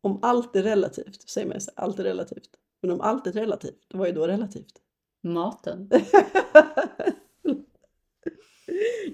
Om 0.00 0.18
allt 0.22 0.56
är 0.56 0.62
relativt, 0.62 1.28
säger 1.28 1.48
man 1.48 1.60
så, 1.60 1.70
allt 1.76 1.98
är 1.98 2.04
relativt. 2.04 2.50
Men 2.80 2.90
om 2.90 3.00
allt 3.00 3.26
är 3.26 3.32
relativt, 3.32 3.86
vad 3.94 4.08
är 4.08 4.12
då 4.12 4.26
relativt? 4.26 4.74
Maten. 5.20 5.90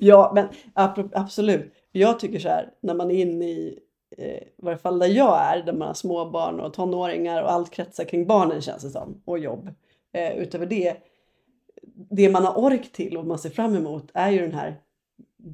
ja, 0.00 0.32
men 0.34 0.48
absolut. 1.12 1.72
Jag 1.92 2.20
tycker 2.20 2.38
så 2.38 2.48
här, 2.48 2.70
när 2.80 2.94
man 2.94 3.10
är 3.10 3.14
inne 3.14 3.44
i, 3.44 3.78
eh, 4.16 4.26
i 4.26 4.52
varje 4.56 4.78
fall 4.78 4.98
där 4.98 5.06
jag 5.06 5.38
är, 5.42 5.62
där 5.62 5.72
man 5.72 5.88
har 5.88 5.94
småbarn 5.94 6.60
och 6.60 6.74
tonåringar 6.74 7.42
och 7.42 7.52
allt 7.52 7.70
kretsar 7.70 8.04
kring 8.04 8.26
barnen 8.26 8.60
känns 8.60 8.82
det 8.82 8.90
som, 8.90 9.22
och 9.24 9.38
jobb. 9.38 9.70
Eh, 10.12 10.38
utöver 10.38 10.66
det, 10.66 10.96
det 12.10 12.28
man 12.28 12.44
har 12.44 12.58
ork 12.58 12.92
till 12.92 13.16
och 13.16 13.26
man 13.26 13.38
ser 13.38 13.50
fram 13.50 13.76
emot 13.76 14.10
är 14.14 14.30
ju 14.30 14.38
den 14.38 14.54
här 14.54 14.80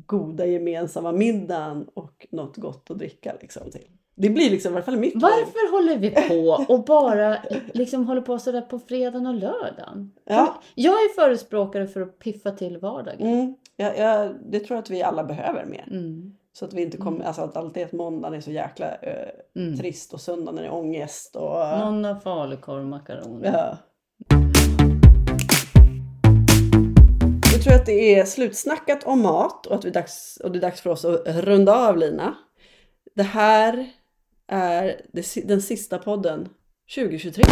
goda 0.07 0.47
gemensamma 0.47 1.13
middagen 1.13 1.89
och 1.95 2.27
något 2.31 2.57
gott 2.57 2.91
att 2.91 2.99
dricka 2.99 3.35
liksom 3.41 3.71
till. 3.71 3.89
Det 4.15 4.31
blir 4.31 4.51
liksom 4.51 4.73
i 4.73 4.77
alla 4.77 4.85
fall 4.85 4.97
mitt 4.97 5.15
liv. 5.15 5.23
Varför 5.23 5.71
håller 5.71 5.99
vi 5.99 6.11
på 6.11 6.73
och 6.73 6.85
bara 6.85 7.37
liksom 7.73 8.07
håller 8.07 8.21
på 8.21 8.39
sådär 8.39 8.61
på 8.61 8.79
fredagen 8.79 9.27
och 9.27 9.35
lördagen? 9.35 10.13
Ja. 10.25 10.63
Jag 10.75 10.95
är 10.95 11.15
förespråkare 11.15 11.87
för 11.87 12.01
att 12.01 12.19
piffa 12.19 12.51
till 12.51 12.79
vardagen. 12.79 13.21
Mm, 13.21 13.55
jag, 13.77 13.99
jag, 13.99 14.37
det 14.47 14.61
tror 14.61 14.77
jag 14.77 14.83
att 14.83 14.91
vi 14.91 15.03
alla 15.03 15.25
behöver 15.25 15.65
mer. 15.65 15.89
Mm. 15.91 16.35
Så 16.53 16.65
att 16.65 16.73
vi 16.73 16.83
inte 16.83 16.97
kommer, 16.97 17.25
alltså 17.25 17.43
att 17.43 17.57
alltid 17.57 17.85
att 17.85 17.93
måndagen 17.93 18.35
är 18.35 18.41
så 18.41 18.51
jäkla 18.51 18.95
eh, 18.95 19.29
Mm. 19.57 19.77
trist 19.79 20.15
och 20.15 20.21
söndagen 20.21 20.65
är 20.65 20.71
ångest 20.71 21.37
och... 21.37 21.79
Måndag 21.79 22.21
falukorv, 22.21 22.85
makaroner. 22.87 23.53
Ja. 23.53 23.77
Jag 27.53 27.63
tror 27.63 27.75
att 27.75 27.87
det 27.87 28.15
är 28.19 28.25
slutsnackat 28.25 29.05
om 29.05 29.23
mat 29.23 29.67
och 29.67 29.75
att 29.75 29.83
det 29.83 29.89
är 29.89 29.93
dags, 29.93 30.37
och 30.45 30.53
det 30.53 30.59
är 30.59 30.61
dags 30.61 30.81
för 30.81 30.91
oss 30.91 31.05
att 31.05 31.27
runda 31.27 31.89
av 31.89 31.97
Lina. 31.97 32.35
Det 33.15 33.23
här 33.23 33.87
är 34.47 35.01
den 35.45 35.63
sista 35.63 35.99
podden 35.99 36.49
2023. 36.95 37.45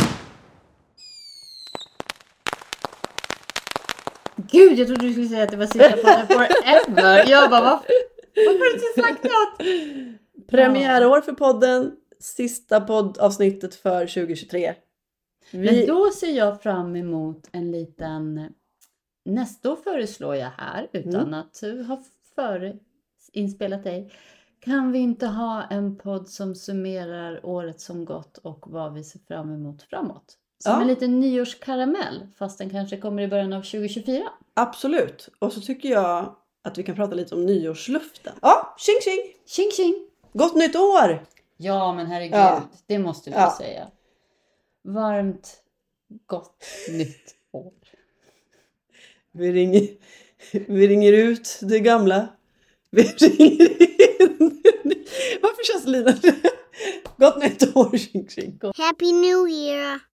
Gud, 4.53 4.79
jag 4.79 4.87
trodde 4.87 5.07
du 5.07 5.13
skulle 5.13 5.29
säga 5.29 5.44
att 5.44 5.50
det 5.50 5.57
var 5.57 5.67
sista 5.67 5.90
podden 5.92 6.27
forever. 6.87 7.31
Jag 7.31 7.50
bara, 7.50 7.61
varför, 7.63 7.87
varför 8.37 8.59
har 8.59 8.65
du 8.65 8.73
inte 8.75 9.03
sagt 9.03 9.25
något? 9.25 10.48
Premiärår 10.50 11.21
för 11.21 11.33
podden, 11.33 11.92
sista 12.21 12.81
poddavsnittet 12.81 13.75
för 13.75 14.00
2023. 14.07 14.75
Men 15.50 15.61
Vi, 15.63 15.87
då 15.87 16.11
ser 16.11 16.31
jag 16.37 16.63
fram 16.63 16.96
emot 16.96 17.48
en 17.53 17.71
liten... 17.71 18.48
Nästa 19.25 19.73
år 19.73 19.77
föreslår 19.77 20.37
jag 20.37 20.50
här, 20.59 20.88
utan 20.92 21.15
Mm. 21.15 21.35
att 21.35 21.61
ha 21.88 22.03
förinspelat 22.35 23.85
dig. 23.85 24.13
Kan 24.61 24.92
vi 24.92 24.98
inte 24.98 25.27
ha 25.27 25.63
en 25.71 25.96
podd 25.98 26.29
som 26.29 26.55
summerar 26.55 27.46
året 27.46 27.81
som 27.81 28.05
gått 28.05 28.38
och 28.38 28.65
vad 28.71 28.94
vi 28.94 29.05
ser 29.05 29.19
fram 29.29 29.55
emot 29.55 29.83
framåt? 29.83 30.37
Som 30.59 30.73
Ja. 30.73 30.81
en 30.81 30.87
liten 30.87 31.21
nyårskaramell, 31.21 32.27
fast 32.38 32.59
den 32.59 32.71
kanske 32.71 32.96
kommer 32.96 33.23
i 33.23 33.29
början 33.29 33.53
av 33.53 33.63
2024. 33.63 34.23
Absolut. 34.55 35.29
Och 35.38 35.53
så 35.53 35.61
tycker 35.61 35.88
jag 35.88 36.37
att 36.63 36.79
vi 36.79 36.83
kan 36.83 36.94
prata 36.96 37.15
lite 37.15 37.35
om 37.35 37.46
nyårsluften. 37.46 38.33
Ja, 38.42 38.75
tjing 38.79 39.00
tjing! 39.05 39.21
Tjing 39.46 39.71
tjing! 39.71 39.94
Gott 40.33 40.55
nytt 40.55 40.77
år! 40.77 41.27
Ja, 41.57 41.94
men 41.94 42.07
herregud, 42.07 42.35
Ja. 42.38 42.63
det 42.87 42.98
måste 42.98 43.31
du 43.31 43.37
Ja. 43.37 43.55
säga. 43.59 43.88
Varmt 44.85 45.63
gott 46.27 46.65
nytt 46.88 47.35
år. 47.53 47.73
Vi 49.33 49.53
ringer, 49.53 49.88
vi 50.69 50.88
ringer 50.88 51.13
ut 51.13 51.59
det 51.63 51.81
gamla. 51.81 52.29
Vi 52.90 53.03
ringer 53.03 53.83
in. 53.83 54.63
Varför 55.42 55.65
känns 55.73 55.87
Lina... 55.87 56.15
Gott 57.17 57.42
nytt 57.42 57.77
år, 57.77 57.96
tjing 57.96 58.29
tjing! 58.29 58.59
Happy 58.77 59.13
New 59.13 59.48
Year. 59.48 60.00